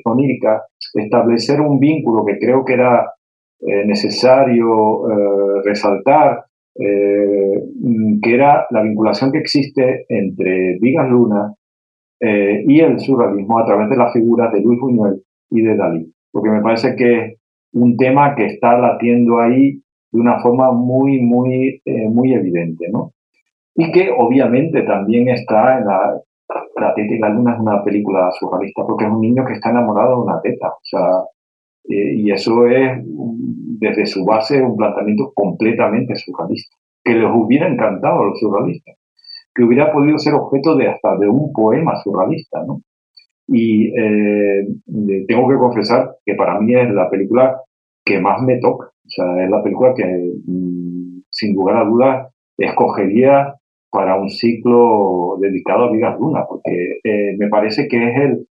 oníricas, 0.03 0.63
establecer 0.95 1.61
un 1.61 1.79
vínculo 1.79 2.25
que 2.25 2.39
creo 2.39 2.65
que 2.65 2.73
era 2.73 3.05
eh, 3.65 3.85
necesario 3.85 5.09
eh, 5.09 5.61
resaltar, 5.63 6.43
eh, 6.75 7.63
que 8.21 8.33
era 8.33 8.65
la 8.71 8.81
vinculación 8.81 9.31
que 9.31 9.37
existe 9.37 10.05
entre 10.09 10.77
Vigas 10.79 11.09
Luna 11.09 11.53
y 12.19 12.79
el 12.79 12.99
surrealismo 13.01 13.59
a 13.59 13.65
través 13.65 13.89
de 13.89 13.97
las 13.97 14.13
figuras 14.13 14.51
de 14.53 14.61
Luis 14.61 14.79
Buñuel 14.79 15.21
y 15.49 15.61
de 15.61 15.75
Dalí, 15.75 16.09
porque 16.31 16.51
me 16.51 16.61
parece 16.61 16.95
que 16.95 17.17
es 17.19 17.37
un 17.73 17.97
tema 17.97 18.33
que 18.33 18.45
está 18.45 18.77
latiendo 18.77 19.41
ahí 19.41 19.81
de 20.09 20.19
una 20.21 20.39
forma 20.39 20.71
muy, 20.71 21.19
muy, 21.19 21.81
muy 21.85 22.33
evidente, 22.33 22.87
¿no? 22.89 23.11
Y 23.75 23.91
que 23.91 24.09
obviamente 24.17 24.83
también 24.83 25.27
está 25.27 25.79
en 25.79 25.85
la, 25.85 26.17
la 26.77 26.93
teta 26.93 27.13
y 27.13 27.19
la 27.19 27.29
luna 27.29 27.55
es 27.55 27.59
una 27.59 27.83
película 27.83 28.31
surrealista 28.39 28.83
porque 28.85 29.03
es 29.03 29.11
un 29.11 29.19
niño 29.19 29.43
que 29.45 29.53
está 29.53 29.71
enamorado 29.71 30.15
de 30.15 30.21
una 30.21 30.41
teta. 30.41 30.69
O 30.69 30.79
sea, 30.81 31.07
eh, 31.89 32.15
y 32.15 32.31
eso 32.31 32.67
es, 32.67 33.01
desde 33.03 34.05
su 34.05 34.23
base, 34.25 34.61
un 34.61 34.77
planteamiento 34.77 35.31
completamente 35.33 36.15
surrealista, 36.15 36.75
que 37.03 37.13
les 37.13 37.29
hubiera 37.33 37.67
encantado 37.67 38.21
a 38.21 38.25
los 38.25 38.39
surrealistas, 38.39 38.95
que 39.53 39.63
hubiera 39.63 39.91
podido 39.91 40.17
ser 40.17 40.33
objeto 40.33 40.75
de 40.75 40.87
hasta 40.87 41.17
de 41.17 41.27
un 41.27 41.51
poema 41.51 41.95
surrealista, 42.01 42.63
¿no? 42.65 42.81
Y 43.47 43.87
eh, 43.99 44.65
tengo 45.27 45.49
que 45.49 45.57
confesar 45.57 46.15
que 46.25 46.35
para 46.35 46.59
mí 46.61 46.73
es 46.75 46.89
la 46.91 47.09
película 47.09 47.59
que 48.05 48.19
más 48.19 48.41
me 48.41 48.59
toca, 48.59 48.85
o 48.85 49.09
sea, 49.09 49.43
es 49.43 49.49
la 49.49 49.61
película 49.61 49.93
que, 49.93 50.05
mm, 50.45 51.23
sin 51.29 51.53
lugar 51.53 51.77
a 51.77 51.85
dudas, 51.85 52.33
escogería 52.57 53.55
para 53.89 54.19
un 54.19 54.29
ciclo 54.29 55.37
dedicado 55.39 55.85
a 55.85 55.91
Vigas 55.91 56.19
Luna, 56.19 56.45
porque 56.47 56.99
eh, 57.03 57.35
me 57.37 57.47
parece 57.49 57.87
que 57.87 58.09
es 58.09 58.17
el, 58.17 58.47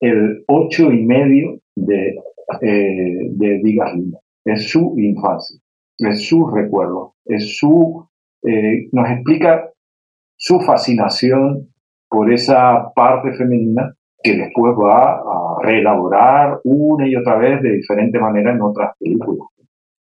el 0.00 0.44
ocho 0.46 0.92
y 0.92 1.04
medio 1.04 1.58
de 1.76 2.16
de 2.60 3.60
Vigas 3.62 3.94
Luna. 3.94 4.18
Es 4.44 4.70
su 4.70 4.94
infancia, 4.98 5.58
es 5.98 6.26
su 6.26 6.46
recuerdo, 6.46 7.14
es 7.24 7.58
su, 7.58 8.08
eh, 8.42 8.88
nos 8.92 9.10
explica 9.10 9.70
su 10.36 10.60
fascinación 10.60 11.68
por 12.08 12.32
esa 12.32 12.92
parte 12.94 13.32
femenina 13.32 13.94
que 14.22 14.36
después 14.36 14.74
va 14.74 15.16
a 15.16 15.62
reelaborar 15.62 16.60
una 16.64 17.06
y 17.06 17.14
otra 17.16 17.36
vez 17.36 17.62
de 17.62 17.72
diferente 17.72 18.18
manera 18.18 18.52
en 18.52 18.62
otras 18.62 18.96
películas. 18.98 19.48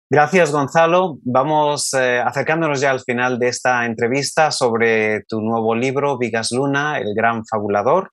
Gracias, 0.10 0.53
Gonzalo. 0.53 1.20
Vamos 1.24 1.93
eh, 1.93 2.22
acercándonos 2.26 2.80
ya 2.80 2.91
al 2.91 3.01
final 3.01 3.39
de 3.39 3.49
esta 3.49 3.86
entrevista 3.86 4.51
sobre 4.51 5.26
tu 5.28 5.41
nuevo 5.41 5.76
libro, 5.76 6.18
Vigas 6.18 6.51
Luna, 6.51 6.97
el 6.97 7.14
gran 7.14 7.45
fabulador. 7.45 8.12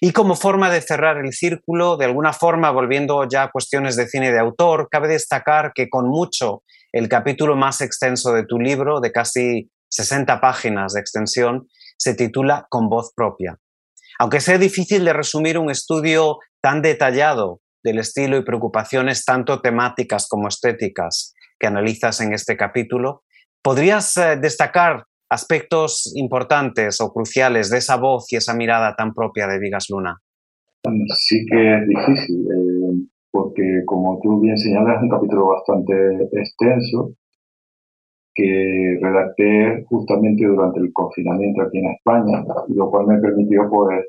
Y 0.00 0.12
como 0.12 0.36
forma 0.36 0.70
de 0.70 0.80
cerrar 0.80 1.18
el 1.18 1.32
círculo, 1.32 1.96
de 1.96 2.04
alguna 2.04 2.32
forma, 2.32 2.70
volviendo 2.70 3.26
ya 3.28 3.42
a 3.42 3.50
cuestiones 3.50 3.96
de 3.96 4.06
cine 4.06 4.30
de 4.30 4.38
autor, 4.38 4.86
cabe 4.88 5.08
destacar 5.08 5.72
que 5.74 5.88
con 5.90 6.08
mucho 6.08 6.62
el 6.92 7.08
capítulo 7.08 7.56
más 7.56 7.80
extenso 7.80 8.32
de 8.32 8.46
tu 8.46 8.60
libro, 8.60 9.00
de 9.00 9.10
casi 9.10 9.68
60 9.88 10.40
páginas 10.40 10.92
de 10.92 11.00
extensión, 11.00 11.66
se 11.98 12.14
titula 12.14 12.66
Con 12.70 12.88
voz 12.88 13.12
propia. 13.16 13.58
Aunque 14.20 14.40
sea 14.40 14.58
difícil 14.58 15.04
de 15.04 15.12
resumir 15.12 15.58
un 15.58 15.72
estudio 15.72 16.38
tan 16.60 16.82
detallado 16.82 17.60
del 17.82 17.98
estilo 17.98 18.36
y 18.36 18.44
preocupaciones 18.44 19.24
tanto 19.24 19.60
temáticas 19.60 20.28
como 20.28 20.48
estéticas 20.48 21.34
que 21.58 21.66
analizas 21.66 22.20
en 22.20 22.32
este 22.32 22.56
capítulo, 22.56 23.22
¿podrías 23.62 24.16
eh, 24.16 24.36
destacar 24.36 25.04
aspectos 25.30 26.12
importantes 26.16 27.00
o 27.00 27.12
cruciales 27.12 27.70
de 27.70 27.78
esa 27.78 27.96
voz 27.96 28.30
y 28.32 28.36
esa 28.36 28.54
mirada 28.54 28.94
tan 28.96 29.14
propia 29.14 29.46
de 29.46 29.58
Vigas 29.58 29.86
Luna? 29.88 30.18
Sí 31.14 31.46
que 31.46 31.74
es 31.76 31.88
difícil, 31.88 32.40
eh, 32.40 33.06
porque 33.30 33.82
como 33.86 34.20
tú 34.22 34.40
bien 34.40 34.58
señalas, 34.58 34.96
es 34.96 35.02
un 35.02 35.08
capítulo 35.08 35.46
bastante 35.48 35.94
extenso 36.32 37.14
que 38.34 38.98
redacté 39.00 39.84
justamente 39.88 40.46
durante 40.46 40.80
el 40.80 40.92
confinamiento 40.92 41.62
aquí 41.62 41.78
en 41.78 41.92
España, 41.92 42.44
lo 42.68 42.90
cual 42.90 43.06
me 43.06 43.18
permitió 43.18 43.68
poder 43.70 44.06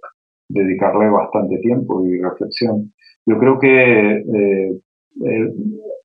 dedicarle 0.50 1.10
bastante 1.10 1.58
tiempo 1.60 2.06
y 2.06 2.22
reflexión. 2.22 2.94
Yo 3.26 3.38
creo 3.38 3.60
que 3.60 4.12
eh, 4.18 4.72
eh, 5.26 5.54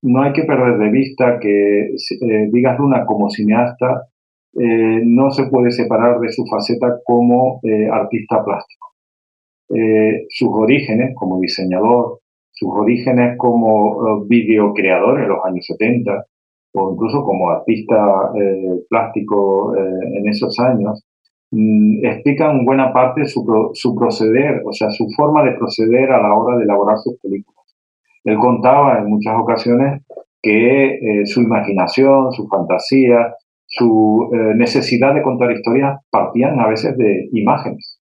no 0.01 0.21
hay 0.21 0.33
que 0.33 0.43
perder 0.43 0.77
de 0.77 0.89
vista 0.89 1.39
que 1.39 1.87
eh, 1.87 2.49
Vigas 2.51 2.79
Luna 2.79 3.05
como 3.05 3.29
cineasta 3.29 4.05
no 4.51 5.29
se 5.29 5.45
puede 5.45 5.71
separar 5.71 6.19
de 6.19 6.31
su 6.31 6.43
faceta 6.47 6.97
como 7.05 7.61
artista 7.91 8.43
plástico. 8.43 8.87
sus 10.27 10.49
orígenes 10.51 11.13
como 11.15 11.39
diseñador, 11.39 12.19
sus 12.51 12.69
orígenes 12.71 13.37
como 13.37 14.25
videocreador 14.25 15.21
en 15.21 15.29
los 15.29 15.45
años 15.45 15.65
70 15.67 16.25
o 16.73 16.93
incluso 16.93 17.23
como 17.23 17.51
artista 17.51 18.31
plástico 18.89 19.77
en 19.77 20.27
esos 20.27 20.59
años, 20.59 21.05
explican 21.51 22.63
buena 22.65 22.93
parte 22.93 23.25
su, 23.25 23.43
su 23.73 23.95
proceder, 23.95 24.61
o 24.65 24.71
sea, 24.71 24.89
su 24.91 25.07
forma 25.15 25.43
de 25.43 25.53
proceder 25.53 26.11
a 26.11 26.21
la 26.21 26.33
hora 26.33 26.57
de 26.57 26.63
elaborar 26.63 26.97
sus 26.97 27.19
películas. 27.19 27.59
Él 28.23 28.37
contaba 28.37 28.99
en 28.99 29.09
muchas 29.09 29.35
ocasiones 29.39 30.03
que 30.41 30.95
eh, 30.95 31.25
su 31.25 31.41
imaginación, 31.41 32.31
su 32.31 32.47
fantasía, 32.47 33.35
su 33.65 34.29
eh, 34.33 34.55
necesidad 34.55 35.13
de 35.13 35.21
contar 35.21 35.51
historias 35.51 35.99
partían 36.09 36.59
a 36.59 36.67
veces 36.67 36.97
de 36.97 37.29
imágenes. 37.33 37.99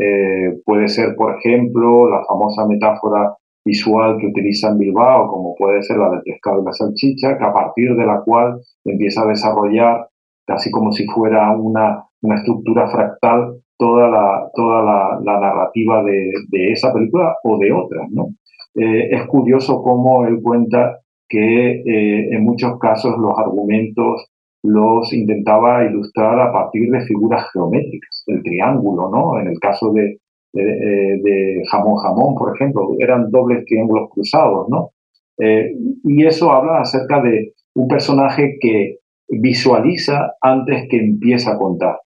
Eh, 0.00 0.60
puede 0.64 0.88
ser, 0.88 1.14
por 1.16 1.36
ejemplo, 1.38 2.08
la 2.10 2.24
famosa 2.24 2.66
metáfora 2.66 3.36
visual 3.64 4.18
que 4.18 4.26
utiliza 4.26 4.68
en 4.68 4.78
Bilbao, 4.78 5.28
como 5.28 5.54
puede 5.54 5.82
ser 5.82 5.96
la 5.96 6.10
del 6.10 6.22
pescado 6.22 6.62
la 6.62 6.72
salchicha, 6.72 7.38
que 7.38 7.44
a 7.44 7.52
partir 7.52 7.94
de 7.94 8.04
la 8.04 8.20
cual 8.22 8.60
empieza 8.84 9.22
a 9.22 9.26
desarrollar, 9.26 10.08
casi 10.46 10.70
como 10.70 10.92
si 10.92 11.06
fuera 11.06 11.56
una 11.56 12.04
una 12.24 12.36
estructura 12.36 12.88
fractal 12.88 13.60
toda 13.76 14.08
la, 14.08 14.50
toda 14.54 14.82
la, 15.22 15.40
narrativa 15.40 16.02
de, 16.02 16.72
esa 16.72 16.92
película 16.92 17.36
o 17.44 17.58
de 17.58 17.72
otras. 17.72 18.10
¿no? 18.10 18.28
Eh, 18.74 19.08
es 19.10 19.26
curioso 19.26 19.82
cómo 19.82 20.26
él 20.26 20.40
cuenta 20.42 21.00
que 21.28 21.70
eh, 21.80 22.28
en 22.30 22.44
muchos 22.44 22.78
casos 22.78 23.16
los 23.18 23.38
argumentos 23.38 24.26
los 24.62 25.12
intentaba 25.12 25.84
ilustrar 25.84 26.40
a 26.40 26.52
partir 26.52 26.90
de 26.90 27.02
figuras 27.02 27.46
geométricas, 27.52 28.24
el 28.28 28.42
triángulo, 28.42 29.10
¿no? 29.10 29.38
En 29.38 29.48
el 29.48 29.58
caso 29.60 29.92
de, 29.92 30.20
de, 30.54 31.62
jamón 31.70 31.96
jamón, 31.96 32.34
por 32.34 32.54
ejemplo, 32.54 32.88
eran 32.98 33.30
dobles 33.30 33.66
triángulos 33.66 34.08
cruzados, 34.10 34.66
¿no? 34.70 34.90
Eh, 35.38 35.74
y 36.04 36.24
eso 36.24 36.50
habla 36.50 36.80
acerca 36.80 37.20
de 37.20 37.52
un 37.74 37.88
personaje 37.88 38.56
que 38.58 39.00
visualiza 39.28 40.32
antes 40.40 40.88
que 40.88 40.96
empieza 40.96 41.52
a 41.52 41.58
contar 41.58 41.96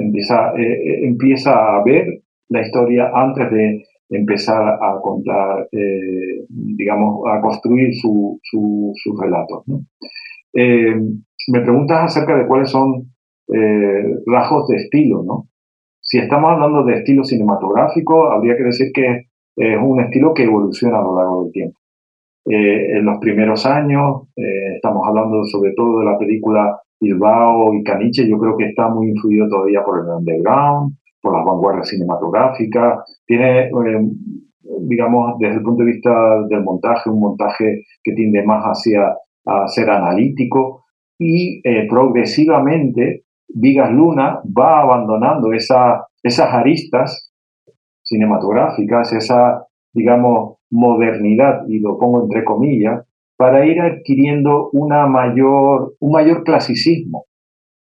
empieza, 0.00 0.52
eh, 0.56 0.72
eh, 0.72 1.06
empieza 1.06 1.76
a 1.76 1.82
ver 1.84 2.22
la 2.48 2.62
historia 2.62 3.10
antes 3.14 3.50
de, 3.50 3.84
empezar 4.10 4.62
a 4.62 5.00
contar, 5.02 5.66
eh, 5.72 6.44
digamos, 6.48 7.22
a 7.26 7.40
construir 7.40 7.94
sus 7.94 8.40
relatos. 9.18 9.64
Me 10.52 11.60
preguntas 11.62 12.04
acerca 12.04 12.36
de 12.36 12.46
cuáles 12.46 12.70
son 12.70 13.08
rasgos 14.26 14.68
de 14.68 14.76
estilo, 14.76 15.24
¿no? 15.24 15.48
Si 16.00 16.18
estamos 16.18 16.52
hablando 16.52 16.84
de 16.84 16.98
estilo 16.98 17.24
cinematográfico, 17.24 18.30
habría 18.30 18.56
que 18.56 18.64
decir 18.64 18.92
que 18.94 19.26
es 19.56 19.78
un 19.82 20.00
estilo 20.00 20.32
que 20.32 20.44
evoluciona 20.44 20.98
a 20.98 21.02
lo 21.02 21.16
largo 21.16 21.42
del 21.44 21.52
tiempo. 21.52 21.78
En 22.46 23.04
los 23.04 23.18
primeros 23.18 23.64
años, 23.64 24.28
estamos 24.36 25.06
hablando 25.08 25.44
sobre 25.44 25.72
todo 25.74 26.00
de 26.00 26.04
la 26.04 26.18
película 26.18 26.78
Bilbao 27.00 27.74
y 27.74 27.82
Caniche, 27.84 28.28
yo 28.28 28.38
creo 28.38 28.56
que 28.56 28.66
está 28.66 28.88
muy 28.88 29.08
influido 29.08 29.48
todavía 29.48 29.82
por 29.84 30.00
el 30.00 30.10
underground, 30.10 30.96
por 31.20 31.34
las 31.34 31.44
vanguardias 31.44 31.88
cinematográficas, 31.88 33.00
tiene, 33.26 33.68
eh, 33.68 33.70
digamos, 34.82 35.38
desde 35.38 35.56
el 35.56 35.62
punto 35.62 35.84
de 35.84 35.92
vista 35.92 36.42
del 36.48 36.62
montaje, 36.62 37.10
un 37.10 37.20
montaje 37.20 37.84
que 38.02 38.12
tiende 38.12 38.42
más 38.44 38.64
hacia 38.64 39.16
a 39.46 39.68
ser 39.68 39.90
analítico 39.90 40.84
y 41.18 41.60
eh, 41.64 41.86
progresivamente 41.88 43.24
Vigas 43.48 43.92
Luna 43.92 44.40
va 44.46 44.80
abandonando 44.80 45.52
esa, 45.52 46.06
esas 46.22 46.52
aristas 46.52 47.32
cinematográficas, 48.02 49.12
esa, 49.12 49.66
digamos, 49.92 50.53
modernidad, 50.74 51.62
y 51.68 51.78
lo 51.78 51.98
pongo 51.98 52.24
entre 52.24 52.44
comillas, 52.44 53.06
para 53.36 53.64
ir 53.66 53.80
adquiriendo 53.80 54.70
una 54.72 55.06
mayor, 55.06 55.94
un 56.00 56.12
mayor 56.12 56.44
clasicismo. 56.44 57.24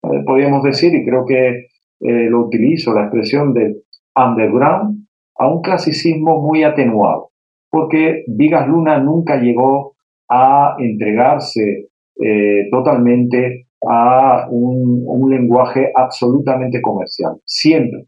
Eh, 0.03 0.23
podríamos 0.25 0.63
decir, 0.63 0.93
y 0.93 1.03
creo 1.03 1.25
que 1.25 1.67
eh, 2.01 2.29
lo 2.29 2.45
utilizo, 2.45 2.93
la 2.93 3.03
expresión 3.03 3.53
de 3.53 3.75
underground, 4.15 5.05
a 5.37 5.47
un 5.47 5.61
clasicismo 5.61 6.41
muy 6.41 6.63
atenuado, 6.63 7.31
porque 7.69 8.23
Vigas 8.27 8.67
Luna 8.67 8.99
nunca 8.99 9.37
llegó 9.37 9.95
a 10.29 10.75
entregarse 10.79 11.89
eh, 12.21 12.67
totalmente 12.71 13.67
a 13.87 14.47
un, 14.49 15.29
lenguaje 15.29 15.91
absolutamente 15.95 16.81
comercial. 16.81 17.33
Siempre 17.45 18.05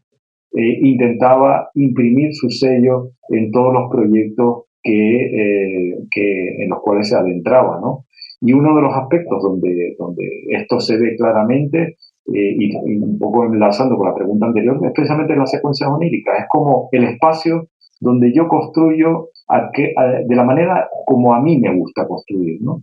eh, 0.52 0.78
intentaba 0.82 1.68
imprimir 1.74 2.32
su 2.32 2.48
sello 2.48 3.10
en 3.28 3.50
todos 3.50 3.72
los 3.72 3.90
proyectos 3.90 4.64
que, 4.82 5.96
que, 6.10 6.64
en 6.64 6.70
los 6.70 6.80
cuales 6.80 7.08
se 7.08 7.16
adentraba. 7.16 7.80
¿no? 7.80 8.04
Y 8.40 8.52
uno 8.52 8.74
de 8.76 8.82
los 8.82 8.94
aspectos 8.94 9.42
donde, 9.42 9.96
donde 9.98 10.24
esto 10.50 10.80
se 10.80 10.96
ve 10.96 11.16
claramente 11.16 11.96
eh, 12.34 12.56
y, 12.58 12.76
un 12.76 13.18
poco 13.18 13.44
enlazando 13.44 13.96
con 13.96 14.08
la 14.08 14.14
pregunta 14.14 14.46
anterior, 14.46 14.78
es 14.84 14.92
precisamente 14.92 15.34
la 15.34 15.46
secuencia 15.46 15.88
onírica. 15.88 16.36
Es 16.36 16.44
como 16.48 16.88
el 16.92 17.04
espacio 17.04 17.68
donde 18.00 18.32
yo 18.32 18.46
construyo 18.46 19.30
de 19.76 20.36
la 20.36 20.44
manera 20.44 20.88
como 21.06 21.34
a 21.34 21.40
mí 21.40 21.58
me 21.58 21.74
gusta 21.74 22.06
construir, 22.06 22.60
¿no? 22.60 22.82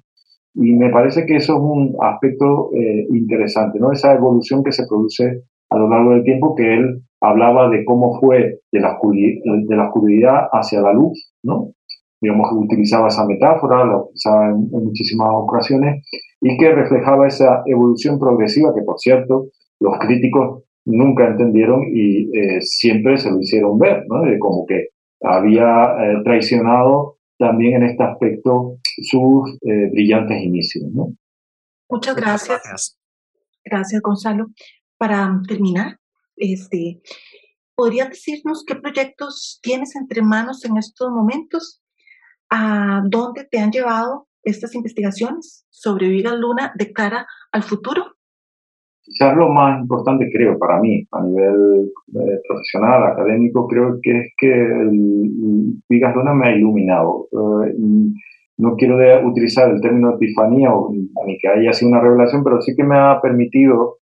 Y 0.55 0.73
me 0.73 0.89
parece 0.89 1.25
que 1.25 1.35
eso 1.35 1.53
es 1.53 1.59
un 1.61 1.95
aspecto 2.01 2.71
eh, 2.73 3.05
interesante, 3.11 3.79
¿no? 3.79 3.91
Esa 3.91 4.13
evolución 4.13 4.63
que 4.63 4.71
se 4.71 4.87
produce 4.87 5.43
a 5.69 5.77
lo 5.77 5.89
largo 5.89 6.11
del 6.11 6.23
tiempo, 6.23 6.55
que 6.55 6.73
él 6.73 7.01
hablaba 7.21 7.69
de 7.69 7.85
cómo 7.85 8.19
fue 8.19 8.59
de 8.71 8.79
la, 8.79 8.97
de 9.03 9.75
la 9.75 9.87
oscuridad 9.87 10.47
hacia 10.51 10.81
la 10.81 10.93
luz, 10.93 11.33
¿no? 11.43 11.74
Digamos, 12.25 12.49
utilizaba 12.53 13.07
esa 13.07 13.25
metáfora, 13.25 13.85
la 13.85 13.97
utilizaba 13.99 14.49
en, 14.49 14.69
muchísimas 14.71 15.27
ocasiones, 15.31 16.03
y 16.41 16.57
que 16.57 16.73
reflejaba 16.73 17.27
esa 17.27 17.61
evolución 17.65 18.19
progresiva 18.19 18.73
que, 18.73 18.81
por 18.81 18.99
cierto, 18.99 19.45
los 19.79 19.97
críticos 19.99 20.63
nunca 20.85 21.27
entendieron 21.27 21.83
y 21.93 22.35
eh, 22.37 22.61
siempre 22.61 23.17
se 23.17 23.29
lo 23.31 23.39
hicieron 23.39 23.77
ver, 23.77 24.05
¿no? 24.07 24.21
De 24.21 24.39
como 24.39 24.65
que 24.65 24.89
había 25.21 25.65
eh, 25.99 26.21
traicionado 26.23 27.17
también 27.37 27.81
en 27.81 27.89
este 27.89 28.03
aspecto 28.03 28.77
sus 29.01 29.57
eh, 29.61 29.89
brillantes 29.91 30.41
inicios, 30.41 30.85
¿no? 30.93 31.09
Muchas 31.89 32.15
gracias. 32.15 32.97
gracias. 33.63 34.01
Gonzalo. 34.01 34.47
Para 34.97 35.41
terminar, 35.47 35.99
este, 36.37 37.01
¿podrías 37.75 38.09
decirnos 38.09 38.63
qué 38.65 38.75
proyectos 38.75 39.59
tienes 39.61 39.95
entre 39.95 40.21
manos 40.21 40.63
en 40.65 40.77
estos 40.77 41.11
momentos 41.11 41.84
a 42.49 43.01
dónde 43.07 43.45
te 43.49 43.59
han 43.59 43.71
llevado 43.71 44.27
estas 44.43 44.75
investigaciones 44.75 45.65
sobre 45.69 46.07
Vigas 46.07 46.35
Luna 46.35 46.73
de 46.75 46.91
cara 46.93 47.25
al 47.51 47.63
futuro? 47.63 48.03
Quizás 49.01 49.35
lo 49.37 49.49
más 49.49 49.79
importante, 49.81 50.29
creo, 50.33 50.57
para 50.57 50.79
mí, 50.79 51.05
a 51.11 51.21
nivel 51.21 51.91
eh, 52.15 52.39
profesional, 52.47 53.03
académico, 53.03 53.67
creo 53.67 53.99
que 54.01 54.19
es 54.19 54.33
que 54.37 54.89
Vigas 55.87 56.15
Luna 56.15 56.33
me 56.33 56.49
ha 56.49 56.55
iluminado. 56.55 57.27
Eh, 57.31 57.75
no 58.57 58.75
quiero 58.75 58.97
utilizar 59.27 59.69
el 59.69 59.81
término 59.81 60.15
epifanía 60.15 60.73
o 60.73 60.91
ni 60.91 61.37
que 61.37 61.47
haya 61.49 61.73
sido 61.73 61.91
una 61.91 62.01
revelación, 62.01 62.43
pero 62.43 62.61
sí 62.61 62.73
que 62.75 62.83
me 62.83 62.97
ha 62.97 63.19
permitido 63.21 63.97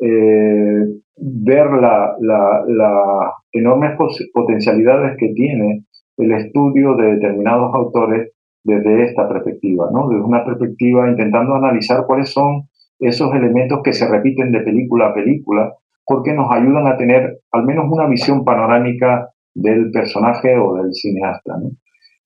eh, 0.00 0.84
ver 1.16 1.70
las 1.70 2.10
la, 2.20 3.32
enormes 3.52 3.96
potencialidades 4.32 5.16
que 5.18 5.28
tiene 5.28 5.84
el 6.16 6.32
estudio 6.32 6.96
de 6.96 7.14
determinados 7.14 7.74
autores 7.74 8.32
desde 8.62 9.04
esta 9.04 9.28
perspectiva, 9.28 9.88
¿no? 9.92 10.08
Desde 10.08 10.24
una 10.24 10.44
perspectiva 10.44 11.08
intentando 11.08 11.54
analizar 11.54 12.06
cuáles 12.06 12.30
son 12.30 12.68
esos 12.98 13.34
elementos 13.34 13.80
que 13.82 13.92
se 13.92 14.08
repiten 14.08 14.52
de 14.52 14.60
película 14.60 15.08
a 15.08 15.14
película, 15.14 15.74
porque 16.06 16.32
nos 16.32 16.50
ayudan 16.50 16.86
a 16.86 16.96
tener 16.96 17.40
al 17.52 17.64
menos 17.64 17.86
una 17.90 18.06
visión 18.06 18.44
panorámica 18.44 19.28
del 19.54 19.90
personaje 19.90 20.56
o 20.58 20.74
del 20.76 20.92
cineasta. 20.94 21.56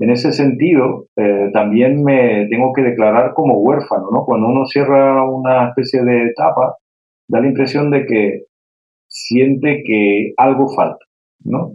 En 0.00 0.10
ese 0.10 0.32
sentido, 0.32 1.06
eh, 1.16 1.50
también 1.52 2.04
me 2.04 2.46
tengo 2.48 2.72
que 2.72 2.82
declarar 2.82 3.34
como 3.34 3.58
huérfano, 3.58 4.10
¿no? 4.12 4.24
Cuando 4.24 4.46
uno 4.46 4.64
cierra 4.66 5.24
una 5.28 5.68
especie 5.68 6.04
de 6.04 6.26
etapa, 6.26 6.76
da 7.26 7.40
la 7.40 7.48
impresión 7.48 7.90
de 7.90 8.06
que 8.06 8.42
siente 9.08 9.82
que 9.84 10.34
algo 10.36 10.68
falta, 10.68 11.04
¿no? 11.44 11.72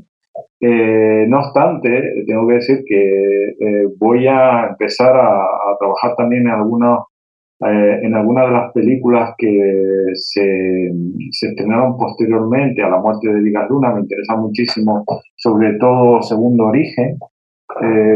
Eh, 0.65 1.25
no 1.27 1.39
obstante, 1.39 2.23
tengo 2.25 2.47
que 2.47 2.53
decir 2.53 2.85
que 2.87 2.95
eh, 2.95 3.85
voy 3.99 4.27
a 4.27 4.67
empezar 4.69 5.13
a, 5.13 5.45
trabajar 5.77 6.15
también 6.15 6.43
en 6.43 6.51
algunas 6.51 6.99
eh, 7.59 7.99
en 8.03 8.15
algunas 8.15 8.45
de 8.45 8.51
las 8.53 8.71
películas 8.71 9.35
que 9.37 10.11
se, 10.13 10.89
estrenaron 11.31 11.97
posteriormente 11.97 12.81
a 12.81 12.89
la 12.89 12.97
muerte 12.97 13.27
de 13.27 13.41
Vigas 13.41 13.69
Luna. 13.69 13.93
Me 13.93 14.01
interesa 14.01 14.37
muchísimo, 14.37 15.03
sobre 15.35 15.73
todo 15.73 16.21
Segundo 16.21 16.67
Origen, 16.67 17.17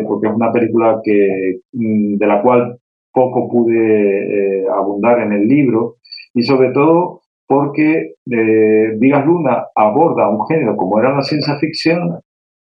porque 0.08 0.28
es 0.28 0.34
una 0.34 0.52
película 0.54 1.02
que, 1.04 1.60
mm, 1.74 2.16
de 2.16 2.28
la 2.28 2.42
cual 2.42 2.78
poco 3.12 3.50
pude 3.50 4.66
abundar 4.70 5.20
en 5.20 5.34
el 5.34 5.48
libro 5.50 5.96
y 6.34 6.44
sobre 6.44 6.72
todo 6.72 7.22
porque 7.46 8.14
Vigas 8.26 9.26
Luna 9.26 9.66
aborda 9.76 10.30
un 10.30 10.48
género 10.48 10.78
como 10.78 11.00
era 11.00 11.14
la 11.14 11.24
ciencia 11.24 11.58
ficción 11.58 12.22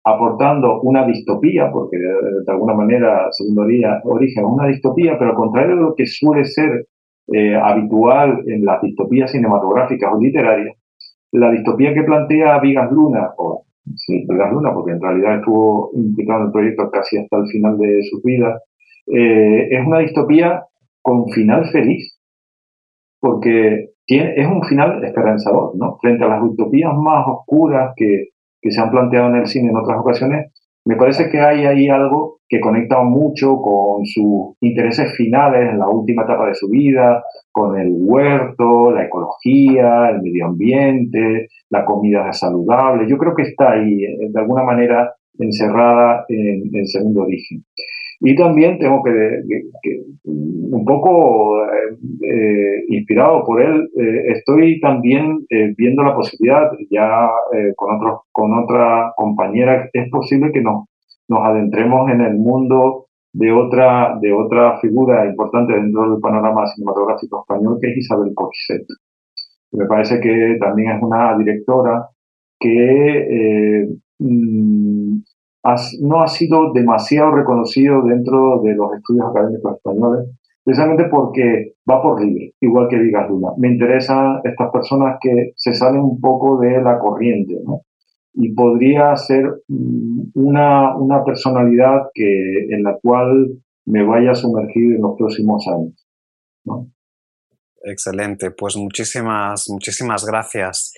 aportando 0.04 0.82
una 0.82 1.06
distopía, 1.06 1.70
porque 1.72 1.98
de, 1.98 2.52
alguna 2.52 2.74
manera, 2.74 3.28
segundo 3.32 3.64
origen, 3.64 4.44
es 4.46 4.52
una 4.52 4.68
distopía, 4.68 5.18
pero 5.18 5.32
al 5.32 5.36
contrario 5.36 5.76
de 5.76 5.82
lo 5.82 5.96
que 5.96 6.06
suele 6.06 6.46
ser 6.46 6.88
eh, 7.32 7.56
habitual 7.56 8.44
en 8.48 8.66
las 8.66 8.82
distopías 8.82 9.32
cinematográficas 9.32 10.12
o 10.14 10.20
literarias, 10.20 10.76
la 11.32 11.52
distopía 11.52 11.94
que 11.94 12.04
plantea 12.04 12.60
Vigas 12.60 12.92
Luna, 12.92 13.30
o 13.38 13.66
sí, 13.96 14.26
Vigas 14.28 14.52
Luna, 14.52 14.74
porque 14.74 14.94
en 14.94 15.02
realidad 15.02 15.38
estuvo 15.38 15.92
implicado 15.94 16.40
en 16.40 16.46
el 16.48 16.52
proyecto 16.52 16.90
casi 16.90 17.18
hasta 17.18 17.38
el 17.38 17.48
final 17.48 17.78
de 17.78 18.02
su 18.10 18.22
vida, 18.24 18.60
eh, 19.08 19.68
es 19.72 19.86
una 19.86 20.00
distopía 20.00 20.64
con 21.02 21.30
final 21.30 21.70
feliz, 21.72 22.20
porque 23.20 23.90
es 24.08 24.48
un 24.48 24.64
final 24.64 25.04
esperanzador, 25.04 25.76
¿no? 25.76 25.98
Frente 26.02 26.24
a 26.24 26.30
las 26.30 26.42
utopías 26.42 26.92
más 26.96 27.26
oscuras 27.28 27.94
que, 27.96 28.30
que 28.62 28.72
se 28.72 28.82
han 28.82 28.92
planteado 28.92 29.30
en 29.30 29.36
el 29.38 29.48
cine 29.48 29.70
en 29.70 29.78
otras 29.78 30.00
ocasiones, 30.00 30.52
me 30.86 30.96
parece 30.96 31.30
que 31.30 31.40
hay 31.40 31.66
ahí 31.66 31.90
algo 31.90 32.40
que 32.48 32.60
conecta 32.60 33.02
mucho 33.04 33.58
con 33.58 34.06
sus 34.06 34.56
intereses 34.62 35.16
finales 35.16 35.70
en 35.70 35.80
la 35.80 35.88
última 35.88 36.24
etapa 36.24 36.48
de 36.48 36.56
su 36.56 36.68
vida, 36.68 37.22
con 37.52 37.78
el 37.78 37.90
huerto, 37.92 38.92
la 38.92 39.06
ecología, 39.06 40.10
el 40.10 40.22
medio 40.22 40.48
ambiente, 40.48 41.48
la 41.70 41.86
comida 41.86 42.34
saludable. 42.34 43.08
Yo 43.08 43.18
creo 43.18 43.36
que 43.36 43.44
está 43.44 43.74
ahí, 43.74 44.04
eh, 44.04 44.30
de 44.30 44.40
alguna 44.40 44.64
manera, 44.64 45.14
encerrada 45.38 46.26
en 46.28 46.70
el 46.74 46.88
segundo 46.88 47.22
origen. 47.22 47.64
Y 48.22 48.36
también 48.36 48.78
tengo 48.80 49.02
que, 49.02 49.12
un 50.26 50.84
poco 50.86 51.64
eh, 51.66 51.98
eh, 52.28 52.84
inspirado 52.90 53.46
por 53.46 53.62
él, 53.62 53.90
eh, 53.98 54.34
estoy 54.34 54.80
también 54.82 55.46
viendo 55.78 56.04
la 56.04 56.16
posibilidad, 56.16 56.70
ya 56.90 57.30
con, 57.76 57.96
otros, 57.96 58.22
con 58.32 58.54
otra 58.58 59.14
compañera, 59.16 59.90
es 59.94 60.10
posible 60.10 60.52
que 60.52 60.62
nos, 60.62 60.86
nos 61.30 61.40
adentremos 61.46 62.12
en 62.12 62.22
el 62.22 62.38
mundo 62.38 63.06
de 63.32 63.54
otra, 63.54 64.18
de 64.20 64.34
otra 64.34 64.80
figura 64.80 65.26
importante 65.26 65.74
dentro 65.74 66.12
del 66.12 66.20
panorama 66.20 66.68
cinematográfico 66.68 67.42
español, 67.42 67.78
que 67.82 67.92
es 67.92 67.98
Isabel 68.00 68.34
Coixet. 68.36 68.86
Me 69.72 69.86
parece 69.86 70.20
que 70.20 70.58
también 70.60 70.92
es 70.92 71.04
una 71.04 71.38
directora 71.38 72.10
que 72.60 73.88
mm, 74.18 75.20
no 76.02 76.22
ha 76.22 76.28
sido 76.28 76.72
demasiado 76.74 77.32
reconocido 77.32 78.02
dentro 78.04 78.62
de 78.64 78.76
los 78.76 78.94
estudios 78.96 79.28
académicos 79.30 79.76
españoles, 79.78 80.30
precisamente 80.64 81.06
porque 81.06 81.74
va 81.90 82.02
por 82.02 82.24
libre, 82.24 82.54
igual 82.62 82.88
que 82.90 82.98
Vigas 82.98 83.30
Luna. 83.30 83.50
Me 83.58 83.70
interesan 83.70 84.40
estas 84.44 84.72
personas 84.72 85.18
que 85.22 85.52
se 85.56 85.74
salen 85.74 86.02
un 86.02 86.20
poco 86.20 86.60
de 86.60 86.82
la 86.82 87.00
corriente, 87.00 87.56
¿no? 87.66 87.82
Y 88.34 88.54
podría 88.54 89.16
ser 89.18 89.46
mm, 89.68 90.32
una, 90.36 90.96
una 90.96 91.24
personalidad 91.24 92.10
que, 92.14 92.68
en 92.70 92.84
la 92.84 92.98
cual 93.02 93.50
me 93.86 94.06
vaya 94.06 94.32
a 94.32 94.36
sumergir 94.36 94.96
en 94.96 95.02
los 95.02 95.18
próximos 95.18 95.68
años. 95.68 96.08
¿no? 96.64 96.92
Excelente, 97.84 98.52
pues 98.52 98.76
muchísimas, 98.78 99.68
muchísimas 99.70 100.26
gracias. 100.26 100.94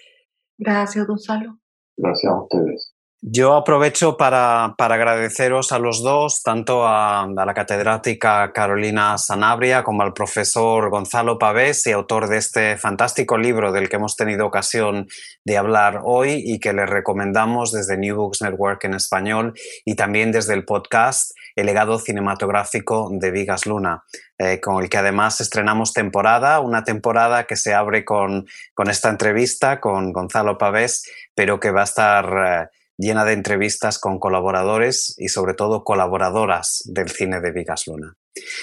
Gracias, 0.57 1.07
Gonzalo. 1.07 1.57
Gracias 1.97 2.32
a 2.32 2.41
ustedes. 2.41 2.91
Yo 3.24 3.54
aprovecho 3.54 4.18
para, 4.18 4.74
agradeceros 4.80 5.72
a 5.72 5.78
los 5.78 6.02
dos, 6.02 6.42
tanto 6.42 6.88
a, 6.88 7.28
la 7.28 7.54
catedrática 7.54 8.52
Carolina 8.52 9.16
Sanabria 9.20 9.84
como 9.84 10.02
al 10.02 10.14
profesor 10.14 10.90
Gonzalo 10.90 11.38
Pavés 11.38 11.86
y 11.86 11.92
autor 11.92 12.28
de 12.28 12.38
este 12.38 12.78
fantástico 12.80 13.38
libro 13.38 13.72
del 13.72 13.90
que 13.90 13.98
hemos 13.98 14.16
tenido 14.16 14.48
ocasión 14.48 15.08
de 15.46 15.56
hablar 15.56 16.02
hoy 16.04 16.42
y 16.44 16.60
que 16.60 16.74
les 16.74 16.90
recomendamos 16.90 17.72
desde 17.72 17.96
New 17.96 18.16
Books 18.16 18.42
Network 18.42 18.84
en 18.86 18.96
español 18.96 19.54
y 19.86 19.94
también 19.94 20.32
desde 20.32 20.56
el 20.56 20.66
podcast 20.66 21.34
El 21.56 21.68
legado 21.68 22.00
cinematográfico 22.00 23.12
de 23.12 23.30
Vigas 23.30 23.68
Luna, 23.68 24.04
eh, 24.40 24.60
con 24.60 24.82
el 24.82 24.90
que 24.90 24.98
además 24.98 25.42
estrenamos 25.42 25.94
temporada, 25.94 26.60
una 26.60 26.84
temporada 26.84 27.44
que 27.44 27.56
se 27.56 27.76
abre 27.76 28.04
con, 28.04 28.48
con 28.74 28.90
esta 28.90 29.10
entrevista 29.10 29.80
con 29.80 30.12
Gonzalo 30.12 30.58
Pavés, 30.58 31.04
pero 31.36 31.60
que 31.60 31.70
va 31.70 31.82
a 31.82 31.84
estar... 31.84 32.70
Eh, 32.72 32.81
llena 33.02 33.26
de 33.26 33.34
entrevistas 33.34 33.97
con 33.99 34.20
colaboradores 34.20 35.16
y 35.18 35.30
sobre 35.30 35.56
todo 35.56 35.84
colaboradoras 35.84 36.84
del 36.86 37.10
cine 37.10 37.41
de 37.41 37.52
Vigas 37.52 37.88
Luna. 37.88 38.16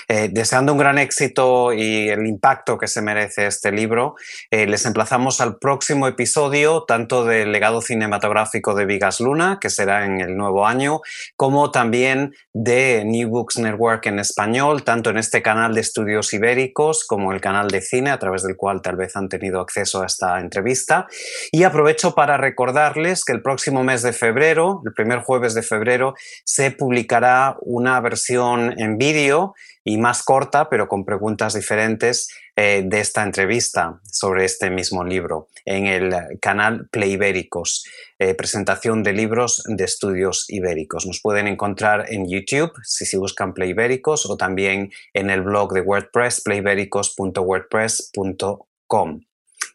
Eh, 0.09 0.31
deseando 0.33 0.73
un 0.73 0.79
gran 0.79 0.99
éxito 0.99 1.75
y 1.75 2.09
el 2.09 2.27
impacto 2.27 2.79
que 2.79 2.87
se 2.87 3.03
merece 3.03 3.47
este 3.47 3.71
libro, 3.71 4.15
eh, 4.51 4.67
les 4.67 4.87
emplazamos 4.87 5.43
al 5.43 5.59
próximo 5.59 6.09
episodio, 6.09 6.85
tanto 6.85 7.25
del 7.25 7.53
legado 7.53 7.83
cinematográfico 7.83 8.75
de 8.75 8.87
Vigas 8.87 9.21
Luna, 9.21 9.59
que 9.61 9.69
será 9.69 10.07
en 10.07 10.21
el 10.21 10.37
nuevo 10.37 10.67
año, 10.67 11.01
como 11.37 11.71
también 11.71 12.35
de 12.55 13.05
New 13.05 13.29
Books 13.29 13.59
Network 13.59 14.07
en 14.07 14.19
español, 14.19 14.85
tanto 14.85 15.11
en 15.11 15.19
este 15.19 15.43
canal 15.43 15.75
de 15.75 15.83
estudios 15.83 16.33
ibéricos 16.33 17.05
como 17.07 17.33
el 17.33 17.41
canal 17.43 17.69
de 17.69 17.83
cine, 17.83 18.11
a 18.11 18.19
través 18.19 18.43
del 18.43 18.57
cual 18.57 18.81
tal 18.81 18.97
vez 18.97 19.17
han 19.17 19.29
tenido 19.29 19.61
acceso 19.61 20.03
a 20.03 20.07
esta 20.07 20.41
entrevista. 20.41 21.07
Y 21.53 21.65
aprovecho 21.65 22.15
para 22.15 22.39
recordarles 22.39 23.23
que 23.25 23.33
el 23.33 23.43
próximo 23.43 23.85
mes 23.85 24.03
de 24.03 24.15
febrero, 24.15 24.81
el 24.87 24.95
primer 24.95 25.21
jueves 25.21 25.53
de 25.53 25.63
febrero, 25.63 26.15
se 26.45 26.71
publicará 26.71 27.57
una 27.61 28.01
versión 28.01 28.75
en 28.81 28.97
vídeo 28.97 29.55
y 29.89 29.97
más 29.97 30.23
corta, 30.23 30.69
pero 30.69 30.87
con 30.87 31.07
preguntas 31.07 31.55
diferentes 31.55 32.29
eh, 32.57 32.83
de 32.85 33.01
esta 33.01 33.23
entrevista 33.23 33.99
sobre 34.05 34.45
este 34.45 34.69
mismo 34.69 35.03
libro 35.03 35.49
en 35.65 35.87
el 35.87 36.15
canal 36.43 36.91
Play 36.91 37.13
Ibéricos, 37.13 37.87
eh, 38.19 38.35
presentación 38.35 39.03
de 39.03 39.15
libros 39.15 39.63
de 39.67 39.85
estudios 39.85 40.45
ibéricos. 40.49 41.07
Nos 41.07 41.23
pueden 41.23 41.47
encontrar 41.47 42.13
en 42.13 42.29
YouTube 42.29 42.73
si 42.83 43.07
se 43.07 43.17
buscan 43.17 43.55
Play 43.55 43.71
Ibéricos 43.71 44.27
o 44.27 44.37
también 44.37 44.91
en 45.15 45.31
el 45.31 45.41
blog 45.41 45.73
de 45.73 45.81
WordPress 45.81 46.43
playbéricos.wordpress.com. 46.43 49.28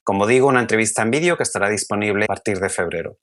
Como 0.04 0.28
digo, 0.28 0.48
una 0.48 0.62
entrevista 0.62 1.02
en 1.02 1.12
vídeo 1.12 1.38
que 1.38 1.44
estará 1.44 1.70
disponible 1.70 2.26
a 2.26 2.28
partir 2.28 2.60
de 2.60 2.70
febrero. 2.70 3.18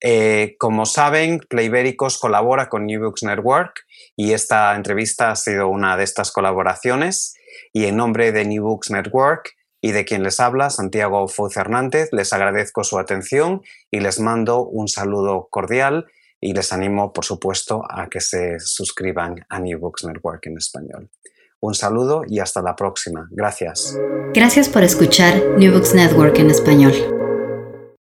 Eh, 0.00 0.54
como 0.58 0.86
saben, 0.86 1.40
Playbéricos 1.48 2.18
colabora 2.18 2.68
con 2.68 2.86
New 2.86 3.02
Books 3.02 3.24
Network 3.24 3.84
y 4.16 4.32
esta 4.32 4.74
entrevista 4.76 5.30
ha 5.30 5.36
sido 5.36 5.68
una 5.68 5.96
de 5.96 6.04
estas 6.04 6.30
colaboraciones. 6.30 7.34
Y 7.72 7.86
en 7.86 7.96
nombre 7.96 8.32
de 8.32 8.44
New 8.44 8.62
Books 8.62 8.90
Network 8.90 9.56
y 9.80 9.92
de 9.92 10.04
quien 10.04 10.22
les 10.22 10.40
habla, 10.40 10.70
Santiago 10.70 11.26
Fouz 11.26 11.56
Hernández, 11.56 12.10
les 12.12 12.32
agradezco 12.32 12.84
su 12.84 12.98
atención 12.98 13.62
y 13.90 14.00
les 14.00 14.20
mando 14.20 14.64
un 14.64 14.88
saludo 14.88 15.48
cordial 15.50 16.06
y 16.40 16.54
les 16.54 16.72
animo, 16.72 17.12
por 17.12 17.24
supuesto, 17.24 17.82
a 17.88 18.08
que 18.08 18.20
se 18.20 18.60
suscriban 18.60 19.44
a 19.48 19.58
New 19.58 19.78
Books 19.78 20.04
Network 20.04 20.46
en 20.46 20.56
español. 20.56 21.10
Un 21.60 21.74
saludo 21.74 22.22
y 22.26 22.38
hasta 22.38 22.62
la 22.62 22.74
próxima. 22.74 23.28
Gracias. 23.30 23.98
Gracias 24.32 24.68
por 24.68 24.82
escuchar 24.82 25.42
New 25.58 25.72
Books 25.72 25.94
Network 25.94 26.38
en 26.38 26.50
español. 26.50 26.92